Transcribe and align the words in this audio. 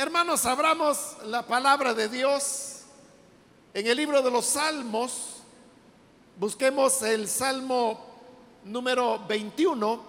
Hermanos, 0.00 0.46
abramos 0.46 1.18
la 1.26 1.46
palabra 1.46 1.92
de 1.92 2.08
Dios 2.08 2.84
en 3.74 3.86
el 3.86 3.98
libro 3.98 4.22
de 4.22 4.30
los 4.30 4.46
Salmos. 4.46 5.42
Busquemos 6.38 7.02
el 7.02 7.28
Salmo 7.28 8.00
número 8.64 9.22
21, 9.28 10.02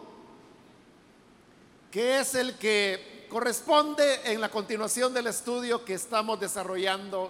que 1.91 2.21
es 2.21 2.35
el 2.35 2.57
que 2.57 3.27
corresponde 3.29 4.31
en 4.31 4.39
la 4.39 4.47
continuación 4.47 5.13
del 5.13 5.27
estudio 5.27 5.83
que 5.83 5.95
estamos 5.95 6.39
desarrollando 6.39 7.29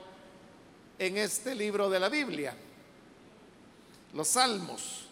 en 1.00 1.18
este 1.18 1.56
libro 1.56 1.90
de 1.90 2.00
la 2.00 2.10
Biblia, 2.10 2.56
los 4.14 4.28
Salmos. 4.28 5.08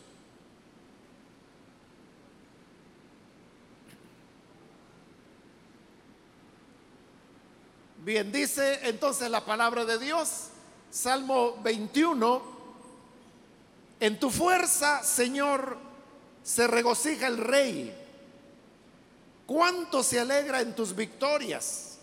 Bien, 8.09 8.31
dice 8.31 8.79
entonces 8.89 9.29
la 9.29 9.45
palabra 9.45 9.85
de 9.85 9.99
Dios, 9.99 10.45
Salmo 10.89 11.57
21, 11.61 12.41
en 13.99 14.19
tu 14.19 14.31
fuerza, 14.31 15.03
Señor, 15.03 15.77
se 16.41 16.65
regocija 16.65 17.27
el 17.27 17.37
rey. 17.37 17.95
¿Cuánto 19.45 20.01
se 20.01 20.19
alegra 20.19 20.59
en 20.59 20.73
tus 20.73 20.95
victorias? 20.95 21.99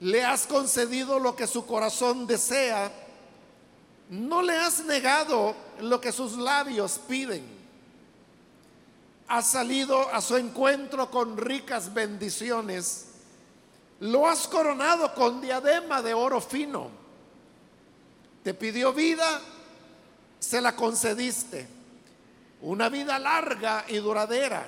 Le 0.00 0.24
has 0.24 0.48
concedido 0.48 1.20
lo 1.20 1.36
que 1.36 1.46
su 1.46 1.64
corazón 1.64 2.26
desea. 2.26 2.90
No 4.10 4.42
le 4.42 4.56
has 4.56 4.84
negado 4.84 5.54
lo 5.82 6.00
que 6.00 6.10
sus 6.10 6.36
labios 6.36 6.98
piden. 7.06 7.44
Has 9.28 9.52
salido 9.52 10.12
a 10.12 10.20
su 10.20 10.36
encuentro 10.36 11.12
con 11.12 11.36
ricas 11.36 11.94
bendiciones 11.94 13.11
lo 14.02 14.26
has 14.26 14.48
coronado 14.48 15.14
con 15.14 15.40
diadema 15.40 16.02
de 16.02 16.12
oro 16.12 16.40
fino. 16.40 16.90
Te 18.42 18.52
pidió 18.52 18.92
vida, 18.92 19.40
se 20.40 20.60
la 20.60 20.74
concediste. 20.74 21.68
Una 22.62 22.88
vida 22.88 23.16
larga 23.20 23.84
y 23.86 23.98
duradera. 23.98 24.66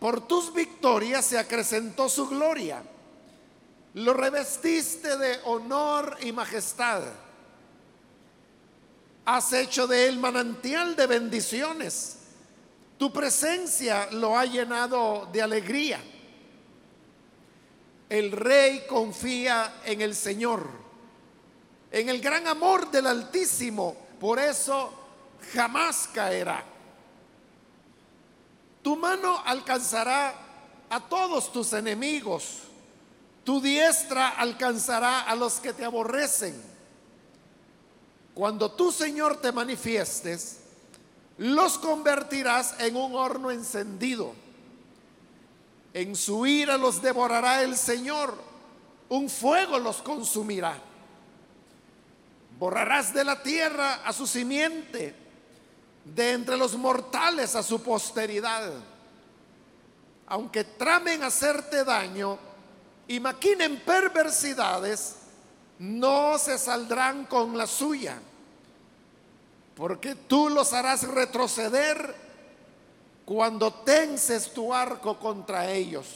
Por 0.00 0.26
tus 0.26 0.52
victorias 0.52 1.24
se 1.24 1.38
acrecentó 1.38 2.08
su 2.08 2.28
gloria. 2.28 2.82
Lo 3.94 4.12
revestiste 4.12 5.16
de 5.16 5.38
honor 5.44 6.16
y 6.20 6.32
majestad. 6.32 7.02
Has 9.24 9.52
hecho 9.52 9.86
de 9.86 10.08
él 10.08 10.18
manantial 10.18 10.96
de 10.96 11.06
bendiciones. 11.06 12.16
Tu 12.98 13.12
presencia 13.12 14.08
lo 14.10 14.36
ha 14.36 14.46
llenado 14.46 15.28
de 15.32 15.42
alegría. 15.42 16.00
El 18.12 18.30
rey 18.30 18.84
confía 18.86 19.80
en 19.86 20.02
el 20.02 20.14
Señor, 20.14 20.68
en 21.90 22.10
el 22.10 22.20
gran 22.20 22.46
amor 22.46 22.90
del 22.90 23.06
Altísimo. 23.06 23.96
Por 24.20 24.38
eso 24.38 24.92
jamás 25.54 26.10
caerá. 26.12 26.62
Tu 28.82 28.96
mano 28.96 29.42
alcanzará 29.46 30.34
a 30.90 31.00
todos 31.08 31.50
tus 31.52 31.72
enemigos. 31.72 32.58
Tu 33.44 33.62
diestra 33.62 34.28
alcanzará 34.28 35.22
a 35.22 35.34
los 35.34 35.54
que 35.54 35.72
te 35.72 35.86
aborrecen. 35.86 36.62
Cuando 38.34 38.72
tú, 38.72 38.92
Señor, 38.92 39.40
te 39.40 39.52
manifiestes, 39.52 40.58
los 41.38 41.78
convertirás 41.78 42.78
en 42.78 42.94
un 42.94 43.14
horno 43.14 43.50
encendido 43.50 44.41
en 45.94 46.16
su 46.16 46.46
ira 46.46 46.76
los 46.76 47.02
devorará 47.02 47.62
el 47.62 47.76
Señor, 47.76 48.36
un 49.08 49.28
fuego 49.28 49.78
los 49.78 50.00
consumirá. 50.02 50.78
Borrarás 52.58 53.12
de 53.12 53.24
la 53.24 53.42
tierra 53.42 54.06
a 54.06 54.12
su 54.12 54.26
simiente, 54.26 55.14
de 56.04 56.32
entre 56.32 56.56
los 56.56 56.76
mortales 56.76 57.54
a 57.54 57.62
su 57.62 57.82
posteridad. 57.82 58.72
Aunque 60.26 60.64
tramen 60.64 61.22
hacerte 61.22 61.84
daño 61.84 62.38
y 63.06 63.20
maquinen 63.20 63.80
perversidades, 63.84 65.16
no 65.78 66.38
se 66.38 66.56
saldrán 66.58 67.26
con 67.26 67.58
la 67.58 67.66
suya, 67.66 68.18
porque 69.74 70.14
tú 70.14 70.48
los 70.48 70.72
harás 70.72 71.02
retroceder 71.02 72.31
cuando 73.32 73.72
tenses 73.72 74.52
tu 74.52 74.74
arco 74.74 75.18
contra 75.18 75.70
ellos. 75.70 76.06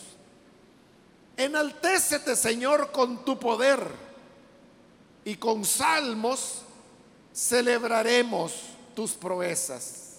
Enaltécete, 1.34 2.36
Señor, 2.36 2.92
con 2.92 3.24
tu 3.24 3.38
poder 3.38 3.90
y 5.24 5.36
con 5.36 5.64
salmos 5.64 6.60
celebraremos 7.32 8.52
tus 8.94 9.12
proezas. 9.12 10.18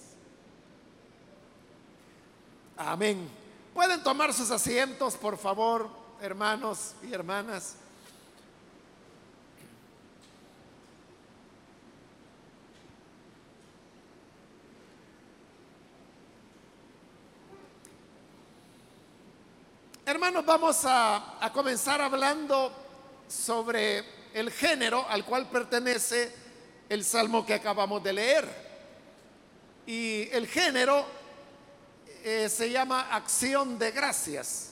Amén. 2.76 3.28
Pueden 3.72 4.02
tomar 4.02 4.34
sus 4.34 4.50
asientos, 4.50 5.14
por 5.14 5.38
favor, 5.38 5.88
hermanos 6.20 6.94
y 7.08 7.14
hermanas. 7.14 7.76
Hermanos, 20.08 20.46
vamos 20.46 20.80
a, 20.86 21.50
comenzar 21.52 22.00
hablando 22.00 22.72
sobre 23.28 24.02
el 24.32 24.50
género 24.50 25.06
al 25.06 25.22
cual 25.22 25.50
pertenece 25.50 26.34
el 26.88 27.04
salmo 27.04 27.44
que 27.44 27.52
acabamos 27.52 28.02
de 28.02 28.14
leer. 28.14 28.48
Y 29.84 30.26
el 30.32 30.46
género 30.46 31.04
eh, 32.24 32.48
se 32.48 32.70
llama 32.70 33.14
acción 33.14 33.78
de 33.78 33.90
gracias. 33.90 34.70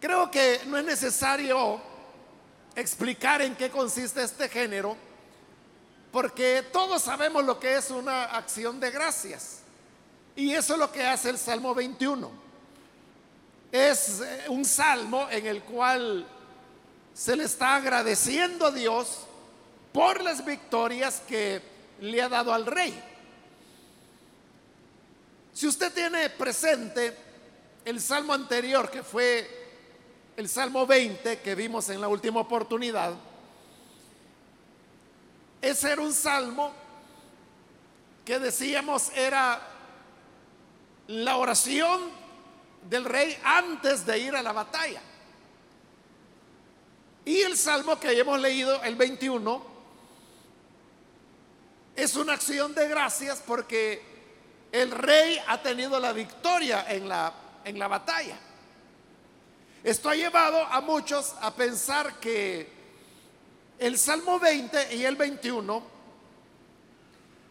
Creo 0.00 0.30
que 0.30 0.62
no 0.64 0.78
es 0.78 0.84
necesario 0.86 1.82
explicar 2.74 3.42
en 3.42 3.54
qué 3.54 3.68
consiste 3.68 4.22
este 4.22 4.48
género, 4.48 4.96
porque 6.10 6.64
todos 6.72 7.02
sabemos 7.02 7.44
lo 7.44 7.60
que 7.60 7.76
es 7.76 7.90
una 7.90 8.24
acción 8.24 8.80
de 8.80 8.90
gracias. 8.90 9.58
Y 10.34 10.54
eso 10.54 10.72
es 10.72 10.78
lo 10.78 10.90
que 10.90 11.06
hace 11.06 11.28
el 11.28 11.36
Salmo 11.36 11.74
21. 11.74 12.47
Es 13.70 14.20
eh, 14.20 14.44
un 14.48 14.64
salmo 14.64 15.28
en 15.30 15.46
el 15.46 15.62
cual 15.62 16.26
se 17.12 17.36
le 17.36 17.44
está 17.44 17.76
agradeciendo 17.76 18.66
a 18.66 18.70
Dios 18.70 19.26
por 19.92 20.22
las 20.22 20.44
victorias 20.44 21.22
que 21.26 21.60
le 22.00 22.22
ha 22.22 22.28
dado 22.28 22.54
al 22.54 22.64
rey. 22.64 23.02
Si 25.52 25.66
usted 25.66 25.92
tiene 25.92 26.30
presente 26.30 27.16
el 27.84 28.00
salmo 28.00 28.32
anterior, 28.32 28.90
que 28.90 29.02
fue 29.02 29.66
el 30.36 30.48
salmo 30.48 30.86
20 30.86 31.40
que 31.40 31.54
vimos 31.56 31.88
en 31.88 32.00
la 32.00 32.06
última 32.06 32.40
oportunidad, 32.40 33.14
ese 35.60 35.90
era 35.90 36.02
un 36.02 36.12
salmo 36.12 36.72
que 38.24 38.38
decíamos 38.38 39.10
era 39.16 39.60
la 41.08 41.36
oración 41.38 42.27
del 42.82 43.04
rey 43.04 43.38
antes 43.44 44.04
de 44.04 44.18
ir 44.18 44.34
a 44.36 44.42
la 44.42 44.52
batalla. 44.52 45.00
Y 47.24 47.42
el 47.42 47.56
salmo 47.56 48.00
que 48.00 48.18
hemos 48.18 48.40
leído, 48.40 48.82
el 48.82 48.96
21, 48.96 49.62
es 51.94 52.16
una 52.16 52.34
acción 52.34 52.74
de 52.74 52.88
gracias 52.88 53.42
porque 53.46 54.02
el 54.72 54.90
rey 54.90 55.38
ha 55.46 55.60
tenido 55.60 55.98
la 56.00 56.12
victoria 56.12 56.86
en 56.88 57.08
la, 57.08 57.32
en 57.64 57.78
la 57.78 57.88
batalla. 57.88 58.38
Esto 59.82 60.08
ha 60.08 60.14
llevado 60.14 60.62
a 60.64 60.80
muchos 60.80 61.34
a 61.40 61.54
pensar 61.54 62.18
que 62.20 62.68
el 63.78 63.98
Salmo 63.98 64.38
20 64.38 64.96
y 64.96 65.04
el 65.04 65.16
21 65.16 65.82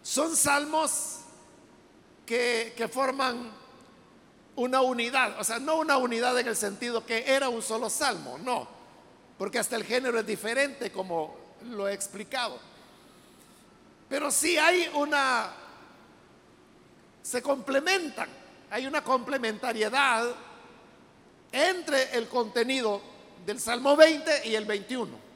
son 0.01 0.35
salmos 0.35 1.19
que, 2.25 2.73
que 2.75 2.87
forman 2.87 3.51
una 4.57 4.81
unidad, 4.81 5.39
o 5.39 5.43
sea, 5.43 5.59
no 5.59 5.77
una 5.77 5.97
unidad 5.97 6.37
en 6.39 6.47
el 6.47 6.55
sentido 6.55 7.05
que 7.05 7.23
era 7.31 7.47
un 7.47 7.61
solo 7.61 7.89
salmo, 7.89 8.39
no, 8.39 8.67
porque 9.37 9.59
hasta 9.59 9.75
el 9.75 9.83
género 9.83 10.19
es 10.19 10.25
diferente 10.25 10.91
como 10.91 11.35
lo 11.69 11.87
he 11.87 11.93
explicado. 11.93 12.59
Pero 14.09 14.31
sí 14.31 14.57
hay 14.57 14.89
una, 14.95 15.51
se 17.21 17.41
complementan, 17.41 18.29
hay 18.71 18.87
una 18.87 19.03
complementariedad 19.03 20.25
entre 21.51 22.17
el 22.17 22.27
contenido 22.27 22.99
del 23.45 23.59
Salmo 23.59 23.95
20 23.95 24.47
y 24.47 24.55
el 24.55 24.65
21. 24.65 25.27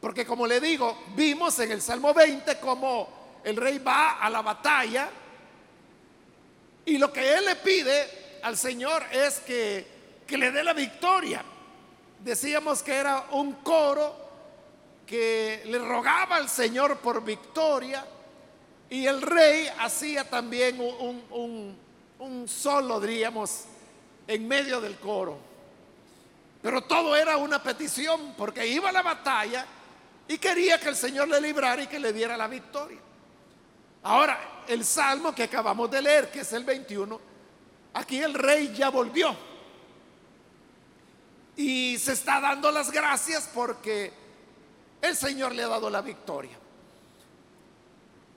Porque 0.00 0.26
como 0.26 0.48
le 0.48 0.58
digo, 0.58 1.00
vimos 1.14 1.60
en 1.60 1.70
el 1.70 1.80
Salmo 1.80 2.12
20 2.12 2.58
como 2.58 3.40
el 3.44 3.54
rey 3.56 3.78
va 3.78 4.18
a 4.18 4.28
la 4.28 4.42
batalla 4.42 5.08
y 6.84 6.98
lo 6.98 7.12
que 7.12 7.34
él 7.34 7.44
le 7.44 7.54
pide 7.56 8.21
al 8.42 8.56
Señor 8.56 9.02
es 9.12 9.40
que 9.40 9.92
que 10.32 10.38
le 10.38 10.50
dé 10.50 10.64
la 10.64 10.72
victoria. 10.72 11.44
Decíamos 12.20 12.82
que 12.82 12.94
era 12.94 13.26
un 13.32 13.52
coro 13.56 14.16
que 15.04 15.62
le 15.66 15.78
rogaba 15.78 16.36
al 16.36 16.48
Señor 16.48 17.00
por 17.00 17.22
victoria 17.22 18.02
y 18.88 19.04
el 19.06 19.20
rey 19.20 19.68
hacía 19.78 20.28
también 20.28 20.80
un, 20.80 21.76
un 22.18 22.48
solo, 22.48 22.98
diríamos, 22.98 23.64
en 24.26 24.48
medio 24.48 24.80
del 24.80 24.96
coro. 24.96 25.36
Pero 26.62 26.82
todo 26.84 27.14
era 27.14 27.36
una 27.36 27.62
petición 27.62 28.34
porque 28.38 28.66
iba 28.66 28.88
a 28.88 28.92
la 28.92 29.02
batalla 29.02 29.66
y 30.28 30.38
quería 30.38 30.80
que 30.80 30.88
el 30.88 30.96
Señor 30.96 31.28
le 31.28 31.42
librara 31.42 31.82
y 31.82 31.88
que 31.88 31.98
le 31.98 32.10
diera 32.12 32.38
la 32.38 32.46
victoria. 32.46 33.00
Ahora, 34.04 34.62
el 34.66 34.82
salmo 34.82 35.34
que 35.34 35.42
acabamos 35.42 35.90
de 35.90 36.00
leer, 36.00 36.30
que 36.30 36.40
es 36.40 36.52
el 36.54 36.64
21, 36.64 37.31
aquí 37.94 38.18
el 38.18 38.34
rey 38.34 38.72
ya 38.74 38.90
volvió. 38.90 39.36
Y 41.56 41.98
se 41.98 42.12
está 42.12 42.40
dando 42.40 42.70
las 42.70 42.90
gracias 42.90 43.48
porque 43.52 44.12
el 45.00 45.16
Señor 45.16 45.54
le 45.54 45.62
ha 45.64 45.68
dado 45.68 45.90
la 45.90 46.00
victoria. 46.00 46.58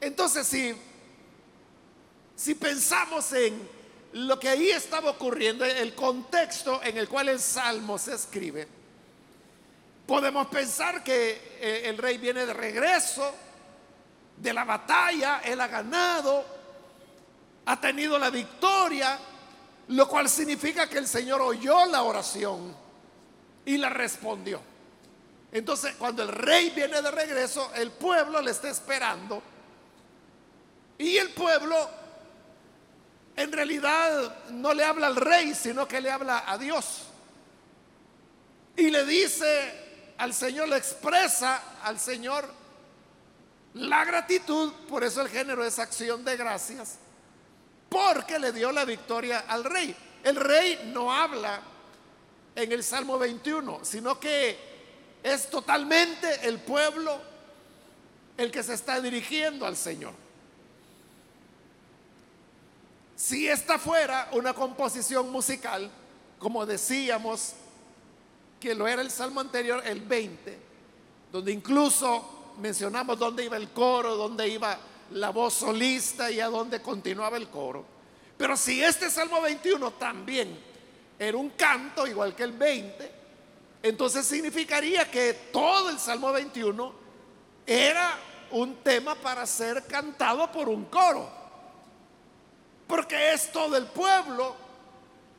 Entonces, 0.02 0.46
si, 0.46 0.76
si 2.36 2.56
pensamos 2.56 3.32
en 3.34 3.68
lo 4.14 4.40
que 4.40 4.50
ahí 4.50 4.70
estaba 4.70 5.12
ocurriendo, 5.12 5.66
el 5.66 5.94
contexto 5.96 6.82
en 6.84 6.98
el 6.98 7.08
cual 7.08 7.30
el 7.30 7.40
salmo 7.40 7.98
se 7.98 8.16
escribe, 8.16 8.68
podemos 10.06 10.48
pensar 10.48 11.04
que 11.04 11.58
eh, 11.60 11.84
el 11.86 11.98
rey 11.98 12.18
viene 12.18 12.46
de 12.46 12.54
regreso 12.54 13.34
de 14.38 14.54
la 14.54 14.64
batalla, 14.64 15.42
él 15.44 15.60
ha 15.62 15.68
ganado, 15.68 16.46
ha 17.66 17.80
tenido 17.80 18.20
la 18.20 18.30
victoria, 18.30 19.18
lo 19.90 20.08
cual 20.08 20.30
significa 20.30 20.90
que 20.90 20.98
el 20.98 21.08
Señor 21.08 21.42
oyó 21.42 21.86
la 21.86 22.04
oración 22.04 22.76
y 23.66 23.78
la 23.78 23.90
respondió. 23.90 24.62
Entonces, 25.52 25.96
cuando 25.96 26.24
el 26.24 26.30
rey 26.30 26.72
viene 26.72 27.02
de 27.02 27.12
regreso, 27.12 27.72
el 27.76 27.92
pueblo 27.92 28.42
le 28.42 28.52
está 28.52 28.70
esperando. 28.70 29.42
Y 30.98 31.18
el 31.18 31.30
pueblo 31.32 31.90
en 33.36 33.52
realidad 33.52 34.50
no 34.52 34.74
le 34.74 34.84
habla 34.84 35.08
al 35.08 35.16
rey, 35.16 35.54
sino 35.54 35.88
que 35.88 36.02
le 36.02 36.12
habla 36.12 36.44
a 36.48 36.58
Dios. 36.58 37.04
Y 38.76 38.90
le 38.90 39.06
dice 39.06 40.14
al 40.18 40.34
Señor, 40.34 40.70
le 40.70 40.78
expresa 40.78 41.62
al 41.84 42.00
Señor 42.00 42.50
la 43.74 44.06
gratitud, 44.06 44.72
por 44.88 45.04
eso 45.04 45.22
el 45.22 45.28
género 45.28 45.66
es 45.66 45.80
acción 45.80 46.24
de 46.24 46.38
gracias, 46.38 46.98
porque 47.90 48.40
le 48.40 48.52
dio 48.52 48.72
la 48.72 48.86
victoria 48.86 49.46
al 49.48 49.64
rey. 49.64 49.96
El 50.24 50.36
rey 50.36 50.92
no 50.94 51.14
habla 51.14 51.62
en 52.56 52.72
el 52.72 52.84
Salmo 52.84 53.20
21, 53.20 53.80
sino 53.84 54.20
que 54.20 54.58
es 55.22 55.50
totalmente 55.50 56.48
el 56.48 56.60
pueblo 56.60 57.20
el 58.38 58.52
que 58.52 58.64
se 58.64 58.74
está 58.74 59.00
dirigiendo 59.00 59.66
al 59.66 59.76
Señor. 59.76 60.14
Si 63.16 63.48
esta 63.48 63.80
fuera 63.80 64.30
una 64.34 64.54
composición 64.54 65.32
musical, 65.32 65.90
como 66.38 66.66
decíamos 66.66 67.54
que 68.60 68.76
lo 68.76 68.88
era 68.88 69.02
el 69.02 69.10
salmo 69.10 69.40
anterior, 69.40 69.82
el 69.86 70.02
20, 70.02 70.60
donde 71.32 71.52
incluso 71.52 72.54
mencionamos 72.60 73.18
dónde 73.18 73.46
iba 73.46 73.58
el 73.58 73.70
coro, 73.70 74.16
dónde 74.16 74.48
iba 74.48 74.78
la 75.12 75.30
voz 75.30 75.54
solista 75.54 76.32
y 76.32 76.40
a 76.40 76.48
dónde 76.48 76.82
continuaba 76.82 77.38
el 77.38 77.50
coro. 77.50 77.86
Pero 78.38 78.58
si 78.58 78.84
este 78.84 79.10
salmo 79.10 79.42
21 79.42 79.92
también 79.94 80.58
era 81.18 81.38
un 81.38 81.52
canto, 81.52 82.06
igual 82.06 82.36
que 82.36 82.44
el 82.44 82.52
20, 82.52 83.12
entonces 83.84 84.26
significaría 84.26 85.10
que 85.10 85.34
todo 85.52 85.90
el 85.90 86.00
salmo 86.00 86.32
21 86.32 86.94
era 87.66 88.18
un 88.52 88.76
tema 88.78 89.16
para 89.16 89.46
ser 89.46 89.86
cantado 89.86 90.52
por 90.52 90.70
un 90.70 90.86
coro 90.86 91.46
porque 92.88 93.34
es 93.34 93.52
todo 93.52 93.76
el 93.78 93.86
pueblo. 93.88 94.56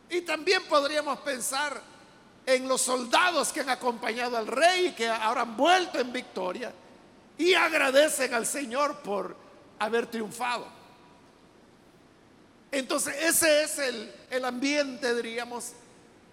Y 0.08 0.20
también 0.22 0.62
podríamos 0.64 1.18
pensar 1.20 1.80
en 2.44 2.68
los 2.68 2.80
soldados 2.80 3.52
que 3.52 3.60
han 3.60 3.70
acompañado 3.70 4.36
al 4.36 4.46
rey 4.46 4.88
y 4.88 4.92
que 4.92 5.08
ahora 5.08 5.42
han 5.42 5.56
vuelto 5.56 5.98
en 5.98 6.12
victoria 6.12 6.72
y 7.36 7.54
agradecen 7.54 8.32
al 8.32 8.46
Señor 8.46 8.98
por 8.98 9.36
haber 9.78 10.06
triunfado. 10.06 10.66
Entonces 12.70 13.14
ese 13.22 13.62
es 13.62 13.78
el, 13.78 14.12
el 14.30 14.44
ambiente, 14.44 15.14
diríamos, 15.14 15.72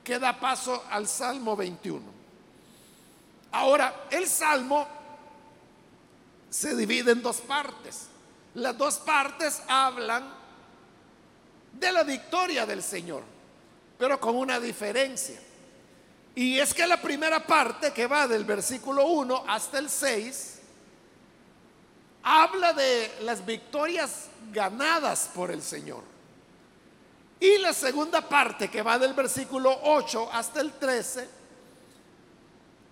que 0.04 0.20
da 0.20 0.40
paso 0.40 0.84
al 0.90 1.08
Salmo 1.08 1.56
21. 1.56 2.02
Ahora, 3.52 4.08
el 4.10 4.28
Salmo 4.28 4.88
se 6.50 6.76
divide 6.76 7.12
en 7.12 7.22
dos 7.22 7.38
partes. 7.38 8.08
Las 8.56 8.78
dos 8.78 8.98
partes 8.98 9.62
hablan 9.68 10.24
de 11.74 11.92
la 11.92 12.04
victoria 12.04 12.66
del 12.66 12.84
Señor, 12.84 13.24
pero 13.98 14.20
con 14.20 14.36
una 14.36 14.60
diferencia. 14.60 15.40
Y 16.36 16.60
es 16.60 16.74
que 16.74 16.86
la 16.88 17.02
primera 17.02 17.46
parte 17.46 17.92
que 17.94 18.08
va 18.08 18.28
del 18.28 18.44
versículo 18.44 19.06
1 19.06 19.46
hasta 19.48 19.80
el 19.80 19.90
6 19.90 20.53
habla 22.24 22.74
de 22.74 23.12
las 23.22 23.46
victorias 23.46 24.30
ganadas 24.52 25.30
por 25.34 25.52
el 25.52 25.62
Señor. 25.62 26.04
Y 27.40 27.58
la 27.58 27.74
segunda 27.74 28.22
parte 28.28 28.70
que 28.70 28.82
va 28.82 28.98
del 28.98 29.14
versículo 29.14 29.78
8 29.84 30.30
hasta 30.32 30.62
el 30.62 30.72
13 30.74 31.30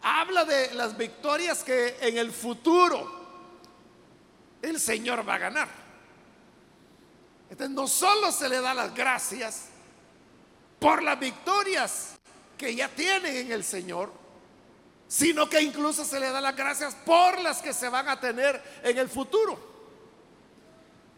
habla 0.01 0.43
de 0.43 0.73
las 0.73 0.97
victorias 0.97 1.63
que 1.63 1.97
en 2.01 2.17
el 2.17 2.31
futuro 2.31 3.19
el 4.61 4.79
Señor 4.79 5.27
va 5.27 5.35
a 5.35 5.37
ganar. 5.37 5.69
Entonces 7.49 7.75
no 7.75 7.87
solo 7.87 8.31
se 8.31 8.49
le 8.49 8.59
da 8.61 8.73
las 8.73 8.93
gracias 8.93 9.67
por 10.79 11.03
las 11.03 11.19
victorias 11.19 12.15
que 12.57 12.75
ya 12.75 12.89
tienen 12.89 13.35
en 13.35 13.51
el 13.51 13.63
Señor, 13.63 14.11
sino 15.11 15.49
que 15.49 15.61
incluso 15.61 16.05
se 16.05 16.21
le 16.21 16.31
da 16.31 16.39
las 16.39 16.55
gracias 16.55 16.95
por 16.95 17.37
las 17.41 17.61
que 17.61 17.73
se 17.73 17.89
van 17.89 18.07
a 18.07 18.17
tener 18.17 18.63
en 18.81 18.97
el 18.97 19.09
futuro. 19.09 19.59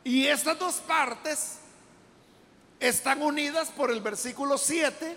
Y 0.03 0.25
estas 0.25 0.57
dos 0.57 0.77
partes 0.77 1.57
están 2.79 3.21
unidas 3.21 3.69
por 3.69 3.91
el 3.91 4.01
versículo 4.01 4.57
7, 4.57 5.15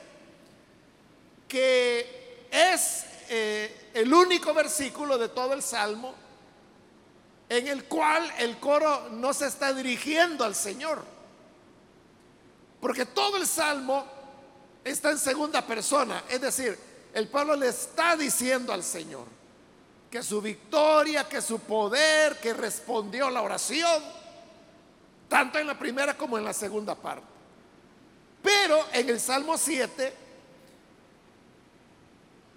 que 1.49 2.49
es 2.51 3.07
eh, 3.31 3.93
el 3.95 4.13
único 4.13 4.53
versículo 4.53 5.17
de 5.17 5.31
todo 5.31 5.55
el 5.55 5.63
Salmo 5.63 6.15
en 7.49 7.69
el 7.69 7.85
cual 7.85 8.31
el 8.37 8.59
coro 8.59 9.09
no 9.11 9.33
se 9.33 9.47
está 9.47 9.73
dirigiendo 9.73 10.45
al 10.45 10.55
Señor. 10.55 11.03
Porque 12.79 13.07
todo 13.07 13.39
el 13.39 13.47
salmo 13.47 14.05
está 14.85 15.13
en 15.13 15.19
segunda 15.19 15.67
persona. 15.67 16.25
Es 16.29 16.43
decir, 16.43 16.79
el 17.17 17.29
pueblo 17.29 17.57
le 17.57 17.69
está 17.69 18.15
diciendo 18.15 18.75
al 18.75 18.85
Señor 18.85 19.25
que 20.11 20.23
su 20.23 20.43
victoria, 20.43 21.27
que 21.27 21.41
su 21.41 21.61
poder, 21.61 22.37
que 22.37 22.53
respondió 22.53 23.31
la 23.31 23.41
oración, 23.41 24.03
tanto 25.27 25.59
en 25.59 25.67
la 25.67 25.79
primera 25.79 26.15
como 26.15 26.37
en 26.37 26.45
la 26.45 26.53
segunda 26.53 26.95
parte. 26.95 27.25
Pero 28.43 28.89
en 28.93 29.09
el 29.09 29.19
Salmo 29.19 29.57
7 29.57 30.15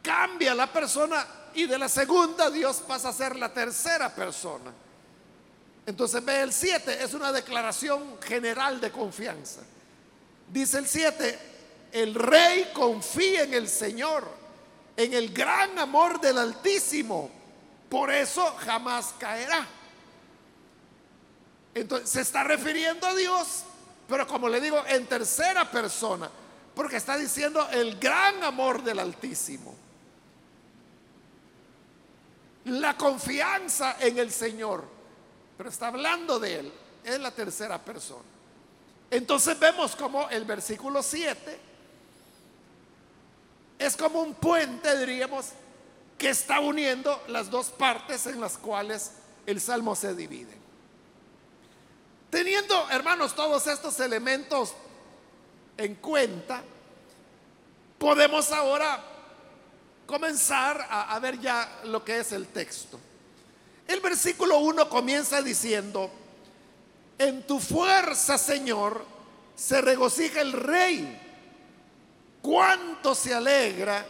cambia 0.01 0.53
la 0.53 0.67
persona 0.73 1.25
y 1.53 1.65
de 1.65 1.77
la 1.77 1.87
segunda 1.87 2.49
Dios 2.49 2.83
pasa 2.85 3.07
a 3.07 3.13
ser 3.13 3.37
la 3.37 3.53
tercera 3.53 4.13
persona. 4.13 4.73
Entonces 5.85 6.25
ve 6.25 6.41
el 6.41 6.51
7, 6.51 7.01
es 7.01 7.13
una 7.13 7.31
declaración 7.31 8.17
general 8.21 8.81
de 8.81 8.91
confianza. 8.91 9.61
Dice 10.51 10.79
el 10.79 10.85
7, 10.85 11.39
el 11.93 12.13
rey 12.13 12.71
confía 12.73 13.43
en 13.43 13.53
el 13.53 13.69
Señor, 13.69 14.48
en 14.99 15.13
el 15.13 15.31
gran 15.31 15.79
amor 15.79 16.19
del 16.19 16.37
Altísimo, 16.37 17.29
por 17.89 18.11
eso 18.11 18.53
jamás 18.57 19.15
caerá. 19.17 19.65
Entonces 21.73 22.09
se 22.09 22.19
está 22.19 22.43
refiriendo 22.43 23.07
a 23.07 23.15
Dios, 23.15 23.63
pero 24.09 24.27
como 24.27 24.49
le 24.49 24.59
digo, 24.59 24.83
en 24.85 25.05
tercera 25.05 25.71
persona, 25.71 26.29
porque 26.75 26.97
está 26.97 27.15
diciendo 27.15 27.65
el 27.71 27.97
gran 27.97 28.43
amor 28.43 28.83
del 28.83 28.99
Altísimo. 28.99 29.73
La 32.65 32.97
confianza 32.97 33.95
en 34.01 34.17
el 34.17 34.33
Señor, 34.33 34.83
pero 35.57 35.69
está 35.69 35.87
hablando 35.87 36.41
de 36.41 36.59
Él, 36.59 36.73
es 37.05 37.17
la 37.21 37.31
tercera 37.31 37.77
persona. 37.77 38.27
Entonces 39.09 39.57
vemos 39.57 39.95
como 39.95 40.27
el 40.27 40.43
versículo 40.43 41.01
7 41.01 41.68
es 43.79 43.95
como 43.95 44.21
un 44.21 44.35
puente, 44.35 44.97
diríamos, 44.97 45.47
que 46.17 46.29
está 46.29 46.59
uniendo 46.59 47.23
las 47.29 47.49
dos 47.49 47.67
partes 47.67 48.27
en 48.27 48.41
las 48.41 48.57
cuales 48.57 49.13
el 49.45 49.61
salmo 49.61 49.95
se 49.95 50.13
divide. 50.13 50.53
Teniendo, 52.29 52.89
hermanos, 52.91 53.33
todos 53.33 53.65
estos 53.67 53.99
elementos 54.01 54.73
en 55.77 55.95
cuenta, 55.95 56.61
podemos 57.97 58.51
ahora 58.51 59.01
comenzar 60.05 60.85
a, 60.89 61.17
ver 61.19 61.39
ya 61.39 61.81
lo 61.85 62.03
que 62.03 62.19
es 62.19 62.31
el 62.33 62.47
texto. 62.47 62.99
El 63.87 64.01
versículo 64.01 64.59
1 64.59 64.89
comienza 64.89 65.41
diciendo, 65.41 66.11
en 67.17 67.47
tu 67.47 67.59
fuerza, 67.59 68.37
Señor, 68.37 69.05
se 69.55 69.81
regocija 69.81 70.41
el 70.41 70.53
rey. 70.53 71.28
Cuánto 72.41 73.13
se 73.13 73.33
alegra 73.33 74.05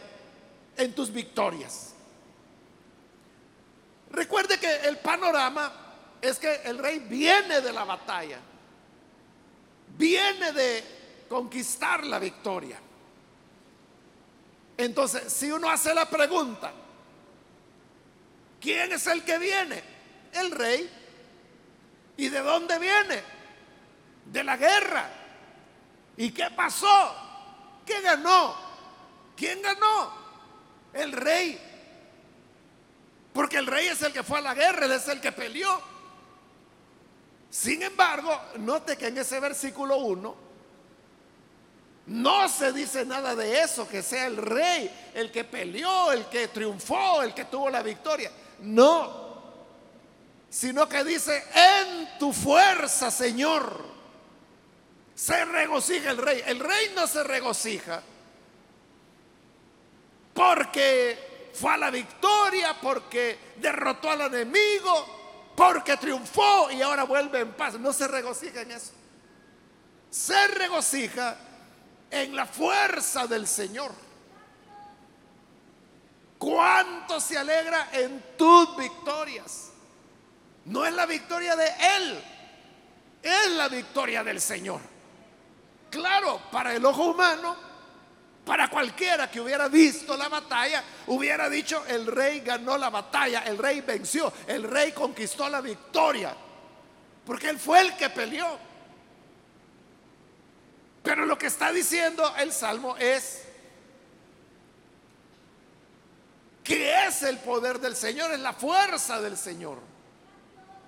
en 0.76 0.94
tus 0.94 1.12
victorias. 1.12 1.94
Recuerde 4.10 4.58
que 4.58 4.88
el 4.88 4.98
panorama 4.98 5.72
es 6.20 6.38
que 6.38 6.62
el 6.64 6.78
rey 6.78 6.98
viene 7.00 7.60
de 7.60 7.72
la 7.72 7.84
batalla, 7.84 8.38
viene 9.96 10.52
de 10.52 10.84
conquistar 11.28 12.04
la 12.04 12.18
victoria. 12.18 12.78
Entonces, 14.76 15.32
si 15.32 15.50
uno 15.52 15.68
hace 15.68 15.94
la 15.94 16.08
pregunta, 16.08 16.72
¿quién 18.60 18.92
es 18.92 19.06
el 19.06 19.22
que 19.24 19.38
viene? 19.38 19.82
El 20.32 20.50
rey. 20.50 20.90
¿Y 22.16 22.28
de 22.28 22.40
dónde 22.40 22.78
viene? 22.78 23.22
De 24.24 24.42
la 24.42 24.56
guerra. 24.56 25.08
¿Y 26.16 26.32
qué 26.32 26.50
pasó? 26.50 27.29
¿Qué 27.84 28.00
ganó? 28.00 28.54
¿Quién 29.36 29.62
ganó? 29.62 30.12
El 30.92 31.12
rey. 31.12 31.58
Porque 33.32 33.58
el 33.58 33.66
rey 33.66 33.86
es 33.86 34.02
el 34.02 34.12
que 34.12 34.22
fue 34.22 34.38
a 34.38 34.42
la 34.42 34.54
guerra, 34.54 34.86
él 34.86 34.92
es 34.92 35.08
el 35.08 35.20
que 35.20 35.32
peleó. 35.32 35.80
Sin 37.48 37.82
embargo, 37.82 38.38
note 38.58 38.96
que 38.96 39.08
en 39.08 39.18
ese 39.18 39.40
versículo 39.40 39.96
1 39.98 40.50
no 42.06 42.48
se 42.48 42.72
dice 42.72 43.04
nada 43.04 43.36
de 43.36 43.60
eso, 43.62 43.86
que 43.88 44.02
sea 44.02 44.26
el 44.26 44.36
rey 44.36 44.90
el 45.14 45.30
que 45.30 45.44
peleó, 45.44 46.12
el 46.12 46.26
que 46.26 46.48
triunfó, 46.48 47.22
el 47.22 47.34
que 47.34 47.44
tuvo 47.44 47.70
la 47.70 47.82
victoria. 47.82 48.30
No, 48.60 49.30
sino 50.48 50.88
que 50.88 51.04
dice, 51.04 51.44
en 51.54 52.18
tu 52.18 52.32
fuerza, 52.32 53.10
Señor, 53.10 53.84
se 55.20 55.44
regocija 55.44 56.12
el 56.12 56.16
rey. 56.16 56.42
El 56.46 56.58
rey 56.60 56.92
no 56.96 57.06
se 57.06 57.22
regocija 57.22 58.02
porque 60.32 61.50
fue 61.52 61.74
a 61.74 61.76
la 61.76 61.90
victoria, 61.90 62.74
porque 62.80 63.52
derrotó 63.56 64.10
al 64.10 64.22
enemigo, 64.22 65.52
porque 65.54 65.98
triunfó 65.98 66.70
y 66.70 66.80
ahora 66.80 67.04
vuelve 67.04 67.40
en 67.40 67.52
paz. 67.52 67.78
No 67.78 67.92
se 67.92 68.08
regocija 68.08 68.62
en 68.62 68.70
eso. 68.70 68.92
Se 70.08 70.48
regocija 70.48 71.36
en 72.10 72.34
la 72.34 72.46
fuerza 72.46 73.26
del 73.26 73.46
Señor. 73.46 73.92
¿Cuánto 76.38 77.20
se 77.20 77.36
alegra 77.36 77.90
en 77.92 78.24
tus 78.38 78.74
victorias? 78.74 79.68
No 80.64 80.86
es 80.86 80.94
la 80.94 81.04
victoria 81.04 81.56
de 81.56 81.66
Él, 81.66 82.24
es 83.22 83.50
la 83.50 83.68
victoria 83.68 84.24
del 84.24 84.40
Señor. 84.40 84.80
Claro, 85.90 86.40
para 86.52 86.74
el 86.74 86.84
ojo 86.86 87.06
humano, 87.10 87.56
para 88.44 88.68
cualquiera 88.70 89.30
que 89.30 89.40
hubiera 89.40 89.68
visto 89.68 90.16
la 90.16 90.28
batalla, 90.28 90.82
hubiera 91.08 91.48
dicho, 91.48 91.84
el 91.86 92.06
rey 92.06 92.40
ganó 92.40 92.78
la 92.78 92.90
batalla, 92.90 93.40
el 93.40 93.58
rey 93.58 93.80
venció, 93.80 94.32
el 94.46 94.62
rey 94.62 94.92
conquistó 94.92 95.48
la 95.48 95.60
victoria, 95.60 96.34
porque 97.26 97.48
él 97.48 97.58
fue 97.58 97.80
el 97.80 97.96
que 97.96 98.08
peleó. 98.10 98.58
Pero 101.02 101.26
lo 101.26 101.36
que 101.36 101.46
está 101.46 101.72
diciendo 101.72 102.34
el 102.38 102.52
Salmo 102.52 102.96
es 102.96 103.44
que 106.62 107.06
es 107.06 107.22
el 107.22 107.38
poder 107.38 107.80
del 107.80 107.96
Señor, 107.96 108.30
es 108.30 108.40
la 108.40 108.52
fuerza 108.52 109.20
del 109.20 109.36
Señor, 109.36 109.78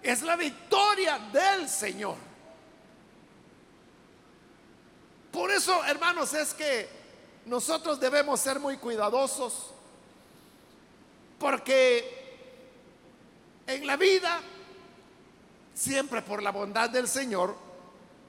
es 0.03 0.23
la 0.23 0.37
victoria 0.37 1.19
del 1.33 1.69
Señor. 1.69 2.32
Por 5.33 5.51
eso, 5.51 5.83
hermanos, 5.85 6.35
es 6.35 6.53
que 6.53 6.89
nosotros 7.47 7.99
debemos 7.99 8.39
ser 8.39 8.61
muy 8.61 8.77
cuidadosos 8.77 9.73
porque 11.39 12.23
en 13.67 13.85
la 13.87 13.97
vida, 13.97 14.41
siempre 15.75 16.23
por 16.23 16.43
la 16.43 16.53
bondad 16.53 16.91
del 16.91 17.09
Señor, 17.09 17.57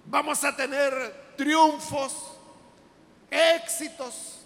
vamos 0.05 0.43
a 0.43 0.55
tener 0.55 1.35
triunfos, 1.37 2.13
éxitos, 3.29 4.39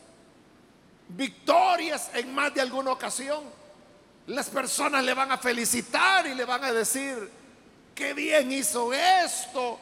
victorias 1.10 2.10
en 2.14 2.34
más 2.34 2.54
de 2.54 2.62
alguna 2.62 2.92
ocasión. 2.92 3.44
Las 4.26 4.50
personas 4.50 5.04
le 5.04 5.14
van 5.14 5.32
a 5.32 5.38
felicitar 5.38 6.28
y 6.28 6.34
le 6.34 6.44
van 6.44 6.64
a 6.64 6.74
decir, 6.74 7.32
qué 7.96 8.14
bien 8.14 8.52
hizo 8.52 8.92
esto, 8.92 9.80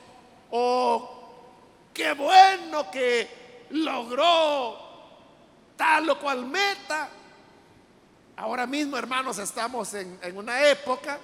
o 0.51 1.15
Qué 1.96 2.12
bueno 2.12 2.92
que 2.92 3.68
logró 3.70 4.78
tal 5.78 6.10
o 6.10 6.20
cual 6.20 6.46
meta. 6.46 7.08
Ahora 8.36 8.68
mismo, 8.68 8.98
hermanos, 8.98 9.38
estamos 9.38 9.94
en, 9.94 10.20
en 10.22 10.38
una 10.38 10.62
época 10.68 11.18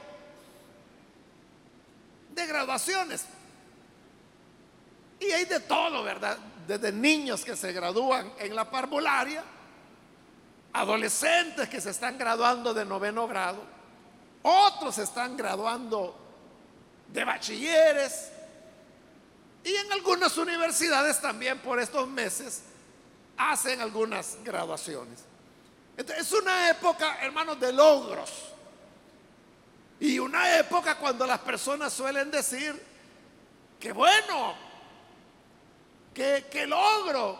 de 2.30 2.48
graduaciones. 2.48 3.26
Y 5.20 5.26
hay 5.26 5.44
de 5.44 5.60
todo, 5.60 6.04
¿verdad? 6.04 6.38
Desde 6.66 6.94
niños 6.94 7.44
que 7.44 7.58
se 7.58 7.74
gradúan 7.74 8.32
en 8.40 8.56
la 8.56 8.72
parvularia, 8.72 9.44
adolescentes 10.72 11.68
que 11.68 11.82
se 11.82 11.90
están 11.90 12.18
graduando 12.18 12.74
de 12.74 12.86
noveno 12.86 13.28
grado, 13.28 13.62
otros 14.42 14.96
se 14.96 15.04
están 15.04 15.36
graduando 15.36 16.16
de 17.10 17.26
bachilleres, 17.26 18.32
y 19.64 19.76
en 19.76 19.92
algunas 19.92 20.38
universidades 20.38 21.22
también 21.22 21.60
por 21.60 21.80
estos 21.80 22.08
meses 22.08 22.64
hacen 23.38 23.80
algunas 23.82 24.38
graduaciones. 24.44 25.24
Entonces, 25.98 26.26
es 26.26 26.34
una 26.34 26.70
época, 26.70 27.20
hermanos, 27.22 27.60
de 27.60 27.72
logros. 27.72 28.30
Y 30.00 30.18
una 30.18 30.58
época 30.58 30.98
cuando 30.98 31.28
las 31.28 31.40
personas 31.40 31.94
suelen 31.94 32.32
decir 32.32 32.82
que 33.80 33.92
bueno, 33.92 34.56
que, 36.14 36.66
logro. 36.68 37.38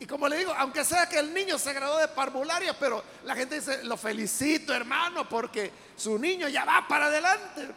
Y 0.00 0.06
como 0.06 0.28
le 0.28 0.38
digo, 0.38 0.52
aunque 0.56 0.84
sea 0.84 1.08
que 1.08 1.18
el 1.18 1.32
niño 1.32 1.58
se 1.58 1.72
graduó 1.72 1.98
de 1.98 2.08
parvularia, 2.08 2.76
pero 2.78 3.02
la 3.24 3.34
gente 3.34 3.56
dice, 3.56 3.84
lo 3.84 3.96
felicito 3.96 4.72
hermano, 4.72 5.28
porque 5.28 5.72
su 5.96 6.18
niño 6.18 6.48
ya 6.48 6.64
va 6.64 6.86
para 6.88 7.06
adelante, 7.06 7.68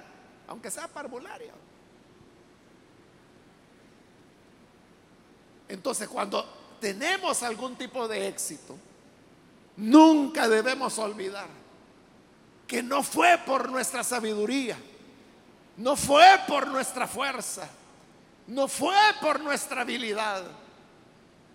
aunque 0.47 0.69
sea 0.69 0.87
parvularia. 0.87 1.53
Entonces, 5.71 6.09
cuando 6.09 6.45
tenemos 6.81 7.43
algún 7.43 7.77
tipo 7.77 8.05
de 8.05 8.27
éxito, 8.27 8.77
nunca 9.77 10.49
debemos 10.49 10.99
olvidar 10.99 11.47
que 12.67 12.83
no 12.83 13.01
fue 13.03 13.37
por 13.45 13.71
nuestra 13.71 14.03
sabiduría, 14.03 14.77
no 15.77 15.95
fue 15.95 16.25
por 16.45 16.67
nuestra 16.67 17.07
fuerza, 17.07 17.69
no 18.47 18.67
fue 18.67 18.97
por 19.21 19.39
nuestra 19.39 19.81
habilidad, 19.81 20.43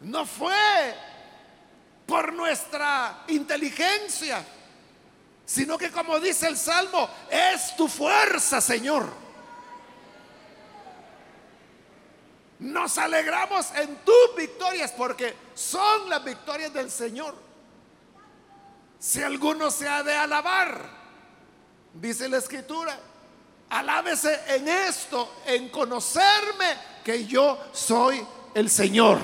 no 0.01 0.25
fue 0.25 0.95
por 2.07 2.33
nuestra 2.33 3.25
inteligencia, 3.29 4.43
sino 5.45 5.77
que 5.77 5.91
como 5.91 6.19
dice 6.21 6.49
el 6.49 6.57
Salmo, 6.57 7.07
es 7.31 7.77
tu 7.77 7.87
fuerza, 7.87 8.63
Señor. 8.63 9.26
Nos 12.67 12.99
alegramos 12.99 13.71
en 13.77 13.99
tus 13.99 14.37
victorias 14.37 14.91
porque 14.91 15.37
son 15.55 16.11
las 16.11 16.25
victorias 16.25 16.73
del 16.73 16.91
Señor. 16.91 17.33
Si 18.99 19.23
alguno 19.23 19.71
se 19.71 19.87
ha 19.87 20.03
de 20.03 20.13
alabar, 20.13 20.81
dice 21.95 22.29
la 22.29 22.39
escritura, 22.39 22.99
alábese 23.71 24.41
en 24.49 24.67
esto, 24.67 25.43
en 25.47 25.69
conocerme 25.69 26.77
que 27.05 27.25
yo 27.25 27.57
soy 27.73 28.27
el 28.53 28.69
Señor. 28.69 29.21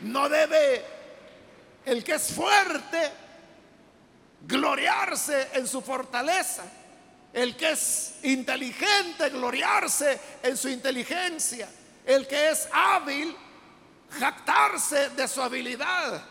No 0.00 0.28
debe 0.28 0.84
el 1.86 2.04
que 2.04 2.16
es 2.16 2.34
fuerte 2.34 3.10
gloriarse 4.46 5.48
en 5.54 5.66
su 5.66 5.80
fortaleza 5.80 6.62
el 7.36 7.54
que 7.54 7.72
es 7.72 8.14
inteligente, 8.22 9.28
gloriarse 9.28 10.18
en 10.42 10.56
su 10.56 10.70
inteligencia. 10.70 11.68
El 12.06 12.26
que 12.26 12.48
es 12.48 12.66
hábil, 12.72 13.36
jactarse 14.18 15.10
de 15.10 15.28
su 15.28 15.42
habilidad. 15.42 16.24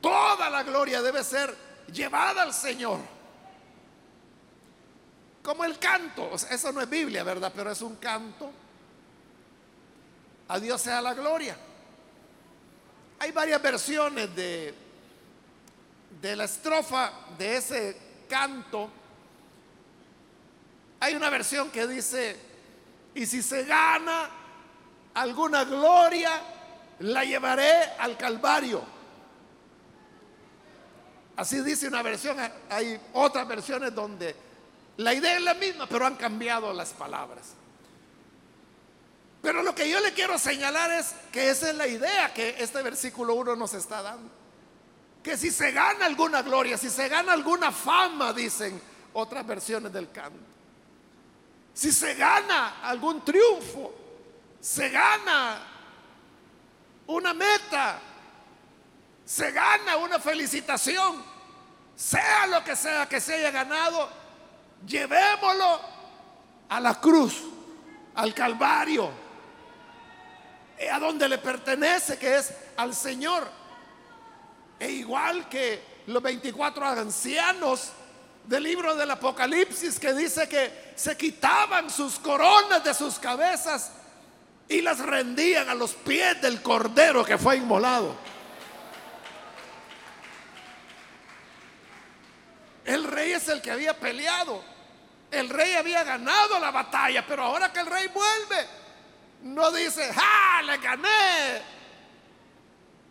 Toda 0.00 0.48
la 0.48 0.62
gloria 0.62 1.02
debe 1.02 1.22
ser 1.22 1.54
llevada 1.92 2.40
al 2.40 2.54
Señor. 2.54 3.00
Como 5.42 5.62
el 5.66 5.78
canto, 5.78 6.30
eso 6.34 6.72
no 6.72 6.80
es 6.80 6.88
Biblia, 6.88 7.22
¿verdad? 7.22 7.52
Pero 7.54 7.70
es 7.70 7.82
un 7.82 7.96
canto 7.96 8.50
A 10.48 10.58
Dios 10.58 10.80
sea 10.80 11.02
la 11.02 11.12
gloria. 11.12 11.54
Hay 13.18 13.30
varias 13.30 13.60
versiones 13.60 14.34
de, 14.34 14.74
de 16.18 16.34
la 16.34 16.44
estrofa 16.44 17.12
de 17.36 17.58
ese 17.58 17.96
canto. 18.26 18.99
Hay 21.00 21.14
una 21.14 21.30
versión 21.30 21.70
que 21.70 21.86
dice, 21.86 22.36
y 23.14 23.26
si 23.26 23.42
se 23.42 23.64
gana 23.64 24.28
alguna 25.14 25.64
gloria, 25.64 26.30
la 27.00 27.24
llevaré 27.24 27.84
al 27.98 28.16
Calvario. 28.16 28.82
Así 31.36 31.62
dice 31.62 31.88
una 31.88 32.02
versión, 32.02 32.36
hay 32.68 33.00
otras 33.14 33.48
versiones 33.48 33.94
donde 33.94 34.36
la 34.98 35.14
idea 35.14 35.36
es 35.36 35.42
la 35.42 35.54
misma, 35.54 35.86
pero 35.86 36.06
han 36.06 36.16
cambiado 36.16 36.72
las 36.74 36.90
palabras. 36.90 37.54
Pero 39.40 39.62
lo 39.62 39.74
que 39.74 39.88
yo 39.88 40.00
le 40.00 40.12
quiero 40.12 40.38
señalar 40.38 40.90
es 40.90 41.14
que 41.32 41.48
esa 41.48 41.70
es 41.70 41.76
la 41.76 41.86
idea 41.86 42.34
que 42.34 42.56
este 42.58 42.82
versículo 42.82 43.34
1 43.34 43.56
nos 43.56 43.72
está 43.72 44.02
dando. 44.02 44.30
Que 45.22 45.38
si 45.38 45.50
se 45.50 45.72
gana 45.72 46.04
alguna 46.04 46.42
gloria, 46.42 46.76
si 46.76 46.90
se 46.90 47.08
gana 47.08 47.32
alguna 47.32 47.72
fama, 47.72 48.34
dicen 48.34 48.78
otras 49.14 49.46
versiones 49.46 49.90
del 49.92 50.10
canto. 50.10 50.59
Si 51.74 51.92
se 51.92 52.14
gana 52.14 52.80
algún 52.82 53.24
triunfo, 53.24 53.94
se 54.60 54.88
gana 54.90 55.62
una 57.06 57.32
meta, 57.34 57.98
se 59.24 59.50
gana 59.50 59.96
una 59.96 60.18
felicitación, 60.18 61.24
sea 61.96 62.46
lo 62.46 62.62
que 62.62 62.76
sea 62.76 63.08
que 63.08 63.20
se 63.20 63.34
haya 63.34 63.50
ganado, 63.50 64.08
llevémoslo 64.86 65.80
a 66.68 66.80
la 66.80 67.00
cruz, 67.00 67.42
al 68.14 68.34
Calvario, 68.34 69.10
a 70.92 70.98
donde 70.98 71.28
le 71.28 71.38
pertenece, 71.38 72.18
que 72.18 72.38
es 72.38 72.52
al 72.76 72.94
Señor. 72.94 73.46
E 74.78 74.90
igual 74.90 75.48
que 75.48 76.02
los 76.06 76.22
24 76.22 76.86
ancianos 76.86 77.92
del 78.50 78.64
libro 78.64 78.96
del 78.96 79.08
Apocalipsis 79.12 80.00
que 80.00 80.12
dice 80.12 80.48
que 80.48 80.92
se 80.96 81.16
quitaban 81.16 81.88
sus 81.88 82.18
coronas 82.18 82.82
de 82.82 82.92
sus 82.92 83.16
cabezas 83.20 83.92
y 84.68 84.80
las 84.80 84.98
rendían 84.98 85.68
a 85.68 85.74
los 85.74 85.92
pies 85.94 86.42
del 86.42 86.60
cordero 86.60 87.24
que 87.24 87.38
fue 87.38 87.58
inmolado. 87.58 88.16
El 92.84 93.04
rey 93.04 93.30
es 93.30 93.48
el 93.48 93.62
que 93.62 93.70
había 93.70 93.96
peleado. 93.96 94.64
El 95.30 95.48
rey 95.48 95.74
había 95.74 96.02
ganado 96.02 96.58
la 96.58 96.72
batalla, 96.72 97.24
pero 97.24 97.44
ahora 97.44 97.72
que 97.72 97.78
el 97.78 97.86
rey 97.86 98.08
vuelve, 98.08 98.66
no 99.42 99.70
dice, 99.70 100.10
¡ah, 100.16 100.60
le 100.64 100.76
gané! 100.78 101.62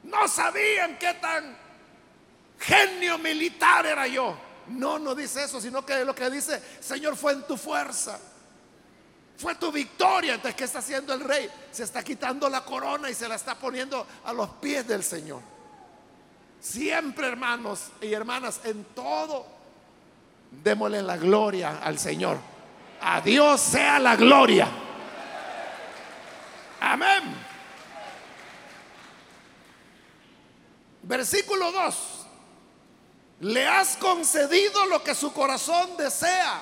No 0.04 0.28
sabían 0.28 1.00
qué 1.00 1.14
tan 1.14 1.58
genio 2.60 3.18
militar 3.20 3.86
era 3.86 4.06
yo. 4.06 4.49
No, 4.70 5.00
no 5.00 5.16
dice 5.16 5.44
eso, 5.44 5.60
sino 5.60 5.86
que 5.86 6.06
lo 6.06 6.14
que 6.14 6.30
dice, 6.30 6.62
Señor, 6.80 7.16
fue 7.16 7.34
en 7.34 7.44
tu 7.44 7.58
fuerza. 7.58 8.20
Fue 9.38 9.56
tu 9.56 9.72
victoria. 9.72 10.36
Entonces, 10.36 10.56
¿qué 10.56 10.66
está 10.66 10.80
haciendo 10.80 11.14
el 11.14 11.22
rey? 11.22 11.50
Se 11.72 11.84
está 11.84 12.04
quitando 12.04 12.50
la 12.50 12.64
corona 12.64 13.10
y 13.10 13.14
se 13.14 13.28
la 13.28 13.36
está 13.36 13.56
poniendo 13.56 14.06
a 14.26 14.34
los 14.34 14.50
pies 14.56 14.88
del 14.88 15.04
Señor. 15.04 15.42
Siempre, 16.60 17.28
hermanos 17.28 17.86
y 18.02 18.12
hermanas, 18.12 18.60
en 18.66 18.84
todo, 18.94 19.46
démosle 20.52 21.02
la 21.02 21.16
gloria 21.16 21.80
al 21.82 21.98
Señor. 21.98 22.38
A 23.02 23.22
Dios 23.22 23.62
sea 23.62 23.98
la 23.98 24.18
gloria. 24.18 24.68
Amén. 26.82 27.24
Versículo 31.04 31.72
2. 31.72 32.19
Le 33.42 33.66
has 33.66 33.96
concedido 33.96 34.86
lo 34.88 35.04
que 35.04 35.16
su 35.16 35.32
corazón 35.32 35.96
desea. 35.98 36.62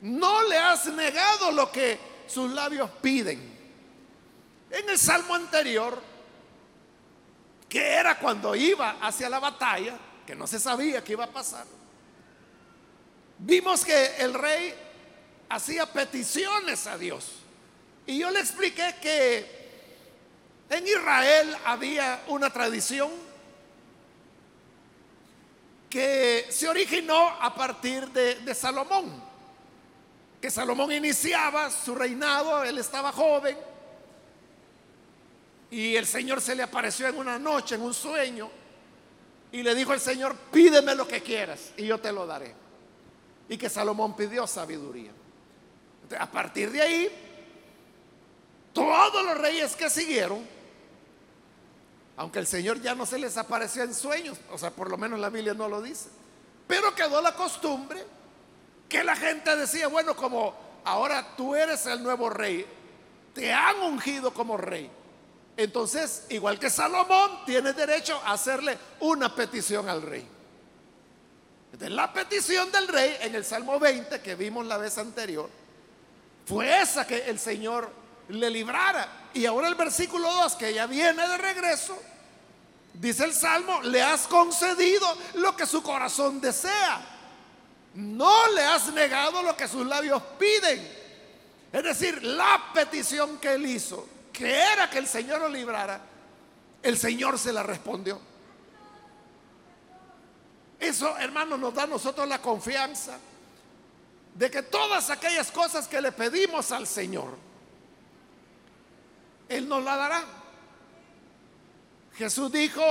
No 0.00 0.42
le 0.42 0.56
has 0.56 0.86
negado 0.86 1.50
lo 1.50 1.72
que 1.72 1.98
sus 2.26 2.50
labios 2.52 2.90
piden. 3.02 3.58
En 4.70 4.88
el 4.88 4.98
salmo 4.98 5.34
anterior, 5.34 6.00
que 7.68 7.84
era 7.84 8.18
cuando 8.18 8.54
iba 8.54 8.98
hacia 9.00 9.28
la 9.28 9.40
batalla, 9.40 9.98
que 10.26 10.36
no 10.36 10.46
se 10.46 10.60
sabía 10.60 11.02
que 11.02 11.12
iba 11.12 11.24
a 11.24 11.32
pasar, 11.32 11.66
vimos 13.38 13.84
que 13.84 14.16
el 14.18 14.34
rey 14.34 14.74
hacía 15.48 15.86
peticiones 15.86 16.86
a 16.86 16.96
Dios. 16.96 17.32
Y 18.06 18.18
yo 18.18 18.30
le 18.30 18.40
expliqué 18.40 18.94
que 19.02 19.58
en 20.70 20.86
Israel 20.86 21.56
había 21.64 22.22
una 22.28 22.52
tradición 22.52 23.10
que 25.88 26.46
se 26.50 26.68
originó 26.68 27.28
a 27.40 27.54
partir 27.54 28.08
de, 28.10 28.54
Salomón, 28.54 29.22
que 30.40 30.50
Salomón 30.50 30.92
iniciaba 30.92 31.70
su 31.70 31.94
reinado, 31.94 32.62
él 32.64 32.78
estaba 32.78 33.12
joven, 33.12 33.56
y 35.70 35.96
el 35.96 36.06
Señor 36.06 36.40
se 36.40 36.54
le 36.54 36.62
apareció 36.62 37.08
en 37.08 37.16
una 37.16 37.38
noche, 37.38 37.74
en 37.74 37.82
un 37.82 37.94
sueño, 37.94 38.50
y 39.50 39.62
le 39.62 39.74
dijo 39.74 39.92
al 39.92 40.00
Señor, 40.00 40.36
pídeme 40.52 40.94
lo 40.94 41.08
que 41.08 41.22
quieras 41.22 41.72
y 41.76 41.86
yo 41.86 41.98
te 41.98 42.12
lo 42.12 42.26
daré. 42.26 42.54
Y 43.48 43.56
que 43.56 43.70
Salomón 43.70 44.14
pidió 44.14 44.46
sabiduría. 44.46 45.10
a 46.18 46.30
partir 46.30 46.70
de 46.70 46.82
ahí, 46.82 47.08
todos 48.74 49.24
los 49.24 49.38
reyes 49.38 49.74
que 49.74 49.88
siguieron, 49.88 50.46
aunque 52.18 52.40
el 52.40 52.48
Señor 52.48 52.82
ya 52.82 52.96
no 52.96 53.06
se 53.06 53.16
les 53.16 53.36
apareció 53.36 53.84
en 53.84 53.94
sueños, 53.94 54.38
o 54.50 54.58
sea, 54.58 54.70
por 54.70 54.90
lo 54.90 54.98
menos 54.98 55.20
la 55.20 55.30
Biblia 55.30 55.54
no 55.54 55.68
lo 55.68 55.80
dice, 55.80 56.08
pero 56.66 56.92
quedó 56.92 57.22
la 57.22 57.34
costumbre 57.34 58.04
que 58.88 59.04
la 59.04 59.14
gente 59.14 59.54
decía, 59.54 59.86
bueno, 59.86 60.16
como 60.16 60.52
ahora 60.84 61.36
tú 61.36 61.54
eres 61.54 61.86
el 61.86 62.02
nuevo 62.02 62.28
rey, 62.28 62.66
te 63.32 63.52
han 63.52 63.78
ungido 63.82 64.34
como 64.34 64.56
rey. 64.56 64.90
Entonces, 65.56 66.24
igual 66.30 66.58
que 66.58 66.70
Salomón, 66.70 67.44
tienes 67.46 67.76
derecho 67.76 68.20
a 68.24 68.32
hacerle 68.32 68.76
una 68.98 69.32
petición 69.32 69.88
al 69.88 70.02
rey. 70.02 70.26
De 71.72 71.88
la 71.88 72.12
petición 72.12 72.72
del 72.72 72.88
rey 72.88 73.16
en 73.20 73.36
el 73.36 73.44
Salmo 73.44 73.78
20 73.78 74.20
que 74.20 74.34
vimos 74.34 74.66
la 74.66 74.76
vez 74.76 74.98
anterior, 74.98 75.48
fue 76.46 76.80
esa 76.82 77.06
que 77.06 77.30
el 77.30 77.38
Señor 77.38 77.88
le 78.28 78.50
librara. 78.50 79.08
Y 79.34 79.46
ahora 79.46 79.68
el 79.68 79.74
versículo 79.74 80.32
2, 80.32 80.56
que 80.56 80.74
ya 80.74 80.86
viene 80.86 81.26
de 81.26 81.38
regreso, 81.38 81.98
dice 82.94 83.24
el 83.24 83.34
Salmo, 83.34 83.82
le 83.82 84.02
has 84.02 84.26
concedido 84.26 85.06
lo 85.34 85.56
que 85.56 85.66
su 85.66 85.82
corazón 85.82 86.40
desea. 86.40 87.00
No 87.94 88.48
le 88.52 88.62
has 88.64 88.92
negado 88.92 89.42
lo 89.42 89.56
que 89.56 89.68
sus 89.68 89.86
labios 89.86 90.22
piden. 90.38 90.96
Es 91.72 91.82
decir, 91.82 92.22
la 92.22 92.70
petición 92.72 93.38
que 93.38 93.52
él 93.52 93.66
hizo, 93.66 94.08
que 94.32 94.50
era 94.50 94.88
que 94.88 94.98
el 94.98 95.06
Señor 95.06 95.40
lo 95.40 95.48
librara, 95.48 96.00
el 96.82 96.96
Señor 96.96 97.38
se 97.38 97.52
la 97.52 97.62
respondió. 97.62 98.20
Eso, 100.78 101.16
hermano, 101.18 101.56
nos 101.58 101.74
da 101.74 101.82
a 101.82 101.86
nosotros 101.86 102.28
la 102.28 102.40
confianza 102.40 103.18
de 104.34 104.50
que 104.50 104.62
todas 104.62 105.10
aquellas 105.10 105.50
cosas 105.50 105.88
que 105.88 106.00
le 106.00 106.12
pedimos 106.12 106.70
al 106.70 106.86
Señor, 106.86 107.36
él 109.48 109.68
nos 109.68 109.82
la 109.82 109.96
dará. 109.96 110.24
Jesús 112.16 112.50
dijo, 112.50 112.82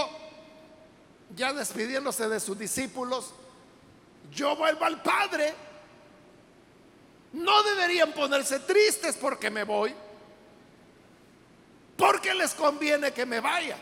ya 1.35 1.53
despidiéndose 1.53 2.27
de 2.29 2.39
sus 2.39 2.57
discípulos, 2.57 3.33
yo 4.31 4.55
vuelvo 4.55 4.85
al 4.85 5.01
Padre. 5.01 5.53
No 7.33 7.61
deberían 7.63 8.13
ponerse 8.13 8.59
tristes 8.61 9.17
porque 9.17 9.49
me 9.49 9.63
voy, 9.63 9.93
porque 11.97 12.33
les 12.33 12.53
conviene 12.53 13.11
que 13.11 13.25
me 13.25 13.39
vaya. 13.39 13.77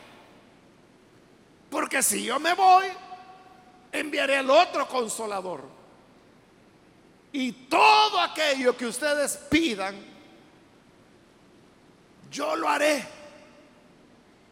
Porque 1.69 2.01
si 2.01 2.23
yo 2.23 2.39
me 2.39 2.53
voy, 2.53 2.87
enviaré 3.91 4.37
al 4.37 4.49
otro 4.49 4.87
consolador. 4.87 5.63
Y 7.31 7.51
todo 7.51 8.19
aquello 8.19 8.75
que 8.75 8.87
ustedes 8.87 9.37
pidan, 9.49 10.14
yo 12.35 12.55
lo 12.55 12.67
haré. 12.67 13.03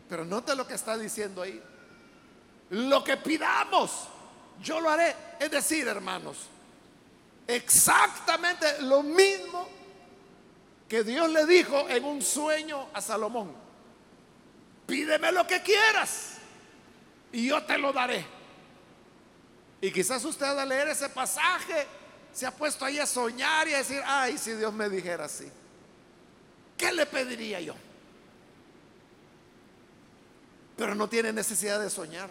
Pero 0.07 0.23
note 0.23 0.55
lo 0.55 0.65
que 0.65 0.75
está 0.75 0.97
diciendo 0.97 1.41
ahí. 1.41 1.61
Lo 2.69 3.03
que 3.03 3.17
pidamos, 3.17 4.07
yo 4.61 4.79
lo 4.79 4.89
haré. 4.89 5.13
Es 5.39 5.51
decir, 5.51 5.87
hermanos, 5.87 6.47
exactamente 7.45 8.81
lo 8.83 9.03
mismo 9.03 9.67
que 10.87 11.03
Dios 11.03 11.29
le 11.29 11.45
dijo 11.45 11.89
en 11.89 12.05
un 12.05 12.21
sueño 12.21 12.87
a 12.93 13.01
Salomón. 13.01 13.53
Pídeme 14.87 15.31
lo 15.31 15.45
que 15.45 15.61
quieras 15.61 16.35
y 17.31 17.47
yo 17.47 17.63
te 17.63 17.77
lo 17.77 17.91
daré. 17.91 18.25
Y 19.81 19.91
quizás 19.91 20.23
usted 20.23 20.45
al 20.45 20.69
leer 20.69 20.87
ese 20.87 21.09
pasaje 21.09 21.85
se 22.31 22.45
ha 22.45 22.51
puesto 22.51 22.85
ahí 22.85 22.99
a 22.99 23.05
soñar 23.05 23.67
y 23.67 23.73
a 23.73 23.79
decir, 23.79 24.01
ay, 24.05 24.37
si 24.37 24.53
Dios 24.53 24.71
me 24.71 24.87
dijera 24.89 25.25
así. 25.25 25.51
¿Qué 26.83 26.91
le 26.91 27.05
pediría 27.05 27.61
yo? 27.61 27.75
pero 30.75 30.95
no 30.95 31.07
tiene 31.07 31.31
necesidad 31.31 31.79
de 31.79 31.89
soñar. 31.89 32.29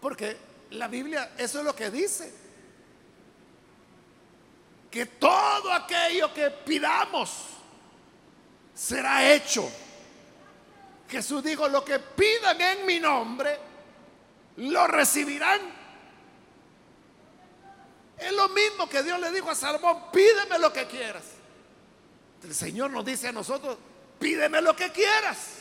Porque 0.00 0.36
la 0.72 0.88
Biblia 0.88 1.32
eso 1.38 1.60
es 1.60 1.64
lo 1.64 1.74
que 1.74 1.90
dice. 1.90 2.32
Que 4.90 5.06
todo 5.06 5.72
aquello 5.72 6.34
que 6.34 6.50
pidamos 6.50 7.30
será 8.74 9.32
hecho. 9.32 9.70
Jesús 11.08 11.42
dijo, 11.42 11.68
lo 11.68 11.84
que 11.84 11.98
pidan 11.98 12.60
en 12.60 12.84
mi 12.84 13.00
nombre, 13.00 13.58
lo 14.56 14.86
recibirán. 14.86 15.60
Es 18.18 18.32
lo 18.32 18.48
mismo 18.50 18.88
que 18.88 19.02
Dios 19.02 19.18
le 19.18 19.30
dijo 19.30 19.50
a 19.50 19.54
Salomón, 19.54 20.10
pídeme 20.12 20.58
lo 20.58 20.72
que 20.72 20.86
quieras. 20.86 21.37
El 22.42 22.54
Señor 22.54 22.90
nos 22.90 23.04
dice 23.04 23.28
a 23.28 23.32
nosotros, 23.32 23.76
pídeme 24.18 24.60
lo 24.62 24.74
que 24.74 24.90
quieras. 24.90 25.58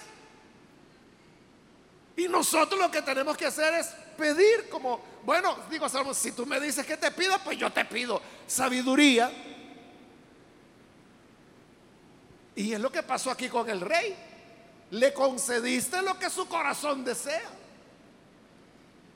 Y 2.16 2.28
nosotros 2.28 2.80
lo 2.80 2.90
que 2.90 3.02
tenemos 3.02 3.38
que 3.38 3.46
hacer 3.46 3.74
es 3.76 3.88
pedir 4.18 4.70
como, 4.70 5.00
bueno, 5.24 5.56
digo 5.70 5.88
si 6.14 6.32
tú 6.32 6.46
me 6.46 6.60
dices 6.60 6.86
que 6.86 6.98
te 6.98 7.12
pido, 7.12 7.38
pues 7.44 7.58
yo 7.58 7.72
te 7.72 7.86
pido 7.86 8.22
sabiduría. 8.48 9.32
Y 12.56 12.74
es 12.74 12.80
lo 12.80 12.92
que 12.92 13.04
pasó 13.04 13.30
aquí 13.30 13.50
con 13.50 13.70
el 13.70 13.82
rey. 13.82 14.16
Le 14.90 15.14
concediste 15.14 16.02
lo 16.02 16.18
que 16.18 16.30
su 16.30 16.48
corazón 16.48 17.06
desea. 17.06 17.50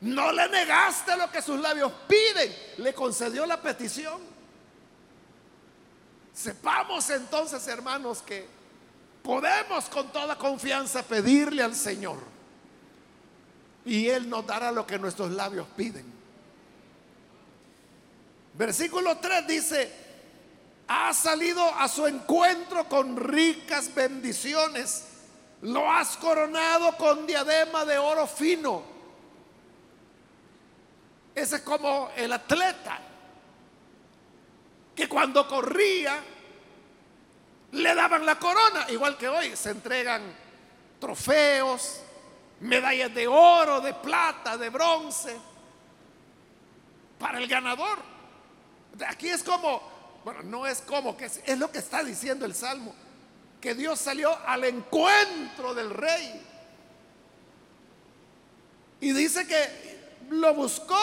No 0.01 0.31
le 0.31 0.47
negaste 0.49 1.15
lo 1.15 1.31
que 1.31 1.41
sus 1.41 1.59
labios 1.59 1.91
piden. 2.07 2.55
Le 2.77 2.93
concedió 2.93 3.47
la 3.47 3.59
petición. 3.59 4.21
Sepamos 6.33 7.09
entonces, 7.09 7.67
hermanos, 7.67 8.21
que 8.21 8.47
podemos 9.23 9.85
con 9.85 10.11
toda 10.11 10.37
confianza 10.37 11.03
pedirle 11.03 11.63
al 11.63 11.75
Señor. 11.75 12.19
Y 13.85 14.07
Él 14.07 14.29
nos 14.29 14.45
dará 14.45 14.71
lo 14.71 14.85
que 14.85 14.97
nuestros 14.97 15.31
labios 15.31 15.67
piden. 15.75 16.05
Versículo 18.53 19.17
3 19.17 19.47
dice, 19.47 19.91
ha 20.87 21.13
salido 21.13 21.63
a 21.63 21.87
su 21.87 22.05
encuentro 22.05 22.87
con 22.87 23.17
ricas 23.17 23.93
bendiciones. 23.93 25.05
Lo 25.61 25.89
has 25.91 26.17
coronado 26.17 26.95
con 26.97 27.25
diadema 27.25 27.85
de 27.85 27.97
oro 27.97 28.27
fino 28.27 28.91
ese 31.33 31.57
es 31.57 31.61
como 31.61 32.09
el 32.15 32.31
atleta 32.33 32.99
que 34.95 35.07
cuando 35.07 35.47
corría 35.47 36.19
le 37.71 37.95
daban 37.95 38.25
la 38.25 38.37
corona, 38.37 38.85
igual 38.89 39.17
que 39.17 39.29
hoy 39.29 39.55
se 39.55 39.71
entregan 39.71 40.21
trofeos, 40.99 42.01
medallas 42.59 43.13
de 43.13 43.27
oro, 43.27 43.81
de 43.81 43.93
plata, 43.93 44.57
de 44.57 44.69
bronce 44.69 45.37
para 47.17 47.37
el 47.37 47.47
ganador. 47.47 47.99
Aquí 49.07 49.29
es 49.29 49.43
como, 49.43 49.81
bueno, 50.25 50.41
no 50.43 50.67
es 50.67 50.81
como, 50.81 51.15
que 51.15 51.25
es, 51.25 51.41
es 51.45 51.57
lo 51.57 51.71
que 51.71 51.79
está 51.79 52.03
diciendo 52.03 52.45
el 52.45 52.53
Salmo, 52.53 52.93
que 53.61 53.73
Dios 53.73 53.99
salió 53.99 54.37
al 54.45 54.65
encuentro 54.65 55.73
del 55.73 55.91
rey. 55.91 56.47
Y 58.99 59.13
dice 59.13 59.47
que 59.47 60.25
lo 60.29 60.53
buscó 60.53 60.99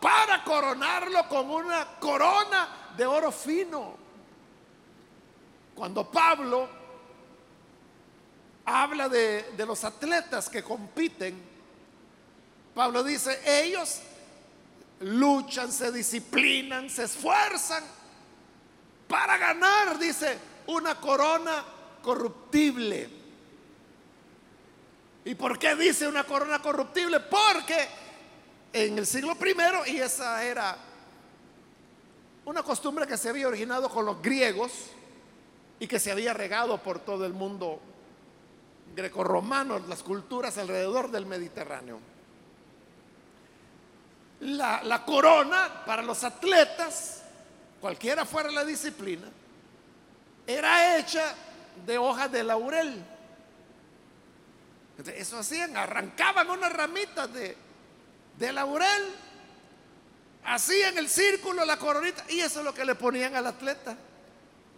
para 0.00 0.44
coronarlo 0.44 1.28
con 1.28 1.50
una 1.50 1.98
corona 1.98 2.83
de 2.96 3.06
oro 3.06 3.30
fino. 3.32 3.96
Cuando 5.74 6.10
Pablo 6.10 6.68
habla 8.64 9.08
de, 9.08 9.52
de, 9.56 9.66
los 9.66 9.82
atletas 9.84 10.48
que 10.48 10.62
compiten, 10.62 11.40
Pablo 12.74 13.02
dice, 13.02 13.40
ellos 13.44 14.00
luchan, 15.00 15.70
se 15.70 15.90
disciplinan, 15.90 16.88
se 16.88 17.04
esfuerzan 17.04 17.84
para 19.08 19.36
ganar, 19.36 19.98
dice, 19.98 20.38
una 20.66 21.00
corona 21.00 21.64
corruptible. 22.02 23.10
¿Y 25.24 25.34
por 25.34 25.58
qué 25.58 25.74
dice 25.74 26.06
una 26.06 26.24
corona 26.24 26.60
corruptible? 26.60 27.20
Porque 27.20 27.88
en 28.72 28.98
el 28.98 29.06
siglo 29.06 29.34
primero 29.36 29.86
y 29.86 29.98
esa 29.98 30.44
era 30.44 30.76
una 32.44 32.62
costumbre 32.62 33.06
que 33.06 33.16
se 33.16 33.28
había 33.28 33.48
originado 33.48 33.88
con 33.88 34.04
los 34.04 34.20
griegos 34.20 34.72
y 35.78 35.86
que 35.86 35.98
se 35.98 36.12
había 36.12 36.32
regado 36.34 36.78
por 36.78 36.98
todo 36.98 37.24
el 37.24 37.32
mundo 37.32 37.80
grecorromano, 38.94 39.78
las 39.80 40.02
culturas 40.02 40.56
alrededor 40.58 41.10
del 41.10 41.26
Mediterráneo. 41.26 41.98
La, 44.40 44.82
la, 44.82 45.04
corona 45.04 45.84
para 45.86 46.02
los 46.02 46.22
atletas, 46.22 47.22
cualquiera 47.80 48.24
fuera 48.24 48.50
la 48.50 48.64
disciplina, 48.64 49.28
era 50.46 50.98
hecha 50.98 51.34
de 51.86 51.98
hojas 51.98 52.30
de 52.30 52.44
laurel. 52.44 53.04
Eso 55.16 55.38
hacían, 55.38 55.76
arrancaban 55.76 56.50
unas 56.50 56.72
ramitas 56.72 57.32
de, 57.32 57.56
de 58.38 58.52
laurel, 58.52 59.14
hacían 60.44 60.98
el 60.98 61.08
círculo, 61.08 61.64
la 61.64 61.78
coronita, 61.78 62.24
y 62.28 62.40
eso 62.40 62.60
es 62.60 62.64
lo 62.64 62.74
que 62.74 62.84
le 62.84 62.94
ponían 62.94 63.34
al 63.34 63.46
atleta. 63.46 63.96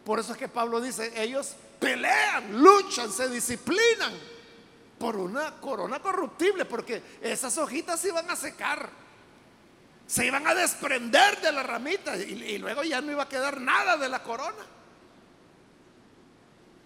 Por 0.04 0.20
eso 0.20 0.32
es 0.32 0.38
que 0.38 0.48
Pablo 0.48 0.80
dice, 0.80 1.12
ellos 1.20 1.54
pelean, 1.80 2.60
luchan, 2.60 3.10
se 3.10 3.28
disciplinan 3.28 4.12
por 4.98 5.16
una 5.16 5.60
corona 5.60 6.00
corruptible, 6.00 6.64
porque 6.64 7.02
esas 7.20 7.56
hojitas 7.58 8.00
se 8.00 8.08
iban 8.08 8.30
a 8.30 8.36
secar, 8.36 8.88
se 10.06 10.26
iban 10.26 10.46
a 10.46 10.54
desprender 10.54 11.40
de 11.40 11.52
la 11.52 11.62
ramita 11.62 12.16
y, 12.16 12.22
y 12.22 12.58
luego 12.58 12.84
ya 12.84 13.00
no 13.00 13.12
iba 13.12 13.24
a 13.24 13.28
quedar 13.28 13.60
nada 13.60 13.96
de 13.96 14.08
la 14.08 14.22
corona. 14.22 14.64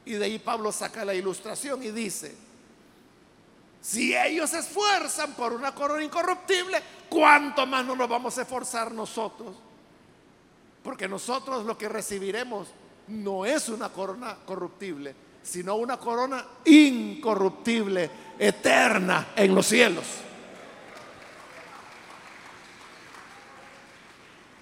Y 0.06 0.14
de 0.14 0.24
ahí 0.24 0.38
Pablo 0.38 0.72
saca 0.72 1.04
la 1.04 1.14
ilustración 1.14 1.82
y 1.82 1.90
dice, 1.90 2.34
si 3.80 4.14
ellos 4.14 4.50
se 4.50 4.58
esfuerzan 4.58 5.32
por 5.32 5.52
una 5.52 5.74
corona 5.74 6.04
incorruptible, 6.04 6.82
¿cuánto 7.08 7.66
más 7.66 7.84
no 7.84 7.96
nos 7.96 8.08
vamos 8.08 8.36
a 8.36 8.42
esforzar 8.42 8.92
nosotros? 8.92 9.56
Porque 10.82 11.08
nosotros 11.08 11.64
lo 11.64 11.78
que 11.78 11.88
recibiremos 11.88 12.68
no 13.08 13.46
es 13.46 13.68
una 13.68 13.88
corona 13.88 14.36
corruptible, 14.44 15.14
sino 15.42 15.76
una 15.76 15.96
corona 15.96 16.44
incorruptible, 16.64 18.10
eterna 18.38 19.28
en 19.34 19.54
los 19.54 19.66
cielos. 19.66 20.04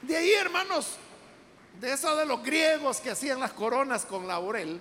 De 0.02 0.16
ahí, 0.16 0.30
hermanos, 0.32 0.96
de 1.80 1.92
eso 1.92 2.16
de 2.16 2.24
los 2.24 2.42
griegos 2.42 3.00
que 3.00 3.10
hacían 3.10 3.40
las 3.40 3.52
coronas 3.52 4.06
con 4.06 4.26
laurel, 4.26 4.80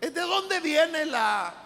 de 0.00 0.10
dónde 0.10 0.60
viene 0.60 1.04
la 1.04 1.61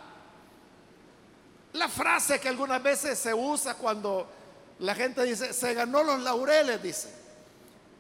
la 1.76 1.88
frase 1.88 2.40
que 2.40 2.48
algunas 2.48 2.82
veces 2.82 3.18
se 3.18 3.32
usa 3.32 3.74
cuando 3.74 4.28
la 4.78 4.94
gente 4.94 5.22
dice, 5.22 5.52
se 5.52 5.74
ganó 5.74 6.02
los 6.02 6.20
laureles, 6.20 6.82
dice. 6.82 7.12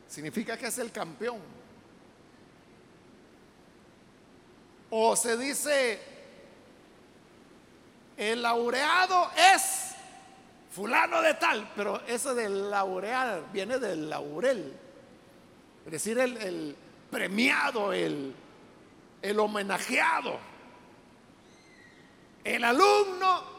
Significa 0.08 0.56
que 0.56 0.66
es 0.66 0.78
el 0.78 0.92
campeón. 0.92 1.40
O 4.90 5.16
se 5.16 5.36
dice, 5.36 6.00
el 8.16 8.42
laureado 8.42 9.30
es 9.54 9.94
fulano 10.70 11.22
de 11.22 11.34
tal, 11.34 11.72
pero 11.74 12.00
eso 12.06 12.34
del 12.34 12.70
laurear 12.70 13.50
viene 13.52 13.78
del 13.78 14.08
laurel. 14.08 14.72
Es 15.86 15.92
decir, 15.92 16.18
el, 16.18 16.76
premiado, 17.10 17.92
el 17.92 18.34
homenajeado. 19.38 20.38
El 22.44 22.62
alumno 22.62 23.55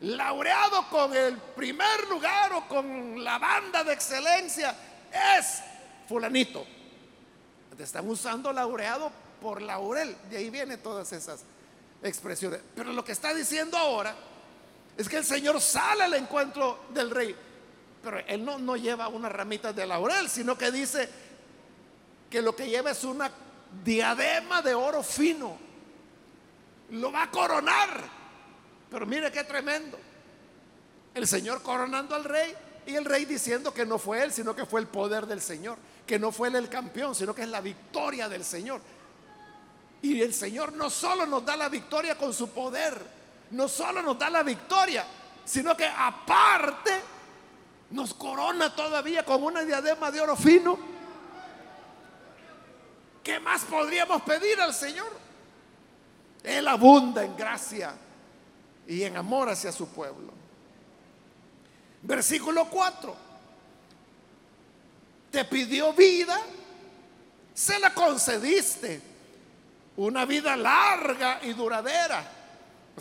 laureado 0.00 0.88
con 0.88 1.14
el 1.14 1.36
primer 1.36 2.08
lugar 2.08 2.52
o 2.52 2.68
con 2.68 3.22
la 3.22 3.38
banda 3.38 3.82
de 3.82 3.92
excelencia 3.92 4.76
es 5.12 5.62
fulanito. 6.08 6.64
Te 7.76 7.82
están 7.84 8.08
usando 8.08 8.52
laureado 8.52 9.10
por 9.40 9.62
laurel. 9.62 10.16
De 10.30 10.38
ahí 10.38 10.50
vienen 10.50 10.82
todas 10.82 11.12
esas 11.12 11.44
expresiones. 12.02 12.60
Pero 12.74 12.92
lo 12.92 13.04
que 13.04 13.12
está 13.12 13.32
diciendo 13.32 13.76
ahora 13.76 14.14
es 14.96 15.08
que 15.08 15.18
el 15.18 15.24
Señor 15.24 15.60
sale 15.60 16.04
al 16.04 16.14
encuentro 16.14 16.86
del 16.90 17.10
rey. 17.10 17.36
Pero 18.02 18.18
él 18.26 18.44
no, 18.44 18.58
no 18.58 18.76
lleva 18.76 19.08
una 19.08 19.28
ramita 19.28 19.72
de 19.72 19.86
laurel, 19.86 20.28
sino 20.28 20.58
que 20.58 20.70
dice 20.72 21.08
que 22.30 22.42
lo 22.42 22.54
que 22.54 22.68
lleva 22.68 22.90
es 22.90 23.04
una 23.04 23.30
diadema 23.84 24.62
de 24.62 24.74
oro 24.74 25.02
fino. 25.02 25.56
Lo 26.90 27.12
va 27.12 27.24
a 27.24 27.30
coronar 27.30 28.17
pero 28.90 29.06
mire 29.06 29.30
qué 29.30 29.44
tremendo. 29.44 29.98
El 31.14 31.26
Señor 31.26 31.62
coronando 31.62 32.14
al 32.14 32.24
rey 32.24 32.54
y 32.86 32.94
el 32.94 33.04
rey 33.04 33.24
diciendo 33.24 33.72
que 33.72 33.84
no 33.84 33.98
fue 33.98 34.22
él, 34.22 34.32
sino 34.32 34.54
que 34.54 34.64
fue 34.64 34.80
el 34.80 34.86
poder 34.86 35.26
del 35.26 35.40
Señor. 35.40 35.76
Que 36.06 36.18
no 36.18 36.32
fue 36.32 36.48
él 36.48 36.56
el 36.56 36.68
campeón, 36.68 37.14
sino 37.14 37.34
que 37.34 37.42
es 37.42 37.48
la 37.48 37.60
victoria 37.60 38.28
del 38.28 38.44
Señor. 38.44 38.80
Y 40.00 40.22
el 40.22 40.32
Señor 40.32 40.72
no 40.72 40.88
solo 40.88 41.26
nos 41.26 41.44
da 41.44 41.56
la 41.56 41.68
victoria 41.68 42.16
con 42.16 42.32
su 42.32 42.50
poder, 42.50 42.98
no 43.50 43.68
solo 43.68 44.00
nos 44.00 44.18
da 44.18 44.30
la 44.30 44.42
victoria, 44.42 45.04
sino 45.44 45.76
que 45.76 45.86
aparte 45.86 46.92
nos 47.90 48.14
corona 48.14 48.74
todavía 48.74 49.24
con 49.24 49.42
una 49.42 49.62
diadema 49.64 50.10
de 50.10 50.20
oro 50.20 50.36
fino. 50.36 50.78
¿Qué 53.22 53.40
más 53.40 53.62
podríamos 53.64 54.22
pedir 54.22 54.60
al 54.60 54.72
Señor? 54.72 55.10
Él 56.42 56.66
abunda 56.68 57.24
en 57.24 57.36
gracia 57.36 57.92
y 58.88 59.04
en 59.04 59.16
amor 59.16 59.50
hacia 59.50 59.70
su 59.70 59.86
pueblo. 59.88 60.32
Versículo 62.02 62.68
4. 62.70 63.16
Te 65.30 65.44
pidió 65.44 65.92
vida, 65.92 66.40
se 67.54 67.78
la 67.78 67.92
concediste. 67.92 69.02
Una 69.98 70.24
vida 70.24 70.56
larga 70.56 71.40
y 71.42 71.52
duradera. 71.52 72.24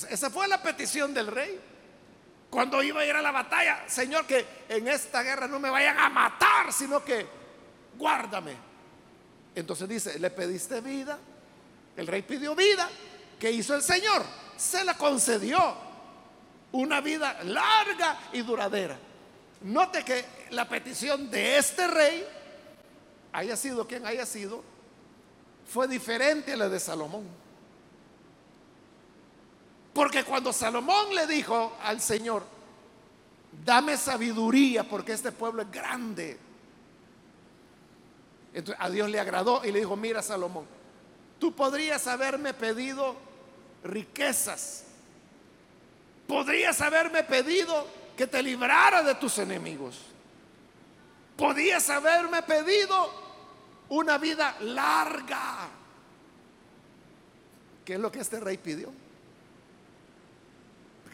esa 0.09 0.29
fue 0.29 0.47
la 0.47 0.61
petición 0.61 1.13
del 1.13 1.27
rey. 1.27 1.59
Cuando 2.49 2.81
iba 2.83 3.01
a 3.01 3.05
ir 3.05 3.15
a 3.15 3.21
la 3.21 3.31
batalla, 3.31 3.83
Señor, 3.87 4.25
que 4.25 4.45
en 4.67 4.87
esta 4.87 5.21
guerra 5.21 5.47
no 5.47 5.59
me 5.59 5.69
vayan 5.69 5.97
a 5.97 6.09
matar, 6.09 6.73
sino 6.73 7.03
que 7.03 7.25
guárdame. 7.97 8.55
Entonces 9.55 9.87
dice, 9.87 10.19
le 10.19 10.31
pediste 10.31 10.81
vida, 10.81 11.17
el 11.95 12.07
rey 12.07 12.23
pidió 12.23 12.55
vida, 12.55 12.89
¿qué 13.39 13.51
hizo 13.51 13.75
el 13.75 13.83
Señor? 13.83 14.23
Se 14.57 14.83
la 14.83 14.95
concedió 14.95 15.75
una 16.71 17.01
vida 17.01 17.43
larga 17.43 18.19
y 18.33 18.41
duradera. 18.41 18.97
Note 19.61 20.03
que 20.03 20.25
la 20.51 20.67
petición 20.67 21.29
de 21.29 21.57
este 21.57 21.87
rey, 21.87 22.25
haya 23.33 23.55
sido 23.55 23.87
quien 23.87 24.05
haya 24.05 24.25
sido, 24.25 24.63
fue 25.67 25.87
diferente 25.87 26.53
a 26.53 26.57
la 26.57 26.69
de 26.69 26.79
Salomón. 26.79 27.25
Porque 29.93 30.23
cuando 30.23 30.53
Salomón 30.53 31.13
le 31.15 31.25
dijo 31.25 31.75
al 31.81 31.99
Señor, 31.99 32.43
dame 33.65 33.97
sabiduría 33.97 34.83
porque 34.83 35.13
este 35.13 35.31
pueblo 35.31 35.63
es 35.63 35.71
grande. 35.71 36.37
A 38.77 38.89
Dios 38.89 39.09
le 39.09 39.19
agradó 39.19 39.63
y 39.65 39.71
le 39.71 39.79
dijo, 39.79 39.95
mira 39.95 40.21
Salomón, 40.21 40.65
tú 41.39 41.53
podrías 41.53 42.07
haberme 42.07 42.53
pedido 42.53 43.26
riquezas 43.83 44.87
Podrías 46.27 46.81
haberme 46.81 47.23
pedido 47.23 47.87
que 48.17 48.27
te 48.27 48.43
librara 48.43 49.01
de 49.01 49.15
tus 49.15 49.37
enemigos. 49.37 49.97
Podías 51.37 51.89
haberme 51.89 52.43
pedido 52.43 53.09
una 53.89 54.17
vida 54.17 54.57
larga. 54.59 55.69
¿Qué 57.85 57.93
es 57.93 57.99
lo 57.99 58.11
que 58.11 58.19
este 58.19 58.39
rey 58.41 58.57
pidió? 58.57 58.91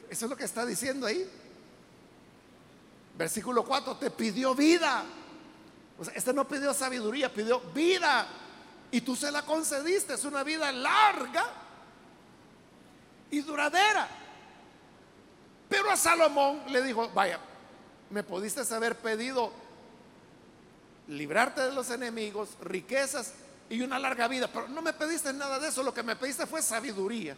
Eso 0.10 0.26
es 0.26 0.30
lo 0.30 0.36
que 0.36 0.46
está 0.46 0.66
diciendo 0.66 1.06
ahí. 1.06 1.30
Versículo 3.16 3.64
4, 3.64 3.98
te 3.98 4.10
pidió 4.10 4.56
vida. 4.56 5.04
O 6.00 6.04
sea, 6.04 6.14
este 6.16 6.34
no 6.34 6.48
pidió 6.48 6.74
sabiduría, 6.74 7.32
pidió 7.32 7.60
vida. 7.60 8.28
Y 8.90 9.02
tú 9.02 9.16
se 9.16 9.32
la 9.32 9.44
concediste. 9.44 10.16
Es 10.16 10.26
una 10.26 10.44
vida 10.44 10.72
larga 10.72 11.63
y 13.34 13.42
duradera. 13.42 14.08
Pero 15.68 15.90
a 15.90 15.98
Salomón 15.98 16.62
le 16.68 16.84
dijo, 16.84 17.10
vaya, 17.10 17.40
me 18.12 18.22
pudiste 18.22 18.62
haber 18.74 18.96
pedido 18.96 19.52
librarte 21.08 21.62
de 21.62 21.72
los 21.72 21.90
enemigos, 21.90 22.50
riquezas 22.62 23.34
y 23.72 23.82
una 23.82 23.98
larga 23.98 24.28
vida, 24.28 24.48
pero 24.48 24.68
no 24.68 24.84
me 24.84 24.94
pediste 24.94 25.34
nada 25.34 25.58
de 25.58 25.70
eso, 25.70 25.82
lo 25.82 25.94
que 25.94 26.04
me 26.04 26.16
pediste 26.16 26.46
fue 26.46 26.62
sabiduría. 26.62 27.36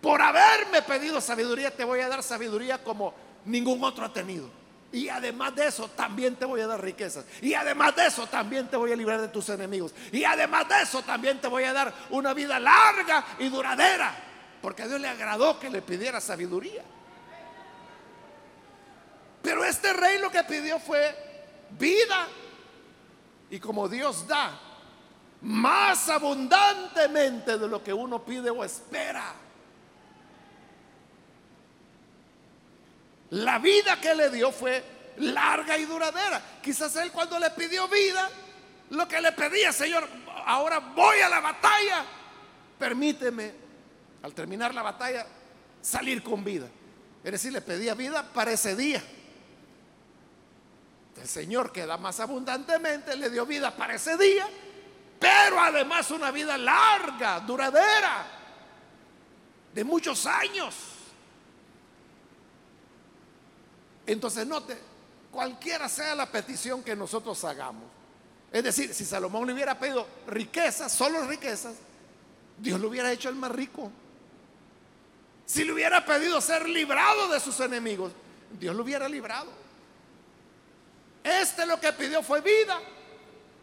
Por 0.00 0.20
haberme 0.20 0.82
pedido 0.82 1.20
sabiduría, 1.20 1.70
te 1.70 1.84
voy 1.84 2.00
a 2.00 2.08
dar 2.08 2.22
sabiduría 2.24 2.82
como 2.82 3.14
ningún 3.44 3.82
otro 3.84 4.04
ha 4.04 4.12
tenido. 4.12 4.50
Y 4.90 5.08
además 5.08 5.54
de 5.54 5.68
eso, 5.68 5.88
también 5.90 6.34
te 6.34 6.46
voy 6.46 6.62
a 6.62 6.66
dar 6.66 6.82
riquezas. 6.82 7.24
Y 7.42 7.54
además 7.54 7.94
de 7.94 8.06
eso, 8.06 8.26
también 8.26 8.66
te 8.68 8.76
voy 8.76 8.90
a 8.90 8.96
librar 8.96 9.20
de 9.20 9.28
tus 9.28 9.48
enemigos. 9.50 9.94
Y 10.10 10.24
además 10.24 10.68
de 10.68 10.82
eso, 10.82 11.02
también 11.02 11.40
te 11.40 11.46
voy 11.46 11.62
a 11.64 11.72
dar 11.72 11.94
una 12.10 12.34
vida 12.34 12.58
larga 12.58 13.24
y 13.38 13.48
duradera. 13.48 14.27
Porque 14.62 14.82
a 14.82 14.88
Dios 14.88 15.00
le 15.00 15.08
agradó 15.08 15.58
que 15.58 15.70
le 15.70 15.82
pidiera 15.82 16.20
sabiduría. 16.20 16.84
Pero 19.42 19.64
este 19.64 19.92
rey 19.92 20.18
lo 20.18 20.30
que 20.30 20.42
pidió 20.44 20.78
fue 20.78 21.14
vida. 21.70 22.26
Y 23.50 23.60
como 23.60 23.88
Dios 23.88 24.26
da 24.26 24.60
más 25.40 26.08
abundantemente 26.08 27.58
de 27.58 27.68
lo 27.68 27.82
que 27.82 27.92
uno 27.92 28.24
pide 28.24 28.50
o 28.50 28.64
espera. 28.64 29.32
La 33.30 33.58
vida 33.58 34.00
que 34.00 34.14
le 34.14 34.30
dio 34.30 34.50
fue 34.50 34.82
larga 35.18 35.76
y 35.76 35.84
duradera. 35.84 36.42
Quizás 36.62 36.96
él 36.96 37.12
cuando 37.12 37.38
le 37.38 37.50
pidió 37.50 37.86
vida, 37.88 38.28
lo 38.90 39.06
que 39.06 39.20
le 39.20 39.32
pedía, 39.32 39.72
Señor, 39.72 40.08
ahora 40.46 40.78
voy 40.78 41.20
a 41.20 41.28
la 41.28 41.40
batalla. 41.40 42.04
Permíteme, 42.78 43.67
al 44.28 44.34
terminar 44.34 44.74
la 44.74 44.82
batalla, 44.82 45.26
salir 45.80 46.22
con 46.22 46.44
vida. 46.44 46.68
Es 47.24 47.32
decir, 47.32 47.52
le 47.52 47.62
pedía 47.62 47.94
vida 47.94 48.22
para 48.22 48.52
ese 48.52 48.76
día. 48.76 49.02
El 51.16 51.26
Señor 51.26 51.72
que 51.72 51.84
da 51.86 51.96
más 51.96 52.20
abundantemente 52.20 53.16
le 53.16 53.30
dio 53.30 53.44
vida 53.44 53.74
para 53.74 53.94
ese 53.94 54.16
día, 54.16 54.46
pero 55.18 55.58
además 55.58 56.10
una 56.10 56.30
vida 56.30 56.56
larga, 56.56 57.40
duradera, 57.40 58.26
de 59.74 59.82
muchos 59.82 60.26
años. 60.26 60.74
Entonces 64.06 64.46
note, 64.46 64.78
cualquiera 65.32 65.88
sea 65.88 66.14
la 66.14 66.30
petición 66.30 66.82
que 66.82 66.94
nosotros 66.94 67.42
hagamos, 67.44 67.84
es 68.52 68.62
decir, 68.62 68.94
si 68.94 69.04
Salomón 69.04 69.46
le 69.46 69.54
hubiera 69.54 69.78
pedido 69.78 70.06
riquezas, 70.26 70.92
solo 70.92 71.26
riquezas, 71.26 71.74
Dios 72.58 72.80
lo 72.80 72.88
hubiera 72.88 73.10
hecho 73.12 73.28
el 73.28 73.36
más 73.36 73.52
rico. 73.52 73.90
Si 75.48 75.64
le 75.64 75.72
hubiera 75.72 76.04
pedido 76.04 76.42
ser 76.42 76.68
librado 76.68 77.26
de 77.28 77.40
sus 77.40 77.58
enemigos, 77.60 78.12
Dios 78.60 78.76
lo 78.76 78.82
hubiera 78.82 79.08
librado. 79.08 79.50
Este 81.24 81.64
lo 81.64 81.80
que 81.80 81.90
pidió 81.94 82.22
fue 82.22 82.42
vida. 82.42 82.78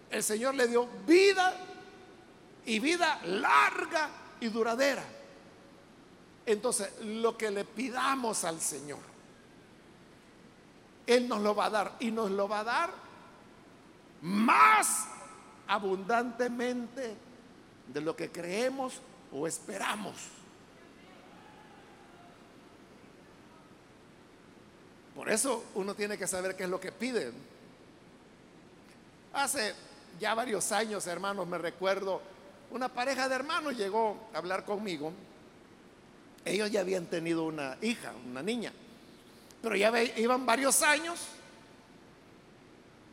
El 0.09 0.23
Señor 0.23 0.55
le 0.55 0.67
dio 0.67 0.87
vida 1.05 1.55
y 2.65 2.79
vida 2.79 3.21
larga 3.25 4.09
y 4.39 4.47
duradera. 4.47 5.03
Entonces, 6.47 6.91
lo 7.03 7.37
que 7.37 7.51
le 7.51 7.65
pidamos 7.65 8.43
al 8.45 8.59
Señor, 8.59 8.99
Él 11.05 11.29
nos 11.29 11.41
lo 11.41 11.53
va 11.53 11.65
a 11.65 11.69
dar 11.69 11.95
y 11.99 12.09
nos 12.09 12.31
lo 12.31 12.49
va 12.49 12.61
a 12.61 12.63
dar 12.63 12.89
más 14.23 15.05
abundantemente 15.67 17.15
de 17.93 18.01
lo 18.01 18.15
que 18.15 18.31
creemos 18.31 18.99
o 19.31 19.45
esperamos. 19.45 20.15
Por 25.15 25.29
eso 25.29 25.63
uno 25.75 25.95
tiene 25.95 26.17
que 26.17 26.27
saber 26.27 26.55
qué 26.55 26.63
es 26.63 26.69
lo 26.69 26.79
que 26.79 26.91
pide. 26.91 27.31
Hace 29.33 29.73
ya 30.19 30.33
varios 30.33 30.71
años, 30.71 31.07
hermanos, 31.07 31.47
me 31.47 31.57
recuerdo, 31.57 32.21
una 32.71 32.89
pareja 32.89 33.29
de 33.29 33.35
hermanos 33.35 33.77
llegó 33.77 34.17
a 34.33 34.37
hablar 34.37 34.65
conmigo. 34.65 35.13
Ellos 36.43 36.69
ya 36.69 36.81
habían 36.81 37.05
tenido 37.05 37.43
una 37.43 37.77
hija, 37.81 38.13
una 38.29 38.43
niña, 38.43 38.71
pero 39.61 39.75
ya 39.75 39.91
iban 40.17 40.45
varios 40.45 40.81
años 40.81 41.19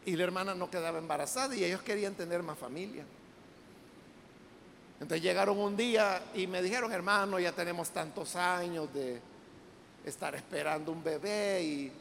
y 0.04 0.16
la 0.16 0.24
hermana 0.24 0.54
no 0.54 0.68
quedaba 0.68 0.98
embarazada 0.98 1.54
y 1.54 1.64
ellos 1.64 1.82
querían 1.82 2.14
tener 2.14 2.42
más 2.42 2.58
familia. 2.58 3.04
Entonces 5.00 5.22
llegaron 5.22 5.58
un 5.58 5.76
día 5.76 6.22
y 6.34 6.46
me 6.46 6.62
dijeron, 6.62 6.92
hermano, 6.92 7.38
ya 7.38 7.52
tenemos 7.52 7.90
tantos 7.90 8.36
años 8.36 8.92
de 8.92 9.20
estar 10.04 10.34
esperando 10.34 10.92
un 10.92 11.02
bebé 11.02 11.62
y 11.62 11.92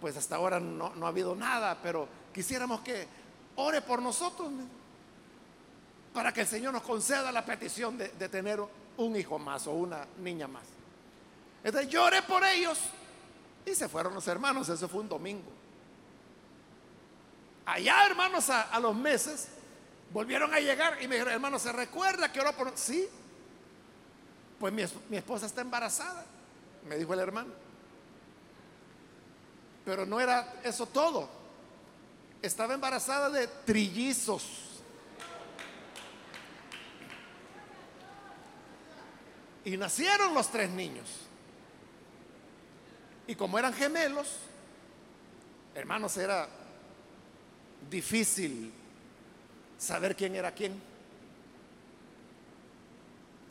pues 0.00 0.16
hasta 0.16 0.36
ahora 0.36 0.60
no, 0.60 0.94
no 0.94 1.06
ha 1.06 1.08
habido 1.08 1.34
nada, 1.34 1.78
pero 1.82 2.08
quisiéramos 2.32 2.80
que 2.80 3.06
ore 3.56 3.82
por 3.82 4.00
nosotros 4.00 4.50
para 6.12 6.32
que 6.32 6.40
el 6.40 6.46
Señor 6.46 6.72
nos 6.72 6.82
conceda 6.82 7.30
la 7.30 7.44
petición 7.44 7.98
de, 7.98 8.08
tener 8.28 8.60
un 8.96 9.16
hijo 9.16 9.38
más 9.38 9.66
o 9.66 9.72
una 9.72 10.06
niña 10.18 10.48
más. 10.48 10.64
Entonces 11.62 11.90
yo 11.90 12.04
oré 12.04 12.22
por 12.22 12.44
ellos 12.44 12.78
y 13.66 13.74
se 13.74 13.88
fueron 13.88 14.14
los 14.14 14.26
hermanos, 14.26 14.68
eso 14.68 14.88
fue 14.88 15.00
un 15.00 15.08
domingo. 15.08 15.52
Allá, 17.66 18.06
hermanos, 18.06 18.48
a, 18.48 18.80
los 18.80 18.96
meses, 18.96 19.48
volvieron 20.12 20.52
a 20.54 20.58
llegar 20.58 21.02
y 21.02 21.06
me 21.06 21.16
dijeron, 21.16 21.34
hermano, 21.34 21.58
¿se 21.58 21.70
recuerda 21.70 22.32
que 22.32 22.40
oró 22.40 22.52
por 22.54 22.72
Sí, 22.76 23.06
pues 24.58 24.72
mi, 24.72 24.82
mi 25.10 25.18
esposa 25.18 25.46
está 25.46 25.60
embarazada, 25.60 26.24
me 26.86 26.96
dijo 26.96 27.14
el 27.14 27.20
hermano. 27.20 27.52
Pero 29.84 30.04
no 30.04 30.20
era 30.20 30.60
eso 30.64 30.86
todo 30.86 31.38
estaba 32.42 32.74
embarazada 32.74 33.30
de 33.30 33.46
trillizos. 33.46 34.42
Y 39.64 39.76
nacieron 39.76 40.34
los 40.34 40.50
tres 40.50 40.70
niños. 40.70 41.08
Y 43.26 43.34
como 43.34 43.58
eran 43.58 43.74
gemelos, 43.74 44.36
hermanos, 45.74 46.16
era 46.16 46.48
difícil 47.90 48.72
saber 49.76 50.16
quién 50.16 50.34
era 50.34 50.52
quién. 50.52 50.80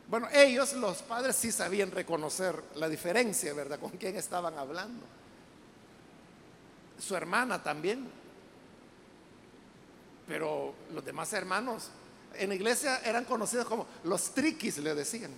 Bueno, 0.10 0.28
ellos, 0.32 0.74
los 0.74 1.02
padres, 1.02 1.36
sí 1.36 1.52
sabían 1.52 1.92
reconocer 1.92 2.64
la 2.76 2.88
diferencia, 2.88 3.54
¿verdad? 3.54 3.80
Con 3.80 3.92
quién 3.92 4.16
estaban 4.16 4.58
hablando. 4.58 5.06
Su 6.98 7.16
hermana 7.16 7.62
también. 7.62 8.08
Pero 10.28 10.74
los 10.94 11.04
demás 11.04 11.32
hermanos 11.34 11.90
en 12.36 12.50
la 12.50 12.56
iglesia 12.56 12.98
eran 13.04 13.26
conocidos 13.26 13.66
como 13.66 13.86
los 14.04 14.34
triquis, 14.34 14.78
le 14.78 14.96
decían. 14.96 15.32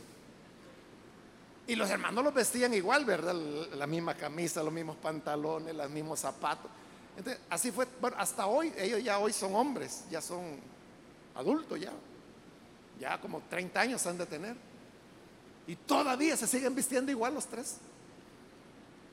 Y 1.67 1.75
los 1.75 1.89
hermanos 1.89 2.23
los 2.23 2.33
vestían 2.33 2.73
igual, 2.73 3.05
¿verdad? 3.05 3.35
La 3.75 3.87
misma 3.87 4.15
camisa, 4.15 4.63
los 4.63 4.73
mismos 4.73 4.97
pantalones, 4.97 5.75
los 5.75 5.89
mismos 5.89 6.19
zapatos. 6.19 6.69
Entonces, 7.17 7.41
así 7.49 7.71
fue, 7.71 7.87
bueno, 7.99 8.17
hasta 8.19 8.47
hoy, 8.47 8.73
ellos 8.77 9.03
ya 9.03 9.19
hoy 9.19 9.33
son 9.33 9.55
hombres, 9.55 10.03
ya 10.09 10.21
son 10.21 10.57
adultos 11.35 11.79
ya. 11.79 11.91
Ya 12.99 13.19
como 13.19 13.41
30 13.49 13.79
años 13.79 14.05
han 14.05 14.17
de 14.17 14.25
tener. 14.25 14.55
Y 15.67 15.75
todavía 15.75 16.35
se 16.35 16.47
siguen 16.47 16.75
vistiendo 16.75 17.11
igual 17.11 17.33
los 17.33 17.45
tres. 17.47 17.77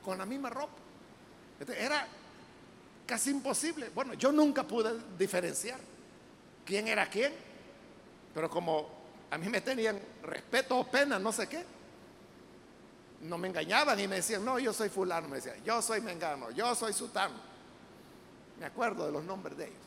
Con 0.03 0.17
la 0.17 0.25
misma 0.25 0.49
ropa. 0.49 0.73
era 1.77 2.07
casi 3.05 3.31
imposible. 3.31 3.89
Bueno, 3.93 4.13
yo 4.15 4.31
nunca 4.31 4.63
pude 4.63 4.93
diferenciar 5.17 5.79
quién 6.65 6.87
era 6.87 7.09
quién. 7.09 7.33
Pero 8.33 8.49
como 8.49 8.89
a 9.31 9.37
mí 9.37 9.49
me 9.49 9.61
tenían 9.61 9.99
respeto 10.23 10.77
o 10.77 10.87
pena, 10.87 11.17
no 11.17 11.31
sé 11.31 11.47
qué. 11.47 11.63
No 13.21 13.37
me 13.37 13.47
engañaban 13.47 13.99
y 13.99 14.07
me 14.07 14.17
decían, 14.17 14.43
no, 14.43 14.59
yo 14.59 14.73
soy 14.73 14.89
fulano. 14.89 15.27
Me 15.27 15.37
decían, 15.37 15.63
yo 15.63 15.81
soy 15.81 16.01
mengano, 16.01 16.51
yo 16.51 16.75
soy 16.75 16.93
sutano. 16.93 17.35
Me 18.59 18.65
acuerdo 18.65 19.05
de 19.05 19.11
los 19.11 19.23
nombres 19.23 19.57
de 19.57 19.65
ellos. 19.65 19.77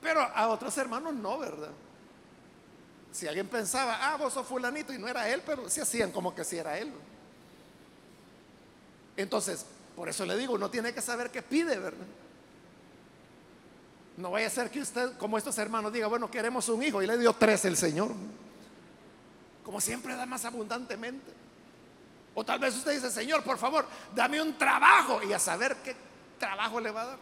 Pero 0.00 0.20
a 0.20 0.48
otros 0.48 0.76
hermanos 0.78 1.14
no, 1.14 1.38
¿verdad? 1.38 1.70
Si 3.16 3.26
alguien 3.26 3.48
pensaba, 3.48 3.96
ah, 3.98 4.16
vos 4.18 4.30
sos 4.30 4.46
fulanito 4.46 4.92
y 4.92 4.98
no 4.98 5.08
era 5.08 5.26
él, 5.30 5.42
pero 5.46 5.70
se 5.70 5.80
hacían 5.80 6.12
como 6.12 6.34
que 6.34 6.44
si 6.44 6.58
era 6.58 6.76
él. 6.76 6.92
Entonces, 9.16 9.64
por 9.96 10.10
eso 10.10 10.26
le 10.26 10.36
digo, 10.36 10.52
uno 10.52 10.68
tiene 10.68 10.92
que 10.92 11.00
saber 11.00 11.30
qué 11.30 11.40
pide, 11.40 11.78
¿verdad? 11.78 12.06
No 14.18 14.32
vaya 14.32 14.48
a 14.48 14.50
ser 14.50 14.70
que 14.70 14.82
usted, 14.82 15.16
como 15.16 15.38
estos 15.38 15.56
hermanos, 15.56 15.94
diga, 15.94 16.08
bueno, 16.08 16.30
queremos 16.30 16.68
un 16.68 16.82
hijo 16.82 17.00
y 17.00 17.06
le 17.06 17.16
dio 17.16 17.32
tres 17.32 17.64
el 17.64 17.78
Señor. 17.78 18.12
Como 19.64 19.80
siempre 19.80 20.14
da 20.14 20.26
más 20.26 20.44
abundantemente. 20.44 21.32
O 22.34 22.44
tal 22.44 22.58
vez 22.58 22.76
usted 22.76 22.92
dice, 22.92 23.10
Señor, 23.10 23.42
por 23.42 23.56
favor, 23.56 23.86
dame 24.14 24.42
un 24.42 24.58
trabajo 24.58 25.22
y 25.22 25.32
a 25.32 25.38
saber 25.38 25.78
qué 25.82 25.96
trabajo 26.38 26.80
le 26.80 26.90
va 26.90 27.00
a 27.00 27.06
dar. 27.06 27.18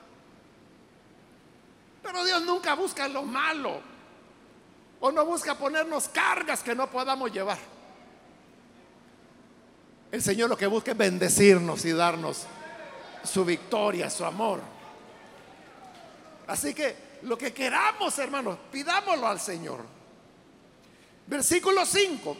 Pero 2.02 2.24
Dios 2.24 2.42
nunca 2.42 2.74
busca 2.74 3.06
lo 3.06 3.22
malo. 3.22 3.93
O 5.06 5.12
no 5.12 5.22
busca 5.26 5.54
ponernos 5.54 6.08
cargas 6.08 6.62
que 6.62 6.74
no 6.74 6.90
podamos 6.90 7.30
llevar. 7.30 7.58
El 10.10 10.22
Señor 10.22 10.48
lo 10.48 10.56
que 10.56 10.66
busca 10.66 10.92
es 10.92 10.96
bendecirnos 10.96 11.84
y 11.84 11.92
darnos 11.92 12.44
su 13.22 13.44
victoria, 13.44 14.08
su 14.08 14.24
amor. 14.24 14.62
Así 16.46 16.72
que 16.72 17.18
lo 17.20 17.36
que 17.36 17.52
queramos, 17.52 18.18
hermanos, 18.18 18.56
pidámoslo 18.72 19.26
al 19.26 19.38
Señor. 19.38 19.84
Versículo 21.26 21.84
5. 21.84 22.36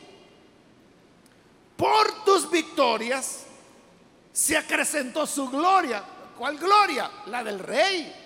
Por 1.77 2.25
tus 2.25 2.51
victorias 2.51 3.45
se 4.33 4.57
acrecentó 4.57 5.27
su 5.27 5.51
gloria. 5.51 6.03
¿Cuál 6.39 6.57
gloria? 6.57 7.11
La 7.27 7.45
del 7.45 7.59
rey. 7.59 8.24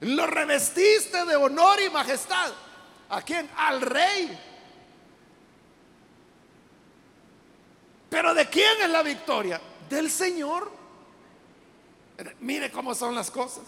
Lo 0.00 0.26
revestiste 0.26 1.24
de 1.26 1.36
honor 1.36 1.80
y 1.80 1.90
majestad. 1.90 2.52
¿A 3.10 3.22
quién? 3.22 3.50
Al 3.56 3.80
rey. 3.80 4.38
Pero 8.08 8.34
¿de 8.34 8.48
quién 8.48 8.80
es 8.82 8.90
la 8.90 9.02
victoria? 9.02 9.60
Del 9.88 10.10
Señor. 10.10 10.70
Mire 12.40 12.70
cómo 12.70 12.94
son 12.94 13.14
las 13.14 13.30
cosas. 13.30 13.64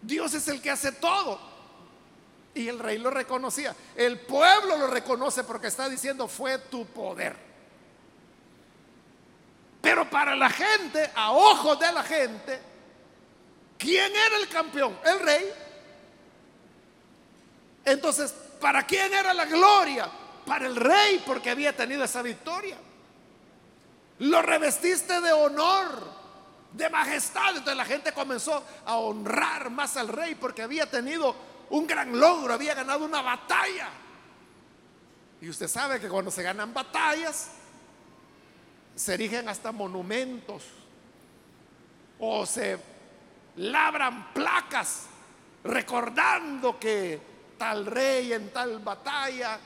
Dios 0.00 0.32
es 0.34 0.46
el 0.48 0.62
que 0.62 0.70
hace 0.70 0.92
todo. 0.92 1.40
Y 2.54 2.68
el 2.68 2.78
rey 2.78 2.98
lo 2.98 3.10
reconocía. 3.10 3.74
El 3.94 4.20
pueblo 4.20 4.76
lo 4.76 4.86
reconoce 4.86 5.44
porque 5.44 5.66
está 5.66 5.88
diciendo 5.88 6.28
fue 6.28 6.58
tu 6.58 6.86
poder. 6.86 7.36
Pero 9.80 10.08
para 10.08 10.34
la 10.34 10.50
gente, 10.50 11.10
a 11.14 11.32
ojos 11.32 11.78
de 11.78 11.92
la 11.92 12.02
gente, 12.02 12.60
¿quién 13.78 14.12
era 14.14 14.36
el 14.36 14.48
campeón? 14.48 14.98
El 15.04 15.20
rey. 15.20 15.52
Entonces, 17.84 18.34
¿para 18.60 18.84
quién 18.86 19.12
era 19.14 19.32
la 19.32 19.46
gloria? 19.46 20.10
Para 20.44 20.66
el 20.66 20.76
rey 20.76 21.22
porque 21.24 21.50
había 21.50 21.74
tenido 21.74 22.04
esa 22.04 22.22
victoria. 22.22 22.76
Lo 24.18 24.42
revestiste 24.42 25.20
de 25.20 25.32
honor 25.32 26.18
de 26.72 26.90
majestad. 26.90 27.50
Entonces 27.50 27.76
la 27.76 27.84
gente 27.84 28.12
comenzó 28.12 28.64
a 28.84 28.96
honrar 28.96 29.70
más 29.70 29.96
al 29.96 30.08
rey 30.08 30.34
porque 30.34 30.62
había 30.62 30.90
tenido 30.90 31.34
un 31.70 31.86
gran 31.86 32.18
logro, 32.18 32.54
había 32.54 32.74
ganado 32.74 33.04
una 33.04 33.22
batalla. 33.22 33.88
Y 35.40 35.48
usted 35.48 35.68
sabe 35.68 36.00
que 36.00 36.08
cuando 36.08 36.30
se 36.30 36.42
ganan 36.42 36.74
batallas, 36.74 37.52
se 38.96 39.14
erigen 39.14 39.48
hasta 39.48 39.70
monumentos 39.70 40.64
o 42.18 42.44
se 42.44 42.78
labran 43.58 44.32
placas 44.32 45.06
recordando 45.64 46.78
que 46.78 47.20
tal 47.56 47.86
rey 47.86 48.32
en 48.32 48.52
tal 48.52 48.78
batalla 48.80 49.58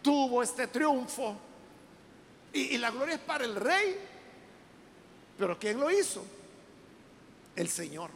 tuvo 0.00 0.42
este 0.42 0.68
triunfo. 0.68 1.36
Y, 2.52 2.76
la 2.78 2.90
gloria 2.90 3.14
es 3.14 3.20
para 3.20 3.44
el 3.44 3.56
rey. 3.56 3.98
Pero 5.38 5.58
¿quién 5.58 5.80
lo 5.80 5.90
hizo? 5.90 6.24
el 7.56 7.68
Señor. 7.68 8.10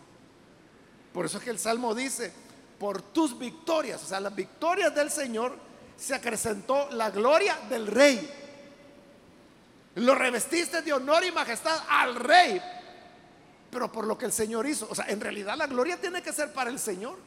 Por 1.12 1.26
eso 1.26 1.38
es 1.38 1.44
que 1.44 1.50
el 1.50 1.58
Salmo 1.58 1.94
dice, 1.94 2.32
por 2.78 3.00
tus 3.00 3.38
victorias, 3.38 4.02
o 4.02 4.06
sea, 4.06 4.20
las 4.20 4.34
victorias 4.34 4.94
del 4.94 5.10
Señor, 5.10 5.56
se 5.96 6.14
acrecentó 6.14 6.90
la 6.92 7.10
gloria 7.10 7.58
del 7.70 7.86
rey. 7.86 8.30
Lo 9.96 10.14
revestiste 10.14 10.82
de 10.82 10.92
honor 10.92 11.24
y 11.24 11.32
majestad 11.32 11.82
al 11.88 12.16
rey, 12.16 12.60
pero 13.76 13.92
por 13.92 14.06
lo 14.06 14.16
que 14.16 14.24
el 14.24 14.32
Señor 14.32 14.66
hizo. 14.66 14.88
O 14.90 14.94
sea, 14.94 15.04
en 15.06 15.20
realidad 15.20 15.54
la 15.54 15.66
gloria 15.66 16.00
tiene 16.00 16.22
que 16.22 16.32
ser 16.32 16.50
para 16.50 16.70
el 16.70 16.78
Señor. 16.78 17.18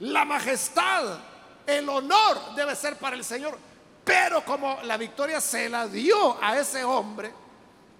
La 0.00 0.22
majestad, 0.22 1.18
el 1.66 1.88
honor 1.88 2.54
debe 2.54 2.76
ser 2.76 2.98
para 2.98 3.16
el 3.16 3.24
Señor. 3.24 3.56
Pero 4.04 4.44
como 4.44 4.82
la 4.82 4.98
victoria 4.98 5.40
se 5.40 5.70
la 5.70 5.88
dio 5.88 6.36
a 6.44 6.58
ese 6.58 6.84
hombre, 6.84 7.32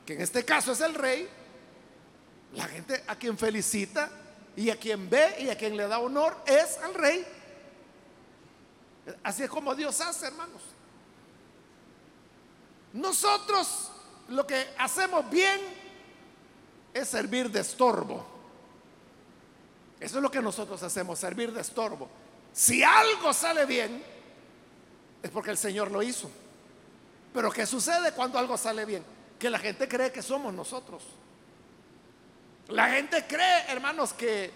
que 0.04 0.12
en 0.12 0.20
este 0.20 0.44
caso 0.44 0.72
es 0.72 0.82
el 0.82 0.92
rey, 0.94 1.26
la 2.52 2.66
gente 2.66 3.04
a 3.06 3.16
quien 3.16 3.38
felicita 3.38 4.10
y 4.54 4.68
a 4.68 4.76
quien 4.76 5.08
ve 5.08 5.36
y 5.38 5.48
a 5.48 5.56
quien 5.56 5.74
le 5.74 5.88
da 5.88 5.98
honor 5.98 6.36
es 6.44 6.76
al 6.76 6.92
rey. 6.92 7.24
Así 9.22 9.44
es 9.44 9.48
como 9.48 9.74
Dios 9.74 9.98
hace, 10.02 10.26
hermanos. 10.26 10.60
Nosotros 12.92 13.90
lo 14.28 14.46
que 14.46 14.74
hacemos 14.76 15.30
bien 15.30 15.81
es 16.92 17.08
servir 17.08 17.50
de 17.50 17.60
estorbo. 17.60 18.24
Eso 20.00 20.16
es 20.18 20.22
lo 20.22 20.30
que 20.30 20.42
nosotros 20.42 20.82
hacemos, 20.82 21.18
servir 21.18 21.52
de 21.52 21.60
estorbo. 21.60 22.08
Si 22.52 22.82
algo 22.82 23.32
sale 23.32 23.64
bien, 23.66 24.02
es 25.22 25.30
porque 25.30 25.50
el 25.50 25.58
Señor 25.58 25.90
lo 25.90 26.02
hizo. 26.02 26.30
Pero 27.32 27.50
¿qué 27.50 27.66
sucede 27.66 28.12
cuando 28.12 28.38
algo 28.38 28.56
sale 28.56 28.84
bien? 28.84 29.04
Que 29.38 29.48
la 29.48 29.58
gente 29.58 29.88
cree 29.88 30.12
que 30.12 30.22
somos 30.22 30.52
nosotros. 30.52 31.02
La 32.68 32.90
gente 32.90 33.24
cree, 33.26 33.64
hermanos, 33.68 34.12
que, 34.12 34.50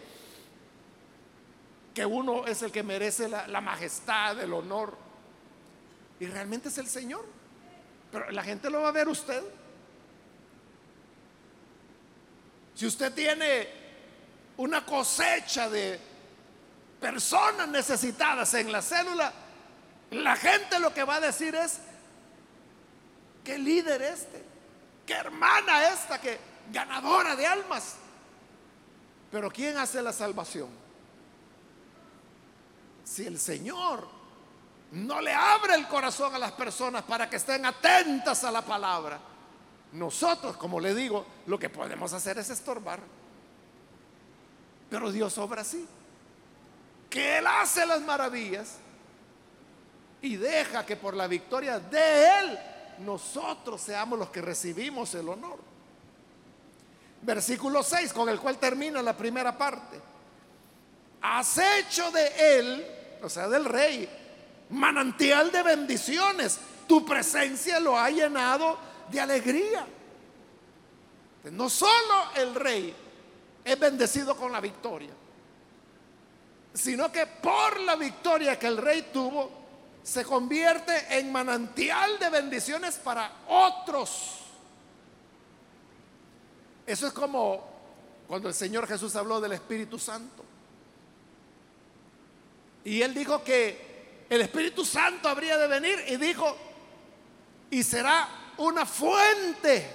que 1.94 2.04
uno 2.04 2.46
es 2.46 2.62
el 2.62 2.72
que 2.72 2.82
merece 2.82 3.28
la, 3.28 3.46
la 3.46 3.60
majestad, 3.60 4.38
el 4.40 4.52
honor. 4.52 4.96
Y 6.20 6.26
realmente 6.26 6.68
es 6.68 6.78
el 6.78 6.88
Señor. 6.88 7.24
Pero 8.10 8.30
la 8.30 8.42
gente 8.42 8.68
lo 8.68 8.82
va 8.82 8.88
a 8.88 8.92
ver 8.92 9.08
usted. 9.08 9.42
Si 12.76 12.86
usted 12.86 13.12
tiene 13.14 13.68
una 14.58 14.84
cosecha 14.84 15.70
de 15.70 15.98
personas 17.00 17.66
necesitadas 17.68 18.52
en 18.52 18.70
la 18.70 18.82
célula, 18.82 19.32
la 20.10 20.36
gente 20.36 20.78
lo 20.78 20.92
que 20.92 21.02
va 21.02 21.16
a 21.16 21.20
decir 21.20 21.54
es, 21.54 21.80
qué 23.42 23.56
líder 23.56 24.02
este, 24.02 24.44
qué 25.06 25.14
hermana 25.14 25.88
esta, 25.88 26.20
que 26.20 26.38
ganadora 26.70 27.34
de 27.34 27.46
almas. 27.46 27.94
Pero 29.32 29.50
¿quién 29.50 29.78
hace 29.78 30.02
la 30.02 30.12
salvación? 30.12 30.68
Si 33.04 33.26
el 33.26 33.38
Señor 33.38 34.06
no 34.92 35.22
le 35.22 35.32
abre 35.32 35.76
el 35.76 35.88
corazón 35.88 36.34
a 36.34 36.38
las 36.38 36.52
personas 36.52 37.04
para 37.04 37.30
que 37.30 37.36
estén 37.36 37.64
atentas 37.64 38.44
a 38.44 38.50
la 38.50 38.60
palabra. 38.60 39.18
Nosotros, 39.92 40.56
como 40.56 40.80
le 40.80 40.94
digo, 40.94 41.24
lo 41.46 41.58
que 41.58 41.70
podemos 41.70 42.12
hacer 42.12 42.38
es 42.38 42.50
estorbar. 42.50 43.00
Pero 44.90 45.10
Dios 45.10 45.36
obra 45.38 45.62
así. 45.62 45.86
Que 47.08 47.38
Él 47.38 47.46
hace 47.46 47.86
las 47.86 48.00
maravillas 48.02 48.76
y 50.20 50.36
deja 50.36 50.84
que 50.84 50.96
por 50.96 51.14
la 51.14 51.26
victoria 51.26 51.78
de 51.78 52.40
Él 52.40 52.58
nosotros 52.98 53.80
seamos 53.80 54.18
los 54.18 54.30
que 54.30 54.42
recibimos 54.42 55.14
el 55.14 55.28
honor. 55.28 55.58
Versículo 57.22 57.82
6, 57.82 58.12
con 58.12 58.28
el 58.28 58.38
cual 58.38 58.58
termina 58.58 59.02
la 59.02 59.16
primera 59.16 59.56
parte. 59.56 60.00
Has 61.22 61.58
hecho 61.58 62.10
de 62.10 62.58
Él, 62.58 62.86
o 63.22 63.28
sea, 63.28 63.48
del 63.48 63.64
rey, 63.64 64.08
manantial 64.70 65.50
de 65.50 65.62
bendiciones. 65.62 66.58
Tu 66.86 67.04
presencia 67.04 67.80
lo 67.80 67.98
ha 67.98 68.10
llenado 68.10 68.78
de 69.10 69.20
alegría. 69.20 69.86
No 71.50 71.70
solo 71.70 72.32
el 72.34 72.54
rey 72.54 72.94
es 73.64 73.78
bendecido 73.78 74.36
con 74.36 74.50
la 74.50 74.60
victoria, 74.60 75.12
sino 76.74 77.10
que 77.10 77.26
por 77.26 77.80
la 77.80 77.96
victoria 77.96 78.58
que 78.58 78.66
el 78.66 78.76
rey 78.76 79.08
tuvo, 79.12 79.50
se 80.02 80.24
convierte 80.24 81.18
en 81.18 81.32
manantial 81.32 82.18
de 82.18 82.30
bendiciones 82.30 82.96
para 82.96 83.30
otros. 83.48 84.38
Eso 86.86 87.08
es 87.08 87.12
como 87.12 87.64
cuando 88.28 88.48
el 88.48 88.54
Señor 88.54 88.86
Jesús 88.86 89.16
habló 89.16 89.40
del 89.40 89.52
Espíritu 89.52 89.98
Santo. 89.98 90.44
Y 92.84 93.02
él 93.02 93.14
dijo 93.14 93.42
que 93.42 94.24
el 94.30 94.40
Espíritu 94.40 94.84
Santo 94.84 95.28
habría 95.28 95.56
de 95.58 95.66
venir 95.66 96.04
y 96.08 96.16
dijo, 96.16 96.56
y 97.70 97.82
será 97.82 98.28
una 98.58 98.86
fuente 98.86 99.86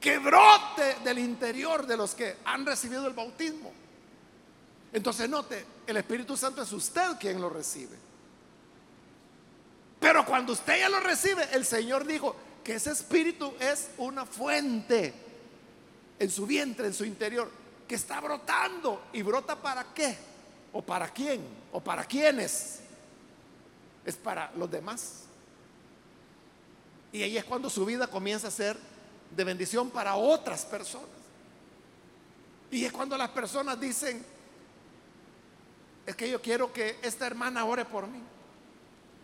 que 0.00 0.18
brote 0.18 0.96
del 1.04 1.18
interior 1.18 1.86
de 1.86 1.96
los 1.96 2.14
que 2.14 2.36
han 2.44 2.64
recibido 2.64 3.06
el 3.06 3.14
bautismo. 3.14 3.72
Entonces 4.92 5.28
note, 5.28 5.64
el 5.86 5.96
Espíritu 5.96 6.36
Santo 6.36 6.62
es 6.62 6.72
usted 6.72 7.18
quien 7.18 7.40
lo 7.40 7.50
recibe. 7.50 7.96
Pero 10.00 10.24
cuando 10.24 10.52
usted 10.52 10.78
ya 10.78 10.88
lo 10.88 11.00
recibe, 11.00 11.48
el 11.52 11.64
Señor 11.64 12.06
dijo 12.06 12.36
que 12.62 12.74
ese 12.74 12.92
Espíritu 12.92 13.54
es 13.58 13.90
una 13.98 14.24
fuente 14.24 15.12
en 16.18 16.30
su 16.30 16.46
vientre, 16.46 16.86
en 16.86 16.94
su 16.94 17.04
interior, 17.04 17.50
que 17.88 17.94
está 17.94 18.20
brotando. 18.20 19.06
¿Y 19.12 19.22
brota 19.22 19.56
para 19.56 19.84
qué? 19.94 20.16
¿O 20.72 20.82
para 20.82 21.08
quién? 21.08 21.42
¿O 21.72 21.80
para 21.80 22.04
quiénes? 22.04 22.80
Es 24.04 24.16
para 24.16 24.52
los 24.56 24.70
demás. 24.70 25.24
Y 27.16 27.22
ahí 27.22 27.38
es 27.38 27.44
cuando 27.44 27.70
su 27.70 27.86
vida 27.86 28.08
comienza 28.08 28.48
a 28.48 28.50
ser 28.50 28.76
de 29.30 29.42
bendición 29.42 29.88
para 29.88 30.16
otras 30.16 30.66
personas. 30.66 31.08
Y 32.70 32.84
es 32.84 32.92
cuando 32.92 33.16
las 33.16 33.30
personas 33.30 33.80
dicen, 33.80 34.22
es 36.04 36.14
que 36.14 36.28
yo 36.28 36.42
quiero 36.42 36.70
que 36.74 36.98
esta 37.00 37.26
hermana 37.26 37.64
ore 37.64 37.86
por 37.86 38.06
mí. 38.06 38.20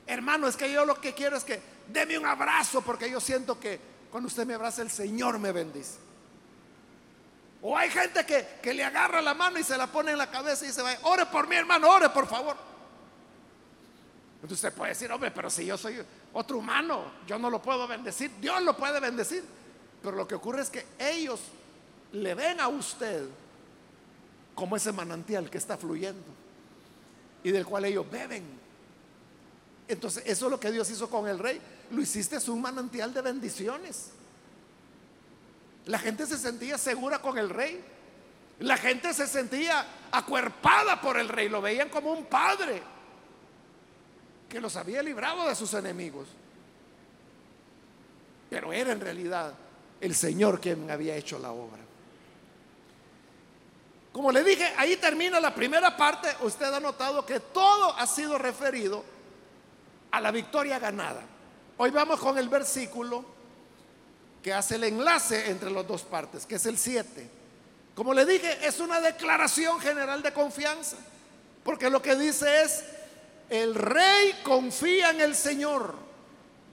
Hermano, 0.07 0.49
es 0.49 0.57
que 0.57 0.73
yo 0.73 0.87
lo 0.87 0.99
que 1.03 1.13
quiero 1.13 1.37
es 1.37 1.45
que 1.45 1.61
deme 1.89 2.17
un 2.17 2.25
abrazo 2.25 2.81
porque 2.81 3.11
yo 3.11 3.21
siento 3.21 3.61
que 3.61 3.79
cuando 4.11 4.29
usted 4.29 4.47
me 4.47 4.55
abraza 4.55 4.81
el 4.81 4.91
Señor 4.91 5.39
me 5.39 5.53
bendice. 5.53 5.99
O 7.61 7.77
hay 7.77 7.91
gente 7.91 8.25
que, 8.25 8.59
que, 8.63 8.73
le 8.73 8.85
agarra 8.85 9.21
la 9.21 9.35
mano 9.35 9.59
y 9.59 9.65
se 9.65 9.77
la 9.77 9.87
pone 9.87 10.13
en 10.13 10.19
la 10.19 10.31
cabeza 10.31 10.65
y 10.65 10.69
dice, 10.69 10.83
ore 11.03 11.27
por 11.27 11.47
mí 11.47 11.57
hermano, 11.57 11.91
ore 11.91 12.09
por 12.09 12.27
favor. 12.27 12.57
Entonces 14.37 14.65
usted 14.65 14.73
puede 14.73 14.93
decir, 14.93 15.13
hombre, 15.13 15.31
pero 15.31 15.51
si 15.51 15.67
yo 15.67 15.77
soy 15.77 16.03
otro 16.35 16.59
humano, 16.59 17.05
yo 17.27 17.39
no 17.39 17.51
lo 17.51 17.61
puedo 17.61 17.87
bendecir, 17.87 18.31
Dios 18.41 18.63
lo 18.63 18.77
puede 18.77 19.01
bendecir. 19.01 19.45
Pero 20.03 20.17
lo 20.17 20.27
que 20.27 20.35
ocurre 20.35 20.63
es 20.63 20.71
que 20.71 20.87
ellos 20.99 21.41
le 22.13 22.35
ven 22.35 22.61
a 22.61 22.69
usted 22.69 23.25
como 24.55 24.77
ese 24.77 24.93
manantial 24.93 25.49
que 25.49 25.59
está 25.59 25.77
fluyendo 25.77 26.25
y 27.45 27.51
del 27.51 27.65
cual 27.65 27.85
ellos 27.85 28.11
beben. 28.11 28.45
Entonces, 29.89 30.23
eso 30.27 30.47
es 30.47 30.51
lo 30.51 30.59
que 30.59 30.71
Dios 30.71 30.91
hizo 30.91 31.09
con 31.09 31.29
el 31.29 31.39
rey. 31.39 31.61
Lo 31.91 32.01
hiciste 32.01 32.37
es 32.37 32.49
un 32.49 32.61
manantial 32.63 33.13
de 33.13 33.21
bendiciones. 33.21 34.11
La 35.87 35.99
gente 35.99 36.27
se 36.27 36.39
sentía 36.39 36.79
segura 36.79 37.21
con 37.21 37.39
el 37.39 37.51
rey. 37.51 37.85
La 38.61 38.77
gente 38.77 39.13
se 39.13 39.27
sentía 39.27 39.85
acuerpada 40.11 41.01
por 41.01 41.19
el 41.19 41.29
rey. 41.29 41.49
Lo 41.49 41.61
veían 41.61 41.89
como 41.89 42.13
un 42.13 42.25
padre 42.25 42.83
que 44.53 44.61
los 44.61 44.77
había 44.77 45.03
librado 45.03 45.49
de 45.49 45.55
sus 45.55 45.73
enemigos. 45.73 46.29
Pero 48.51 48.71
era 48.71 48.93
en 48.93 49.01
realidad 49.01 49.55
el 49.99 50.15
Señor 50.15 50.61
quien 50.61 50.91
había 50.91 51.17
hecho 51.17 51.39
la 51.39 51.53
obra. 51.53 51.79
Como 54.13 54.31
le 54.31 54.45
dije, 54.45 54.75
ahí 54.77 54.99
termina 54.99 55.41
la 55.41 55.55
primera 55.55 55.97
parte. 55.97 56.29
Usted 56.43 56.67
ha 56.67 56.81
notado 56.81 57.25
que 57.25 57.41
todo 57.41 57.97
ha 57.97 58.07
sido 58.07 58.37
referido 58.37 59.03
a 60.11 60.21
la 60.21 60.31
victoria 60.31 60.79
ganada. 60.79 61.23
Hoy 61.79 61.91
vamos 61.91 62.21
con 62.21 62.37
el 62.37 62.51
versículo 62.51 63.25
que 64.43 64.53
hace 64.53 64.75
el 64.75 64.85
enlace 64.85 65.51
entre 65.51 65.71
las 65.71 65.89
dos 65.89 66.03
partes, 66.03 66.45
que 66.45 66.57
es 66.57 66.67
el 66.67 66.77
7. 66.77 67.27
Como 67.95 68.13
le 68.13 68.27
dije, 68.27 68.67
es 68.67 68.81
una 68.81 69.01
declaración 69.01 69.81
general 69.81 70.23
de 70.23 70.35
confianza, 70.35 70.99
porque 71.65 71.89
lo 71.89 72.03
que 72.03 72.17
dice 72.17 72.65
es, 72.65 72.85
el 73.53 73.75
rey 73.75 74.41
confía 74.43 75.11
en 75.11 75.21
el 75.21 75.35
Señor, 75.35 75.95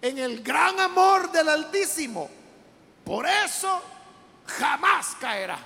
en 0.02 0.18
el 0.18 0.42
gran 0.42 0.80
amor 0.80 1.30
del 1.30 1.50
Altísimo, 1.50 2.30
por 3.04 3.28
eso 3.28 3.82
jamás 4.46 5.14
caerá. 5.20 5.60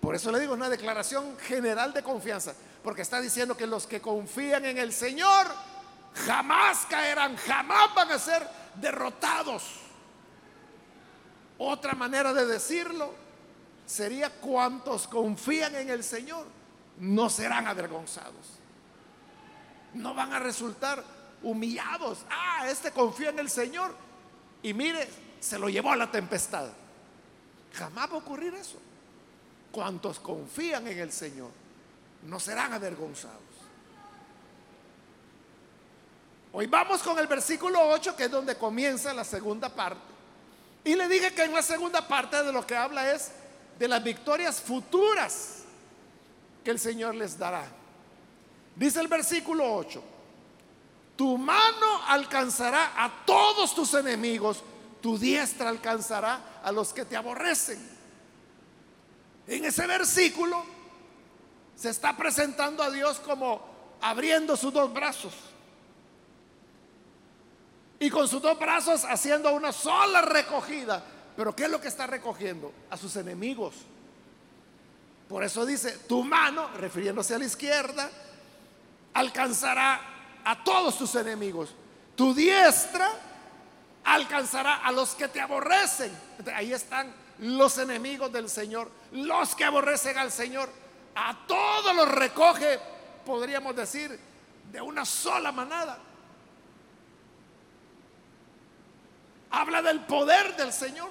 por 0.00 0.14
eso 0.14 0.30
le 0.30 0.38
digo, 0.38 0.52
una 0.52 0.68
declaración 0.68 1.38
general 1.38 1.94
de 1.94 2.02
confianza, 2.02 2.52
porque 2.82 3.00
está 3.00 3.22
diciendo 3.22 3.56
que 3.56 3.66
los 3.66 3.86
que 3.86 4.02
confían 4.02 4.66
en 4.66 4.76
el 4.76 4.92
Señor 4.92 5.46
jamás 6.26 6.84
caerán, 6.84 7.38
jamás 7.38 7.94
van 7.94 8.12
a 8.12 8.18
ser 8.18 8.46
derrotados. 8.74 9.62
Otra 11.56 11.94
manera 11.94 12.34
de 12.34 12.44
decirlo 12.44 13.14
sería 13.86 14.28
cuantos 14.28 15.08
confían 15.08 15.74
en 15.74 15.88
el 15.88 16.04
Señor 16.04 16.44
no 16.98 17.30
serán 17.30 17.66
avergonzados. 17.66 18.63
No 19.94 20.14
van 20.14 20.32
a 20.32 20.38
resultar 20.38 21.02
humillados. 21.42 22.18
Ah, 22.30 22.68
este 22.68 22.90
confía 22.90 23.30
en 23.30 23.38
el 23.38 23.50
Señor 23.50 23.94
y 24.62 24.74
mire, 24.74 25.08
se 25.40 25.58
lo 25.58 25.68
llevó 25.68 25.92
a 25.92 25.96
la 25.96 26.10
tempestad. 26.10 26.68
Jamás 27.74 28.10
va 28.10 28.14
a 28.14 28.18
ocurrir 28.18 28.54
eso. 28.54 28.78
Cuantos 29.70 30.20
confían 30.20 30.86
en 30.86 30.98
el 30.98 31.12
Señor 31.12 31.50
no 32.24 32.40
serán 32.40 32.72
avergonzados. 32.72 33.40
Hoy 36.52 36.66
vamos 36.66 37.02
con 37.02 37.18
el 37.18 37.26
versículo 37.26 37.80
8, 37.88 38.14
que 38.16 38.24
es 38.24 38.30
donde 38.30 38.56
comienza 38.56 39.12
la 39.12 39.24
segunda 39.24 39.68
parte. 39.68 40.00
Y 40.84 40.94
le 40.94 41.08
dije 41.08 41.34
que 41.34 41.44
en 41.44 41.52
la 41.52 41.62
segunda 41.62 42.06
parte 42.06 42.42
de 42.42 42.52
lo 42.52 42.66
que 42.66 42.76
habla 42.76 43.12
es 43.12 43.32
de 43.78 43.88
las 43.88 44.02
victorias 44.02 44.60
futuras 44.60 45.64
que 46.62 46.70
el 46.70 46.78
Señor 46.78 47.14
les 47.14 47.38
dará. 47.38 47.66
Dice 48.76 49.00
el 49.00 49.08
versículo 49.08 49.74
8, 49.74 50.02
tu 51.16 51.38
mano 51.38 52.02
alcanzará 52.08 52.92
a 52.96 53.24
todos 53.24 53.74
tus 53.74 53.94
enemigos, 53.94 54.62
tu 55.00 55.16
diestra 55.16 55.68
alcanzará 55.68 56.60
a 56.62 56.72
los 56.72 56.92
que 56.92 57.04
te 57.04 57.16
aborrecen. 57.16 57.78
En 59.46 59.64
ese 59.64 59.86
versículo 59.86 60.64
se 61.76 61.90
está 61.90 62.16
presentando 62.16 62.82
a 62.82 62.90
Dios 62.90 63.20
como 63.20 63.60
abriendo 64.00 64.56
sus 64.56 64.72
dos 64.72 64.92
brazos 64.92 65.34
y 67.98 68.10
con 68.10 68.28
sus 68.28 68.42
dos 68.42 68.58
brazos 68.58 69.04
haciendo 69.04 69.52
una 69.52 69.72
sola 69.72 70.20
recogida. 70.22 71.02
Pero 71.36 71.54
¿qué 71.54 71.64
es 71.64 71.70
lo 71.70 71.80
que 71.80 71.88
está 71.88 72.06
recogiendo? 72.06 72.72
A 72.90 72.96
sus 72.96 73.16
enemigos. 73.16 73.74
Por 75.28 75.42
eso 75.42 75.64
dice, 75.64 75.98
tu 76.06 76.22
mano, 76.22 76.68
refiriéndose 76.76 77.34
a 77.34 77.38
la 77.38 77.46
izquierda, 77.46 78.10
alcanzará 79.14 80.00
a 80.44 80.62
todos 80.62 80.98
tus 80.98 81.14
enemigos. 81.14 81.74
Tu 82.16 82.34
diestra 82.34 83.08
alcanzará 84.04 84.76
a 84.76 84.92
los 84.92 85.14
que 85.14 85.28
te 85.28 85.40
aborrecen. 85.40 86.12
Ahí 86.54 86.72
están 86.72 87.12
los 87.38 87.78
enemigos 87.78 88.30
del 88.30 88.48
Señor, 88.48 88.90
los 89.12 89.54
que 89.54 89.64
aborrecen 89.64 90.18
al 90.18 90.30
Señor. 90.30 90.68
A 91.14 91.46
todos 91.46 91.94
los 91.94 92.08
recoge, 92.08 92.78
podríamos 93.24 93.74
decir, 93.74 94.18
de 94.70 94.80
una 94.80 95.04
sola 95.04 95.52
manada. 95.52 95.98
Habla 99.50 99.82
del 99.82 100.00
poder 100.00 100.56
del 100.56 100.72
Señor. 100.72 101.10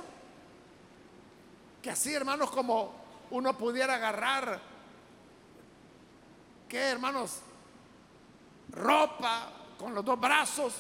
Que 1.82 1.92
así, 1.92 2.14
hermanos, 2.14 2.52
como 2.52 2.94
uno 3.32 3.58
pudiera 3.58 3.96
agarrar, 3.96 4.60
¿qué, 6.68 6.80
hermanos? 6.80 7.40
Ropa, 8.74 9.50
con 9.78 9.94
los 9.94 10.04
dos 10.04 10.20
brazos, 10.20 10.74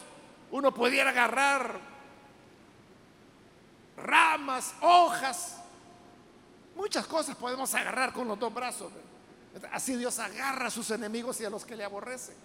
uno 0.52 0.74
pudiera 0.74 1.10
agarrar 1.10 1.80
ramas, 3.98 4.74
hojas, 4.82 5.58
muchas 6.76 7.06
cosas 7.06 7.36
podemos 7.36 7.74
agarrar 7.74 8.14
con 8.14 8.28
los 8.28 8.40
dos 8.40 8.54
brazos. 8.54 8.92
Así 9.72 9.96
Dios 9.96 10.18
agarra 10.20 10.68
a 10.68 10.72
sus 10.72 10.90
enemigos 10.92 11.40
y 11.42 11.46
a 11.46 11.50
los 11.50 11.66
que 11.66 11.76
le 11.76 11.84
aborrecen. 11.84 12.36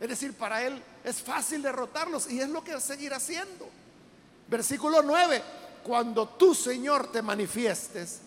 Es 0.00 0.08
decir, 0.08 0.34
para 0.34 0.62
Él 0.62 0.82
es 1.02 1.22
fácil 1.22 1.62
derrotarlos 1.62 2.30
y 2.30 2.40
es 2.40 2.48
lo 2.48 2.64
que 2.64 2.80
seguir 2.80 3.12
haciendo. 3.14 3.68
Versículo 4.48 5.02
9, 5.02 5.42
cuando 5.82 6.28
tú 6.28 6.54
Señor 6.54 7.10
te 7.12 7.22
manifiestes, 7.22 8.20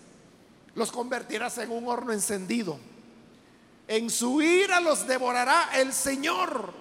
los 0.76 0.92
convertirás 0.92 1.58
en 1.58 1.72
un 1.72 1.88
horno 1.88 2.14
encendido. 2.14 2.78
En 3.88 4.10
su 4.10 4.42
ira 4.42 4.82
los 4.82 5.08
devorará 5.08 5.70
el 5.76 5.94
Señor. 5.94 6.74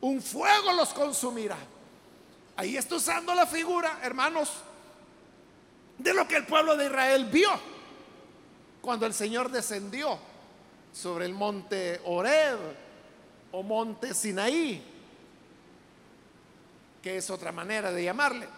Un 0.00 0.22
fuego 0.22 0.72
los 0.72 0.90
consumirá. 0.90 1.56
Ahí 2.56 2.76
está 2.76 2.94
usando 2.94 3.34
la 3.34 3.46
figura, 3.46 3.98
hermanos, 4.02 4.50
de 5.98 6.14
lo 6.14 6.28
que 6.28 6.36
el 6.36 6.46
pueblo 6.46 6.76
de 6.76 6.86
Israel 6.86 7.26
vio 7.26 7.50
cuando 8.80 9.04
el 9.04 9.12
Señor 9.12 9.50
descendió 9.50 10.18
sobre 10.92 11.26
el 11.26 11.34
monte 11.34 12.00
Oreb 12.04 12.58
o 13.52 13.62
monte 13.62 14.14
Sinaí, 14.14 14.82
que 17.02 17.16
es 17.16 17.28
otra 17.30 17.50
manera 17.52 17.90
de 17.90 18.04
llamarle. 18.04 18.48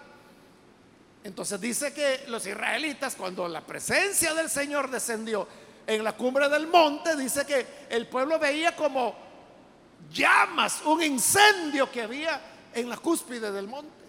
Entonces 1.25 1.61
dice 1.61 1.93
que 1.93 2.25
los 2.29 2.47
israelitas, 2.47 3.17
cuando 3.17 3.49
la 3.49 3.63
presencia 3.63 4.35
del 4.35 4.49
Señor 4.49 4.91
descendió 4.91 5.49
en 5.89 6.05
la 6.05 6.13
cumbre 6.13 6.51
del 6.51 6.67
monte, 6.67 7.17
dice 7.17 7.47
que 7.47 7.67
el 7.89 8.07
pueblo 8.09 8.39
veía 8.39 8.77
como 8.77 9.15
llamas, 10.13 10.83
un 10.85 11.03
incendio 11.03 11.91
que 11.91 12.03
había 12.03 12.39
en 12.75 12.91
la 12.91 12.99
cúspide 12.99 13.51
del 13.51 13.69
monte. 13.69 14.05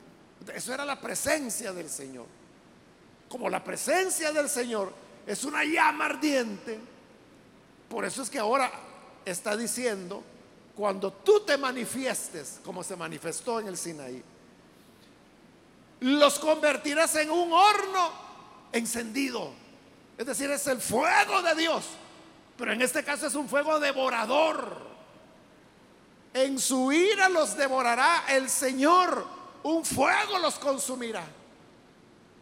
Eso 0.53 0.73
era 0.73 0.83
la 0.83 0.99
presencia 0.99 1.71
del 1.71 1.89
Señor. 1.89 2.25
Como 3.29 3.49
la 3.49 3.63
presencia 3.63 4.33
del 4.33 4.49
Señor 4.49 4.91
es 5.25 5.45
una 5.45 5.63
llama 5.63 6.07
ardiente, 6.07 6.77
por 7.87 8.03
eso 8.03 8.23
es 8.23 8.29
que 8.29 8.39
ahora 8.39 8.69
está 9.23 9.55
diciendo, 9.55 10.21
cuando 10.75 11.13
tú 11.13 11.45
te 11.45 11.57
manifiestes, 11.57 12.59
como 12.61 12.83
se 12.83 12.97
manifestó 12.97 13.61
en 13.61 13.69
el 13.69 13.77
Sinaí, 13.77 14.21
los 16.01 16.39
convertirás 16.39 17.15
en 17.15 17.29
un 17.31 17.53
horno 17.53 18.11
encendido. 18.73 19.68
Es 20.19 20.25
decir, 20.25 20.51
es 20.51 20.67
el 20.67 20.81
fuego 20.81 21.41
de 21.41 21.55
Dios. 21.55 21.85
Pero 22.57 22.73
en 22.73 22.81
este 22.81 23.05
caso 23.05 23.27
es 23.27 23.35
un 23.35 23.47
fuego 23.47 23.79
devorador. 23.79 24.77
En 26.33 26.59
su 26.59 26.91
ira 26.91 27.29
los 27.29 27.55
devorará 27.55 28.25
el 28.27 28.49
Señor. 28.49 29.25
Un 29.63 29.85
fuego 29.85 30.37
los 30.39 30.59
consumirá. 30.59 31.23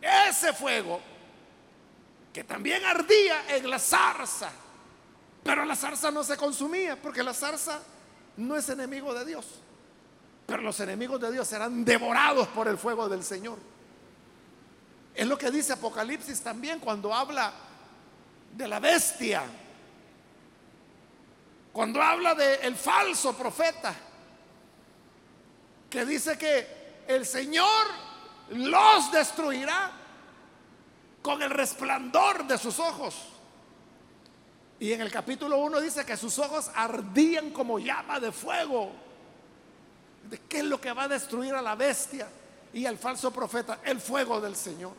Ese 0.01 0.53
fuego 0.53 0.99
que 2.33 2.43
también 2.43 2.83
ardía 2.83 3.55
en 3.55 3.69
la 3.69 3.77
zarza. 3.77 4.49
Pero 5.43 5.63
la 5.63 5.75
zarza 5.75 6.09
no 6.09 6.23
se 6.23 6.35
consumía 6.35 6.99
porque 6.99 7.21
la 7.21 7.35
zarza 7.35 7.79
no 8.37 8.55
es 8.55 8.67
enemigo 8.69 9.13
de 9.13 9.23
Dios. 9.23 9.45
Pero 10.47 10.63
los 10.63 10.79
enemigos 10.79 11.21
de 11.21 11.31
Dios 11.31 11.47
serán 11.47 11.85
devorados 11.85 12.47
por 12.47 12.67
el 12.67 12.79
fuego 12.79 13.07
del 13.07 13.23
Señor. 13.23 13.59
Es 15.13 15.27
lo 15.27 15.37
que 15.37 15.51
dice 15.51 15.73
Apocalipsis 15.73 16.41
también 16.41 16.79
cuando 16.79 17.13
habla 17.13 17.66
de 18.57 18.67
la 18.67 18.79
bestia. 18.79 19.43
Cuando 21.71 22.01
habla 22.01 22.33
del 22.33 22.59
el 22.63 22.75
falso 22.75 23.37
profeta. 23.37 23.93
Que 25.89 26.05
dice 26.05 26.37
que 26.37 27.03
el 27.07 27.25
Señor 27.25 27.85
los 28.49 29.11
destruirá 29.11 29.91
con 31.21 31.41
el 31.41 31.49
resplandor 31.49 32.45
de 32.45 32.57
sus 32.57 32.79
ojos. 32.79 33.15
Y 34.79 34.91
en 34.91 35.01
el 35.01 35.11
capítulo 35.11 35.59
1 35.59 35.79
dice 35.79 36.05
que 36.05 36.17
sus 36.17 36.37
ojos 36.39 36.69
ardían 36.75 37.51
como 37.51 37.79
llama 37.79 38.19
de 38.19 38.31
fuego 38.31 38.91
de 40.29 40.39
qué 40.39 40.59
es 40.59 40.65
lo 40.65 40.79
que 40.81 40.91
va 40.91 41.03
a 41.03 41.07
destruir 41.07 41.53
a 41.53 41.61
la 41.61 41.75
bestia 41.75 42.27
y 42.73 42.85
al 42.85 42.97
falso 42.97 43.31
profeta, 43.31 43.79
el 43.83 44.01
fuego 44.01 44.41
del 44.41 44.55
Señor. 44.55 44.93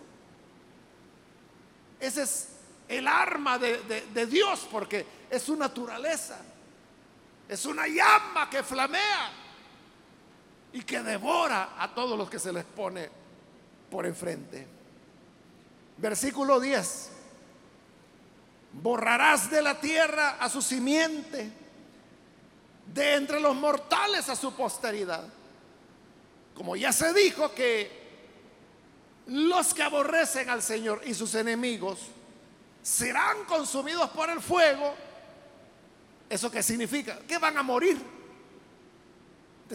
Ese 2.00 2.22
es 2.22 2.57
el 2.88 3.06
arma 3.06 3.58
de, 3.58 4.06
de 4.12 4.26
Dios 4.26 4.66
porque 4.70 5.06
es 5.30 5.42
su 5.42 5.56
naturaleza. 5.56 6.38
Es 7.48 7.64
una 7.66 7.86
llama 7.86 8.48
que 8.50 8.62
flamea 8.62 9.30
y 10.72 10.82
que 10.82 11.00
devora 11.00 11.74
a 11.78 11.94
todos 11.94 12.16
los 12.16 12.28
que 12.28 12.38
se 12.38 12.52
les 12.52 12.64
pone 12.64 13.08
por 13.90 14.06
enfrente. 14.06 14.66
Versículo 15.96 16.60
10. 16.60 17.10
Borrarás 18.72 19.50
de 19.50 19.62
la 19.62 19.80
tierra 19.80 20.36
a 20.38 20.48
su 20.48 20.60
simiente 20.60 21.50
de 22.86 23.14
entre 23.14 23.40
los 23.40 23.56
mortales 23.56 24.28
a 24.28 24.36
su 24.36 24.54
posteridad. 24.54 25.24
Como 26.54 26.76
ya 26.76 26.92
se 26.92 27.12
dijo 27.12 27.54
que 27.54 27.98
los 29.26 29.74
que 29.74 29.82
aborrecen 29.82 30.48
al 30.48 30.62
Señor 30.62 31.02
y 31.04 31.14
sus 31.14 31.34
enemigos 31.34 31.98
serán 32.88 33.44
consumidos 33.44 34.08
por 34.08 34.30
el 34.30 34.40
fuego, 34.40 34.94
¿eso 36.30 36.50
qué 36.50 36.62
significa? 36.62 37.18
Que 37.28 37.36
van 37.36 37.58
a 37.58 37.62
morir. 37.62 38.02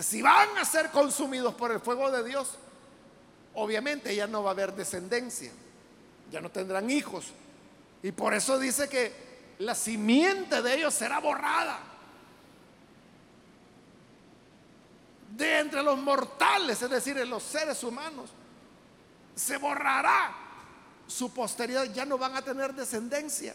Si 0.02 0.20
van 0.24 0.58
a 0.58 0.66
ser 0.66 0.90
consumidos 0.90 1.54
por 1.54 1.72
el 1.72 1.80
fuego 1.80 2.10
de 2.10 2.24
Dios, 2.24 2.58
obviamente 3.54 4.16
ya 4.16 4.26
no 4.26 4.42
va 4.42 4.50
a 4.50 4.54
haber 4.54 4.74
descendencia, 4.74 5.52
ya 6.32 6.42
no 6.42 6.50
tendrán 6.50 6.90
hijos. 6.90 7.26
Y 8.02 8.12
por 8.12 8.34
eso 8.34 8.58
dice 8.58 8.90
que 8.90 9.14
la 9.60 9.76
simiente 9.76 10.64
de 10.64 10.76
ellos 10.76 10.96
será 10.96 11.20
borrada. 11.20 11.92
de 15.38 15.58
entre 15.58 15.82
los 15.82 15.98
mortales, 15.98 16.80
es 16.80 16.90
decir, 16.92 17.18
en 17.18 17.28
los 17.28 17.42
seres 17.42 17.84
humanos, 17.84 18.30
se 19.34 19.58
borrará 19.58 20.43
su 21.14 21.32
posteridad, 21.32 21.86
ya 21.94 22.06
no 22.06 22.18
van 22.18 22.36
a 22.36 22.42
tener 22.42 22.74
descendencia. 22.74 23.54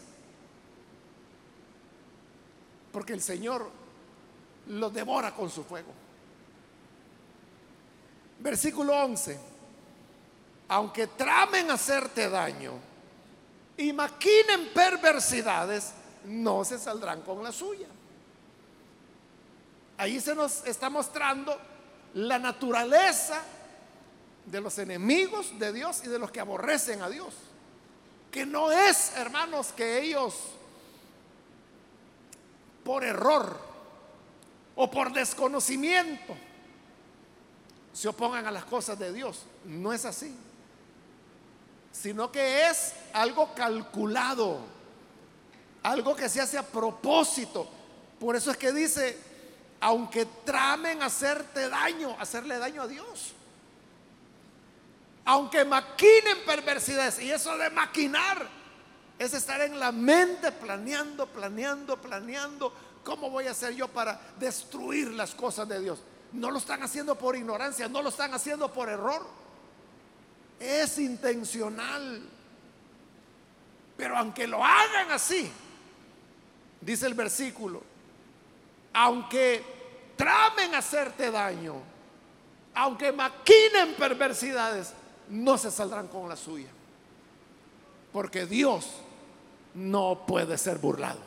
Porque 2.91 3.13
el 3.13 3.21
Señor 3.21 3.69
los 4.67 4.93
devora 4.93 5.35
con 5.35 5.49
su 5.49 5.63
fuego. 5.63 5.91
Versículo 8.39 8.95
11. 8.95 9.39
Aunque 10.69 11.07
tramen 11.07 11.69
hacerte 11.71 12.29
daño 12.29 12.73
y 13.75 13.91
maquinen 13.91 14.69
perversidades, 14.73 15.91
no 16.25 16.63
se 16.63 16.79
saldrán 16.79 17.21
con 17.23 17.43
la 17.43 17.51
suya. 17.51 17.87
Ahí 19.97 20.21
se 20.21 20.33
nos 20.33 20.65
está 20.65 20.89
mostrando 20.89 21.57
la 22.13 22.39
naturaleza 22.39 23.41
de 24.45 24.61
los 24.61 24.77
enemigos 24.79 25.57
de 25.59 25.73
Dios 25.73 26.01
y 26.05 26.07
de 26.07 26.19
los 26.19 26.31
que 26.31 26.39
aborrecen 26.39 27.01
a 27.01 27.09
Dios. 27.09 27.33
Que 28.31 28.45
no 28.45 28.71
es, 28.71 29.13
hermanos, 29.15 29.71
que 29.71 30.01
ellos 30.01 30.35
por 32.83 33.03
error 33.03 33.59
o 34.75 34.89
por 34.89 35.11
desconocimiento 35.11 36.35
se 37.93 38.07
opongan 38.07 38.47
a 38.47 38.51
las 38.51 38.65
cosas 38.65 38.97
de 38.97 39.11
Dios. 39.11 39.43
No 39.65 39.91
es 39.91 40.05
así. 40.05 40.33
Sino 41.91 42.31
que 42.31 42.67
es 42.67 42.93
algo 43.13 43.53
calculado, 43.53 44.59
algo 45.83 46.15
que 46.15 46.29
se 46.29 46.39
hace 46.39 46.57
a 46.57 46.63
propósito. 46.63 47.67
Por 48.19 48.35
eso 48.35 48.51
es 48.51 48.57
que 48.57 48.71
dice, 48.71 49.17
aunque 49.81 50.25
tramen 50.45 51.01
hacerte 51.01 51.67
daño, 51.67 52.15
hacerle 52.19 52.57
daño 52.57 52.83
a 52.83 52.87
Dios. 52.87 53.33
Aunque 55.29 55.63
maquinen 55.63 56.39
perversidades. 56.43 57.19
Y 57.19 57.31
eso 57.31 57.55
de 57.55 57.69
maquinar 57.69 58.47
es 59.19 59.31
estar 59.35 59.61
en 59.61 59.79
la 59.79 59.91
mente 59.91 60.51
planeando, 60.51 61.27
planeando, 61.27 62.01
planeando. 62.01 62.73
¿Cómo 63.03 63.29
voy 63.29 63.45
a 63.45 63.51
hacer 63.51 63.75
yo 63.75 63.87
para 63.87 64.19
destruir 64.39 65.11
las 65.11 65.35
cosas 65.35 65.69
de 65.69 65.81
Dios? 65.81 66.01
No 66.33 66.49
lo 66.49 66.57
están 66.57 66.81
haciendo 66.81 67.15
por 67.15 67.35
ignorancia, 67.35 67.87
no 67.87 68.01
lo 68.01 68.09
están 68.09 68.33
haciendo 68.33 68.73
por 68.73 68.89
error. 68.89 69.23
Es 70.59 70.97
intencional. 70.97 72.23
Pero 73.97 74.17
aunque 74.17 74.47
lo 74.47 74.65
hagan 74.65 75.11
así, 75.11 75.51
dice 76.81 77.05
el 77.05 77.13
versículo, 77.13 77.83
aunque 78.93 79.63
tramen 80.17 80.73
hacerte 80.73 81.29
daño, 81.29 81.75
aunque 82.73 83.11
maquinen 83.11 83.93
perversidades, 83.95 84.95
no 85.29 85.57
se 85.57 85.71
saldrán 85.71 86.07
con 86.07 86.27
la 86.27 86.35
suya. 86.35 86.69
Porque 88.11 88.45
Dios 88.45 88.87
no 89.73 90.25
puede 90.25 90.57
ser 90.57 90.77
burlado. 90.79 91.19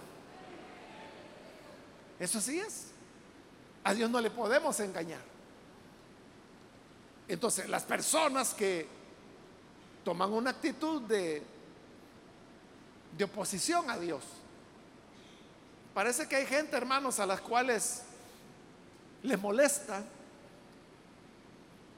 Eso 2.18 2.38
así 2.38 2.58
es. 2.58 2.88
A 3.84 3.94
Dios 3.94 4.10
no 4.10 4.20
le 4.20 4.30
podemos 4.30 4.78
engañar. 4.80 5.22
Entonces, 7.28 7.68
las 7.68 7.84
personas 7.84 8.52
que 8.52 8.86
toman 10.04 10.32
una 10.32 10.50
actitud 10.50 11.02
de, 11.02 11.42
de 13.16 13.24
oposición 13.24 13.88
a 13.90 13.98
Dios, 13.98 14.22
parece 15.94 16.28
que 16.28 16.36
hay 16.36 16.46
gente, 16.46 16.76
hermanos, 16.76 17.20
a 17.20 17.26
las 17.26 17.40
cuales 17.40 18.02
les 19.22 19.40
molesta 19.40 20.04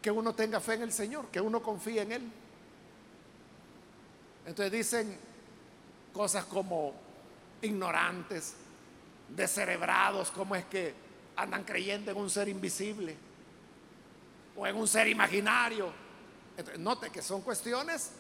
que 0.05 0.11
uno 0.11 0.35
tenga 0.35 0.61
fe 0.61 0.75
en 0.75 0.83
el 0.83 0.93
Señor, 0.93 1.29
que 1.29 1.41
uno 1.41 1.63
confíe 1.63 2.03
en 2.03 2.13
Él. 2.13 2.31
Entonces 4.45 4.71
dicen 4.71 5.19
cosas 6.13 6.45
como 6.45 6.93
ignorantes, 7.63 8.53
descerebrados, 9.31 10.31
como 10.31 10.57
es 10.57 10.67
que 10.67 10.93
andan 11.37 11.65
creyendo 11.65 12.11
en 12.11 12.19
un 12.19 12.29
ser 12.29 12.51
invisible 12.51 13.17
o 14.55 14.67
en 14.67 14.77
un 14.77 14.87
ser 14.87 15.09
imaginario. 15.09 15.91
note 16.77 17.09
que 17.09 17.23
son 17.23 17.41
cuestiones 17.41 18.11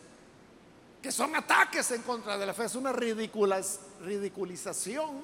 que 1.02 1.12
son 1.12 1.36
ataques 1.36 1.90
en 1.90 2.00
contra 2.00 2.38
de 2.38 2.46
la 2.46 2.54
fe, 2.54 2.64
es 2.64 2.76
una 2.76 2.92
ridiculización 2.92 5.20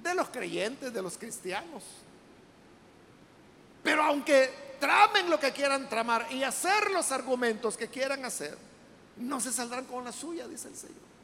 de 0.00 0.14
los 0.14 0.28
creyentes, 0.28 0.94
de 0.94 1.02
los 1.02 1.18
cristianos. 1.18 1.82
Pero 3.82 4.04
aunque 4.04 4.62
tramen 4.78 5.30
lo 5.30 5.38
que 5.38 5.52
quieran 5.52 5.88
tramar 5.88 6.26
y 6.30 6.42
hacer 6.42 6.90
los 6.90 7.12
argumentos 7.12 7.76
que 7.76 7.88
quieran 7.88 8.24
hacer, 8.24 8.56
no 9.16 9.40
se 9.40 9.52
saldrán 9.52 9.84
con 9.84 10.04
la 10.04 10.12
suya, 10.12 10.46
dice 10.46 10.68
el 10.68 10.76
Señor. 10.76 11.14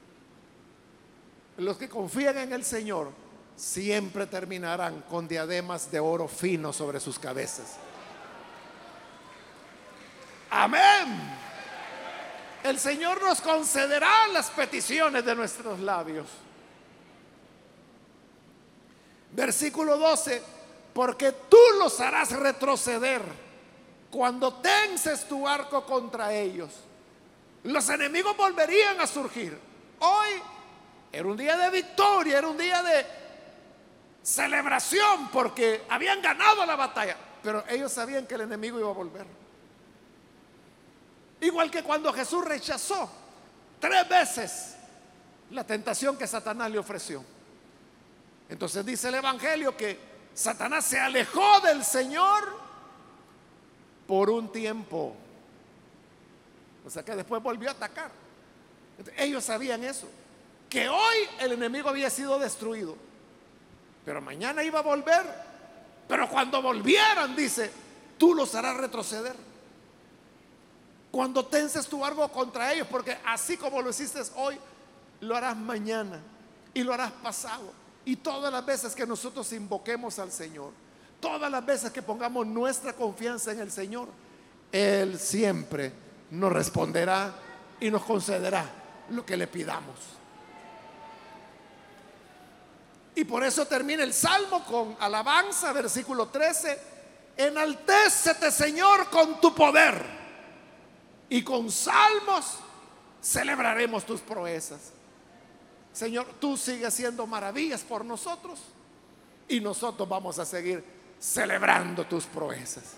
Los 1.59 1.77
que 1.77 1.89
confían 1.89 2.39
en 2.39 2.53
el 2.53 2.65
Señor 2.65 3.11
siempre 3.57 4.27
terminarán 4.27 5.03
con 5.03 5.29
diademas 5.29 5.91
de 5.91 6.01
oro 6.01 6.27
fino 6.29 6.73
sobre 6.73 7.01
sus 7.01 7.19
cabezas. 7.19 7.77
Amén. 10.51 11.39
El 12.65 12.79
Señor 12.79 13.23
nos 13.23 13.41
concederá 13.41 14.29
las 14.29 14.51
peticiones 14.51 15.25
de 15.25 15.35
nuestros 15.35 15.81
labios. 15.81 16.27
Versículo 19.33 19.97
12, 19.97 20.43
porque 20.93 21.33
tú 21.33 21.59
los 21.79 22.01
harás 22.01 22.33
retroceder 22.33 23.23
cuando 24.11 24.55
tenses 24.55 25.27
tu 25.29 25.47
arco 25.47 25.85
contra 25.85 26.33
ellos. 26.33 26.71
Los 27.65 27.89
enemigos 27.89 28.37
volverían 28.37 29.01
a 29.01 29.07
surgir. 29.07 29.59
Hoy 30.01 30.29
era 31.13 31.27
un 31.27 31.37
día 31.37 31.57
de 31.57 31.71
victoria, 31.71 32.39
era 32.39 32.49
un 32.49 32.57
día 32.57 32.83
de 32.83 33.07
celebración 34.23 35.29
porque 35.33 35.85
habían 35.89 36.21
ganado 36.21 36.65
la 36.67 36.77
batalla, 36.77 37.17
pero 37.43 37.65
ellos 37.69 37.93
sabían 37.93 38.27
que 38.27 38.35
el 38.35 38.43
enemigo 38.43 38.79
iba 38.79 38.91
a 38.91 38.95
volver. 38.95 39.27
Igual 41.41 41.71
que 41.71 41.83
cuando 41.83 42.13
Jesús 42.13 42.45
rechazó 42.45 43.11
tres 43.79 44.09
veces 44.09 44.77
la 45.51 45.65
tentación 45.65 46.17
que 46.17 46.27
Satanás 46.27 46.71
le 46.71 46.79
ofreció. 46.79 47.25
Entonces 48.49 48.85
dice 48.85 49.09
el 49.09 49.15
Evangelio 49.15 49.77
que 49.77 50.10
Satanás 50.35 50.85
se 50.85 50.99
alejó 50.99 51.61
del 51.61 51.85
Señor 51.85 52.57
por 54.07 54.31
un 54.31 54.51
tiempo. 54.51 55.15
O 56.85 56.91
sea 56.91 57.05
que 57.05 57.15
después 57.15 57.43
volvió 57.43 57.69
a 57.69 57.73
atacar. 57.73 58.11
ellos 59.17 59.45
sabían 59.45 59.85
eso, 59.85 60.09
que 60.69 60.89
hoy 60.89 61.17
el 61.39 61.53
enemigo 61.53 61.89
había 61.89 62.11
sido 62.11 62.39
destruido, 62.39 62.97
pero 64.05 64.21
mañana 64.21 64.63
iba 64.63 64.79
a 64.79 64.83
volver. 64.83 65.51
Pero 66.09 66.29
cuando 66.29 66.61
volvieran, 66.61 67.37
dice, 67.37 67.71
tú 68.19 68.35
los 68.35 68.55
harás 68.57 68.77
retroceder. 68.77 69.37
Cuando 71.13 71.47
tenses 71.47 71.87
tu 71.87 72.05
arco 72.05 72.29
contra 72.31 72.73
ellos, 72.73 72.89
porque 72.91 73.17
así 73.25 73.57
como 73.57 73.81
lo 73.81 73.91
hiciste 73.91 74.21
hoy, 74.35 74.59
lo 75.21 75.37
harás 75.37 75.57
mañana 75.57 76.21
y 76.75 76.83
lo 76.83 76.93
harás 76.93 77.13
pasado. 77.13 77.73
Y 78.11 78.17
todas 78.17 78.53
las 78.53 78.67
veces 78.67 78.93
que 78.93 79.07
nosotros 79.07 79.53
invoquemos 79.53 80.19
al 80.19 80.33
Señor, 80.33 80.73
todas 81.21 81.49
las 81.49 81.65
veces 81.65 81.93
que 81.93 82.03
pongamos 82.03 82.45
nuestra 82.45 82.93
confianza 82.93 83.53
en 83.53 83.61
el 83.61 83.71
Señor, 83.71 84.09
Él 84.73 85.17
siempre 85.17 85.93
nos 86.33 86.53
responderá 86.53 87.33
y 87.79 87.89
nos 87.89 88.03
concederá 88.03 88.69
lo 89.11 89.25
que 89.25 89.37
le 89.37 89.47
pidamos. 89.47 89.95
Y 93.15 93.23
por 93.23 93.45
eso 93.45 93.65
termina 93.67 94.03
el 94.03 94.13
Salmo 94.13 94.65
con 94.65 94.97
alabanza, 94.99 95.73
versículo 95.73 96.27
13. 96.27 96.81
Enaltécete, 97.37 98.51
Señor, 98.51 99.09
con 99.09 99.41
tu 99.41 99.55
poder 99.55 100.05
y 101.29 101.45
con 101.45 101.71
salmos 101.71 102.57
celebraremos 103.23 104.05
tus 104.05 104.21
proezas. 104.21 104.95
Señor, 105.93 106.27
tú 106.41 106.57
sigues 106.57 106.89
haciendo 106.89 107.27
maravillas 107.27 107.83
por 107.83 108.05
nosotros 108.05 108.61
y 109.49 109.61
nosotros 109.61 110.09
vamos 110.09 110.39
a 110.39 110.45
seguir 110.45 110.85
celebrando 111.19 112.07
tus 112.07 112.27
proezas. 112.27 112.95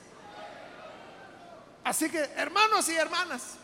Así 1.85 2.09
que, 2.11 2.21
hermanos 2.37 2.89
y 2.89 2.95
hermanas, 2.95 3.55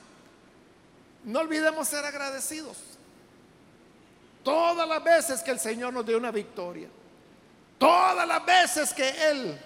no 1.25 1.41
olvidemos 1.41 1.87
ser 1.87 2.05
agradecidos. 2.05 2.77
Todas 4.43 4.89
las 4.89 5.05
veces 5.05 5.43
que 5.43 5.51
el 5.51 5.61
Señor 5.61 5.93
nos 5.93 6.07
dio 6.07 6.17
una 6.17 6.31
victoria, 6.31 6.89
todas 7.77 8.27
las 8.27 8.45
veces 8.47 8.95
que 8.95 9.09
Él 9.31 9.61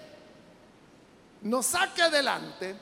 nos 1.41 1.65
saque 1.65 2.01
adelante, 2.01 2.75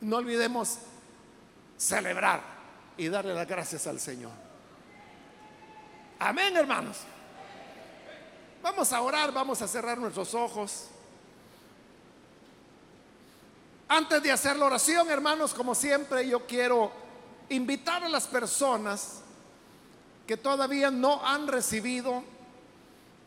no 0.00 0.16
olvidemos 0.16 0.78
celebrar 1.76 2.55
y 2.96 3.08
darle 3.08 3.34
las 3.34 3.46
gracias 3.46 3.86
al 3.86 4.00
Señor. 4.00 4.32
Amén, 6.18 6.56
hermanos. 6.56 6.98
Vamos 8.62 8.92
a 8.92 9.00
orar, 9.00 9.32
vamos 9.32 9.60
a 9.62 9.68
cerrar 9.68 9.98
nuestros 9.98 10.34
ojos. 10.34 10.86
Antes 13.88 14.22
de 14.22 14.32
hacer 14.32 14.56
la 14.56 14.64
oración, 14.64 15.08
hermanos, 15.10 15.54
como 15.54 15.74
siempre, 15.74 16.26
yo 16.26 16.46
quiero 16.46 16.90
invitar 17.48 18.02
a 18.02 18.08
las 18.08 18.26
personas 18.26 19.20
que 20.26 20.36
todavía 20.36 20.90
no 20.90 21.24
han 21.24 21.46
recibido 21.46 22.24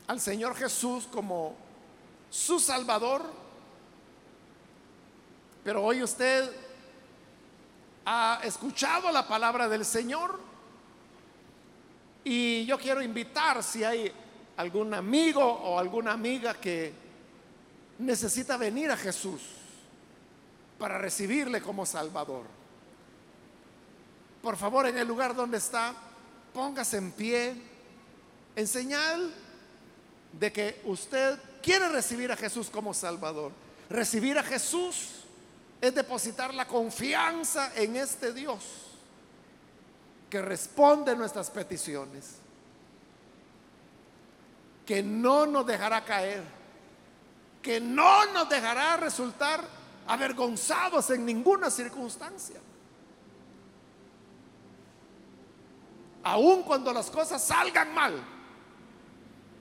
al 0.08 0.20
Señor 0.20 0.56
Jesús 0.56 1.08
como 1.10 1.56
su 2.30 2.60
Salvador, 2.60 3.22
pero 5.64 5.84
hoy 5.84 6.04
usted 6.04 6.52
ha 8.12 8.40
escuchado 8.44 9.12
la 9.12 9.28
palabra 9.28 9.70
del 9.70 9.86
Señor 9.86 10.40
y 12.24 12.66
yo 12.66 12.80
quiero 12.80 13.04
invitar 13.04 13.62
si 13.62 13.84
hay 13.84 14.12
algún 14.58 14.96
amigo 14.96 15.44
o 15.44 15.78
alguna 15.78 16.14
amiga 16.14 16.56
que 16.56 16.92
necesita 18.00 18.58
venir 18.58 18.90
a 18.90 18.98
Jesús 18.98 19.42
para 20.80 20.98
recibirle 20.98 21.62
como 21.62 21.86
Salvador. 21.86 22.46
Por 24.42 24.58
favor, 24.58 24.88
en 24.88 24.98
el 24.98 25.08
lugar 25.08 25.36
donde 25.36 25.60
está, 25.60 25.94
póngase 26.52 26.98
en 26.98 27.12
pie 27.12 27.62
en 28.56 28.68
señal 28.68 29.32
de 30.34 30.52
que 30.52 30.82
usted 30.86 31.38
quiere 31.62 31.90
recibir 31.90 32.32
a 32.32 32.38
Jesús 32.38 32.72
como 32.72 32.92
Salvador. 32.92 33.52
Recibir 33.88 34.40
a 34.40 34.44
Jesús 34.44 35.19
es 35.82 35.96
depositar 35.96 36.54
la 36.54 36.68
confianza 36.68 37.72
en 37.76 37.96
este 37.96 38.34
Dios 38.34 38.90
que 40.30 40.42
responde 40.42 41.16
nuestras 41.16 41.50
peticiones, 41.50 42.36
que 44.86 45.02
no 45.02 45.46
nos 45.46 45.66
dejará 45.66 46.04
caer, 46.04 46.44
que 47.62 47.80
no 47.80 48.32
nos 48.34 48.48
dejará 48.50 48.98
resultar 48.98 49.64
avergonzados 50.08 51.10
en 51.12 51.26
ninguna 51.26 51.70
circunstancia. 51.70 52.60
Aun 56.24 56.64
cuando 56.64 56.92
las 56.94 57.10
cosas 57.10 57.44
salgan 57.44 57.94
mal, 57.94 58.22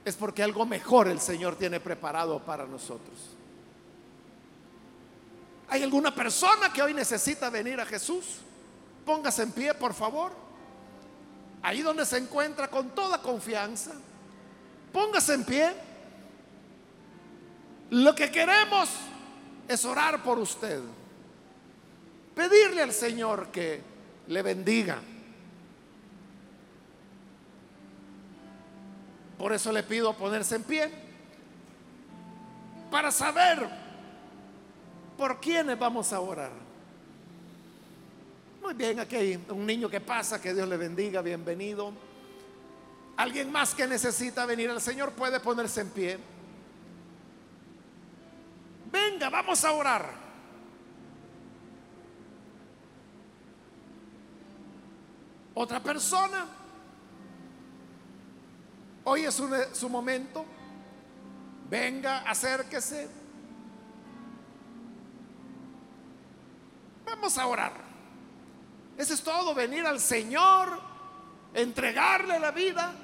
es 0.04 0.16
porque 0.16 0.42
algo 0.42 0.66
mejor 0.66 1.08
el 1.08 1.20
Señor 1.20 1.56
tiene 1.56 1.80
preparado 1.80 2.40
para 2.40 2.66
nosotros. 2.66 3.37
¿Hay 5.70 5.82
alguna 5.82 6.14
persona 6.14 6.72
que 6.72 6.82
hoy 6.82 6.94
necesita 6.94 7.50
venir 7.50 7.78
a 7.80 7.86
Jesús? 7.86 8.38
Póngase 9.04 9.42
en 9.42 9.52
pie, 9.52 9.74
por 9.74 9.92
favor. 9.92 10.32
Ahí 11.62 11.82
donde 11.82 12.06
se 12.06 12.16
encuentra 12.16 12.68
con 12.68 12.90
toda 12.90 13.20
confianza. 13.20 13.92
Póngase 14.92 15.34
en 15.34 15.44
pie. 15.44 15.72
Lo 17.90 18.14
que 18.14 18.30
queremos 18.30 18.88
es 19.66 19.84
orar 19.84 20.22
por 20.22 20.38
usted. 20.38 20.80
Pedirle 22.34 22.82
al 22.82 22.92
Señor 22.92 23.48
que 23.48 23.82
le 24.28 24.42
bendiga. 24.42 24.98
Por 29.36 29.52
eso 29.52 29.70
le 29.70 29.82
pido 29.82 30.16
ponerse 30.16 30.56
en 30.56 30.62
pie. 30.62 31.08
para 32.90 33.12
saber 33.12 33.68
por 35.18 35.40
quiénes 35.40 35.76
vamos 35.76 36.12
a 36.12 36.20
orar. 36.20 36.52
Muy 38.62 38.72
bien, 38.74 39.00
aquí 39.00 39.16
hay 39.16 39.44
un 39.48 39.66
niño 39.66 39.90
que 39.90 40.00
pasa, 40.00 40.40
que 40.40 40.54
Dios 40.54 40.68
le 40.68 40.76
bendiga, 40.76 41.20
bienvenido. 41.22 41.92
Alguien 43.16 43.50
más 43.50 43.74
que 43.74 43.84
necesita 43.88 44.46
venir 44.46 44.70
al 44.70 44.80
Señor 44.80 45.10
puede 45.12 45.40
ponerse 45.40 45.80
en 45.80 45.90
pie. 45.90 46.18
Venga, 48.92 49.28
vamos 49.28 49.64
a 49.64 49.72
orar. 49.72 50.12
Otra 55.54 55.80
persona. 55.80 56.46
Hoy 59.02 59.24
es 59.24 59.34
su, 59.34 59.48
su 59.72 59.88
momento. 59.88 60.44
Venga, 61.68 62.18
acérquese. 62.18 63.17
Vamos 67.18 67.36
a 67.36 67.46
orar. 67.48 67.72
Eso 68.96 69.12
es 69.12 69.22
todo, 69.22 69.52
venir 69.52 69.84
al 69.84 69.98
Señor, 69.98 70.78
entregarle 71.52 72.38
la 72.38 72.52
vida. 72.52 72.94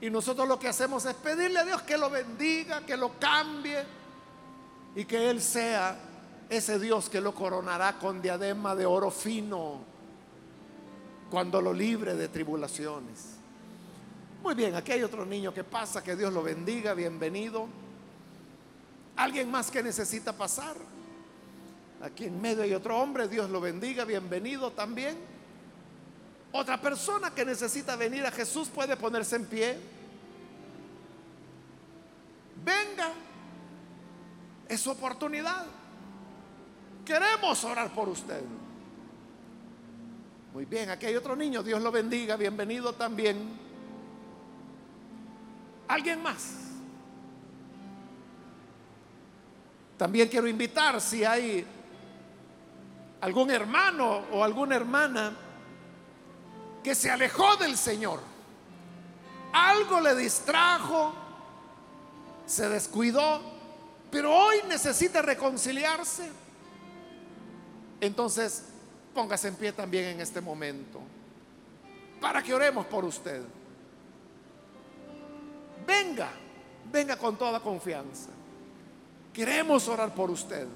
Y 0.00 0.08
nosotros 0.08 0.46
lo 0.46 0.56
que 0.56 0.68
hacemos 0.68 1.04
es 1.04 1.14
pedirle 1.14 1.58
a 1.58 1.64
Dios 1.64 1.82
que 1.82 1.98
lo 1.98 2.08
bendiga, 2.08 2.86
que 2.86 2.96
lo 2.96 3.18
cambie 3.18 3.84
y 4.94 5.04
que 5.04 5.30
Él 5.30 5.42
sea 5.42 5.98
ese 6.48 6.78
Dios 6.78 7.10
que 7.10 7.20
lo 7.20 7.34
coronará 7.34 7.98
con 7.98 8.22
diadema 8.22 8.76
de 8.76 8.86
oro 8.86 9.10
fino 9.10 9.80
cuando 11.28 11.60
lo 11.60 11.72
libre 11.72 12.14
de 12.14 12.28
tribulaciones. 12.28 13.36
Muy 14.44 14.54
bien, 14.54 14.76
aquí 14.76 14.92
hay 14.92 15.02
otro 15.02 15.26
niño 15.26 15.52
que 15.52 15.64
pasa, 15.64 16.04
que 16.04 16.14
Dios 16.14 16.32
lo 16.32 16.42
bendiga, 16.44 16.94
bienvenido. 16.94 17.66
Alguien 19.16 19.50
más 19.50 19.72
que 19.72 19.82
necesita 19.82 20.32
pasar. 20.32 20.76
Aquí 22.02 22.24
en 22.24 22.40
medio 22.40 22.62
hay 22.62 22.72
otro 22.72 22.98
hombre, 22.98 23.28
Dios 23.28 23.50
lo 23.50 23.60
bendiga, 23.60 24.04
bienvenido 24.04 24.70
también. 24.72 25.18
Otra 26.52 26.80
persona 26.80 27.34
que 27.34 27.44
necesita 27.44 27.94
venir 27.94 28.24
a 28.24 28.30
Jesús 28.30 28.68
puede 28.68 28.96
ponerse 28.96 29.36
en 29.36 29.46
pie. 29.46 29.78
Venga, 32.64 33.12
es 34.66 34.86
oportunidad. 34.86 35.66
Queremos 37.04 37.62
orar 37.64 37.92
por 37.92 38.08
usted. 38.08 38.42
Muy 40.54 40.64
bien, 40.64 40.90
aquí 40.90 41.06
hay 41.06 41.16
otro 41.16 41.36
niño, 41.36 41.62
Dios 41.62 41.82
lo 41.82 41.92
bendiga, 41.92 42.36
bienvenido 42.36 42.94
también. 42.94 43.36
¿Alguien 45.86 46.22
más? 46.22 46.54
También 49.96 50.28
quiero 50.28 50.48
invitar 50.48 51.00
si 51.00 51.24
hay 51.24 51.66
algún 53.20 53.50
hermano 53.50 54.24
o 54.32 54.44
alguna 54.44 54.76
hermana 54.76 55.36
que 56.82 56.94
se 56.94 57.10
alejó 57.10 57.56
del 57.56 57.76
Señor. 57.76 58.20
Algo 59.52 60.00
le 60.00 60.14
distrajo, 60.14 61.12
se 62.46 62.68
descuidó, 62.68 63.40
pero 64.10 64.34
hoy 64.34 64.56
necesita 64.68 65.22
reconciliarse. 65.22 66.30
Entonces, 68.00 68.64
póngase 69.14 69.48
en 69.48 69.56
pie 69.56 69.72
también 69.72 70.06
en 70.06 70.20
este 70.20 70.40
momento 70.40 71.00
para 72.20 72.42
que 72.42 72.54
oremos 72.54 72.86
por 72.86 73.04
usted. 73.04 73.42
Venga, 75.86 76.30
venga 76.92 77.16
con 77.16 77.36
toda 77.36 77.60
confianza. 77.60 78.30
Queremos 79.32 79.88
orar 79.88 80.14
por 80.14 80.30
usted. 80.30 80.66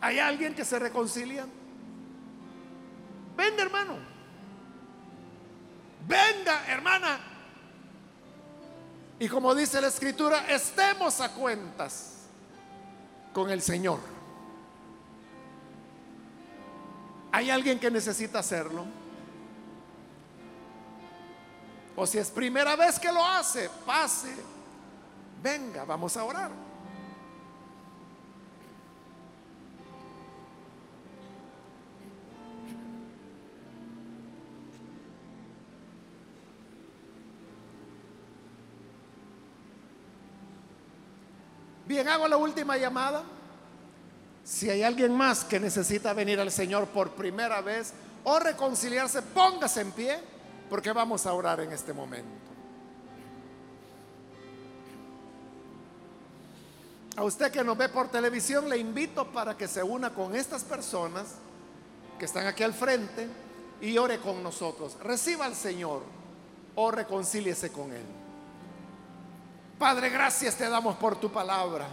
¿Hay 0.00 0.18
alguien 0.18 0.54
que 0.54 0.64
se 0.64 0.78
reconcilia? 0.78 1.46
Venga, 3.36 3.62
hermano. 3.62 3.96
Venga, 6.06 6.66
hermana. 6.66 7.20
Y 9.18 9.28
como 9.28 9.54
dice 9.54 9.80
la 9.80 9.88
escritura, 9.88 10.46
estemos 10.48 11.20
a 11.20 11.32
cuentas 11.34 12.26
con 13.32 13.50
el 13.50 13.60
Señor. 13.60 13.98
¿Hay 17.32 17.50
alguien 17.50 17.78
que 17.78 17.90
necesita 17.90 18.38
hacerlo? 18.38 18.86
O 21.96 22.06
si 22.06 22.18
es 22.18 22.30
primera 22.30 22.76
vez 22.76 22.98
que 22.98 23.12
lo 23.12 23.24
hace, 23.24 23.68
pase. 23.84 24.32
Venga, 25.42 25.84
vamos 25.84 26.16
a 26.16 26.24
orar. 26.24 26.67
Bien, 41.98 42.10
hago 42.10 42.28
la 42.28 42.36
última 42.36 42.76
llamada. 42.76 43.24
Si 44.44 44.70
hay 44.70 44.84
alguien 44.84 45.16
más 45.16 45.42
que 45.42 45.58
necesita 45.58 46.12
venir 46.12 46.38
al 46.38 46.52
Señor 46.52 46.86
por 46.86 47.10
primera 47.10 47.60
vez 47.60 47.92
o 48.22 48.38
reconciliarse, 48.38 49.20
póngase 49.20 49.80
en 49.80 49.90
pie 49.90 50.20
porque 50.70 50.92
vamos 50.92 51.26
a 51.26 51.32
orar 51.32 51.58
en 51.58 51.72
este 51.72 51.92
momento. 51.92 52.30
A 57.16 57.24
usted 57.24 57.50
que 57.50 57.64
nos 57.64 57.76
ve 57.76 57.88
por 57.88 58.06
televisión, 58.06 58.68
le 58.68 58.78
invito 58.78 59.26
para 59.32 59.56
que 59.56 59.66
se 59.66 59.82
una 59.82 60.14
con 60.14 60.36
estas 60.36 60.62
personas 60.62 61.26
que 62.16 62.26
están 62.26 62.46
aquí 62.46 62.62
al 62.62 62.74
frente 62.74 63.26
y 63.80 63.98
ore 63.98 64.20
con 64.20 64.40
nosotros. 64.40 64.96
Reciba 65.02 65.46
al 65.46 65.56
Señor 65.56 66.02
o 66.76 66.92
reconcíliese 66.92 67.72
con 67.72 67.90
Él. 67.92 68.27
Padre, 69.78 70.10
gracias 70.10 70.56
te 70.56 70.68
damos 70.68 70.96
por 70.96 71.16
tu 71.16 71.30
palabra. 71.30 71.86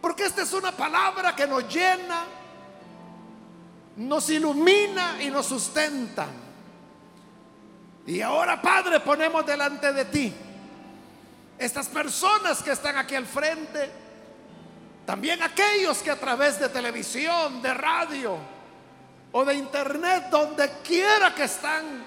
Porque 0.00 0.24
esta 0.24 0.42
es 0.42 0.52
una 0.54 0.72
palabra 0.72 1.36
que 1.36 1.46
nos 1.46 1.68
llena, 1.68 2.24
nos 3.96 4.30
ilumina 4.30 5.22
y 5.22 5.30
nos 5.30 5.46
sustenta. 5.46 6.26
Y 8.06 8.22
ahora, 8.22 8.60
Padre, 8.62 9.00
ponemos 9.00 9.44
delante 9.44 9.92
de 9.92 10.04
ti 10.06 10.34
estas 11.58 11.88
personas 11.88 12.62
que 12.62 12.70
están 12.70 12.96
aquí 12.96 13.14
al 13.14 13.26
frente, 13.26 13.90
también 15.04 15.42
aquellos 15.42 15.98
que 15.98 16.10
a 16.10 16.18
través 16.18 16.58
de 16.58 16.70
televisión, 16.70 17.60
de 17.60 17.74
radio 17.74 18.38
o 19.32 19.44
de 19.44 19.54
internet, 19.54 20.28
donde 20.30 20.70
quiera 20.82 21.34
que 21.34 21.44
están 21.44 22.02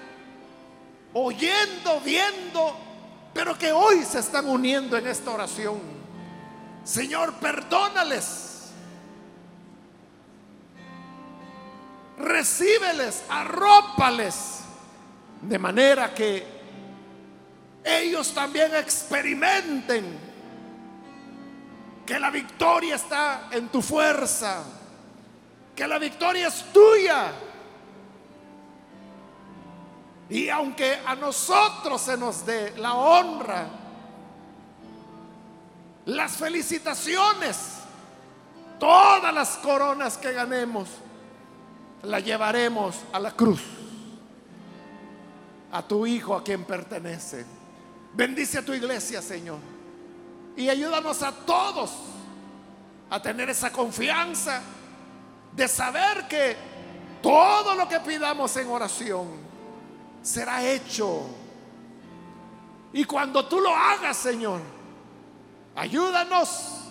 oyendo, 1.12 2.00
viendo, 2.00 2.83
pero 3.34 3.58
que 3.58 3.72
hoy 3.72 4.04
se 4.04 4.20
están 4.20 4.48
uniendo 4.48 4.96
en 4.96 5.08
esta 5.08 5.32
oración. 5.32 5.80
Señor, 6.84 7.34
perdónales. 7.34 8.70
Recíbeles, 12.16 13.24
arrópales 13.28 14.60
de 15.42 15.58
manera 15.58 16.14
que 16.14 16.46
ellos 17.84 18.32
también 18.32 18.74
experimenten 18.76 20.18
que 22.06 22.18
la 22.18 22.30
victoria 22.30 22.94
está 22.94 23.48
en 23.50 23.68
tu 23.68 23.82
fuerza, 23.82 24.62
que 25.74 25.86
la 25.86 25.98
victoria 25.98 26.48
es 26.48 26.64
tuya. 26.72 27.32
Y 30.30 30.48
aunque 30.48 31.00
a 31.04 31.14
nosotros 31.14 32.00
se 32.00 32.16
nos 32.16 32.46
dé 32.46 32.74
la 32.78 32.94
honra, 32.94 33.66
las 36.06 36.32
felicitaciones, 36.32 37.56
todas 38.78 39.32
las 39.32 39.56
coronas 39.58 40.16
que 40.18 40.32
ganemos, 40.32 40.88
las 42.02 42.24
llevaremos 42.24 42.96
a 43.12 43.18
la 43.18 43.32
cruz 43.32 43.62
a 45.74 45.82
tu 45.82 46.06
Hijo 46.06 46.36
a 46.36 46.44
quien 46.44 46.64
pertenece. 46.64 47.44
Bendice 48.14 48.58
a 48.58 48.64
tu 48.64 48.72
iglesia, 48.72 49.20
Señor. 49.20 49.58
Y 50.56 50.68
ayúdanos 50.68 51.20
a 51.24 51.32
todos 51.32 51.90
a 53.10 53.20
tener 53.20 53.50
esa 53.50 53.72
confianza 53.72 54.62
de 55.52 55.66
saber 55.66 56.28
que 56.28 56.56
todo 57.20 57.74
lo 57.74 57.88
que 57.88 57.98
pidamos 58.00 58.56
en 58.56 58.68
oración 58.68 59.43
será 60.24 60.64
hecho. 60.64 61.26
Y 62.92 63.04
cuando 63.04 63.46
tú 63.46 63.60
lo 63.60 63.74
hagas, 63.74 64.16
Señor, 64.16 64.60
ayúdanos 65.76 66.88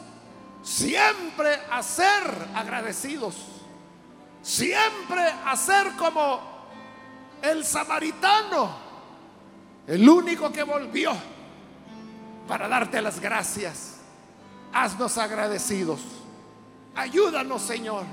siempre 0.61 1.59
a 1.69 1.81
ser 1.83 2.47
agradecidos. 2.55 3.35
Siempre 4.41 5.23
a 5.45 5.55
ser 5.55 5.93
como 5.93 6.41
el 7.41 7.65
samaritano 7.65 8.83
el 9.87 10.07
único 10.07 10.51
que 10.51 10.63
volvió 10.63 11.13
para 12.47 12.67
darte 12.67 13.01
las 13.01 13.19
gracias. 13.19 14.01
Haznos 14.73 15.17
agradecidos. 15.17 16.01
Ayúdanos, 16.95 17.61
Señor, 17.61 18.03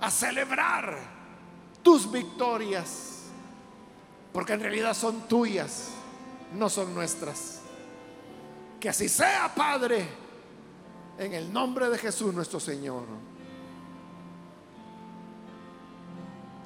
a 0.00 0.10
celebrar 0.10 1.17
tus 1.88 2.12
victorias, 2.12 3.22
porque 4.30 4.52
en 4.52 4.60
realidad 4.60 4.92
son 4.92 5.26
tuyas, 5.26 5.88
no 6.52 6.68
son 6.68 6.92
nuestras. 6.92 7.62
Que 8.78 8.90
así 8.90 9.08
sea, 9.08 9.50
Padre, 9.54 10.06
en 11.16 11.32
el 11.32 11.50
nombre 11.50 11.88
de 11.88 11.96
Jesús 11.96 12.34
nuestro 12.34 12.60
Señor. 12.60 13.04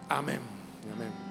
Amén. 0.08 0.40
Amén. 0.92 1.21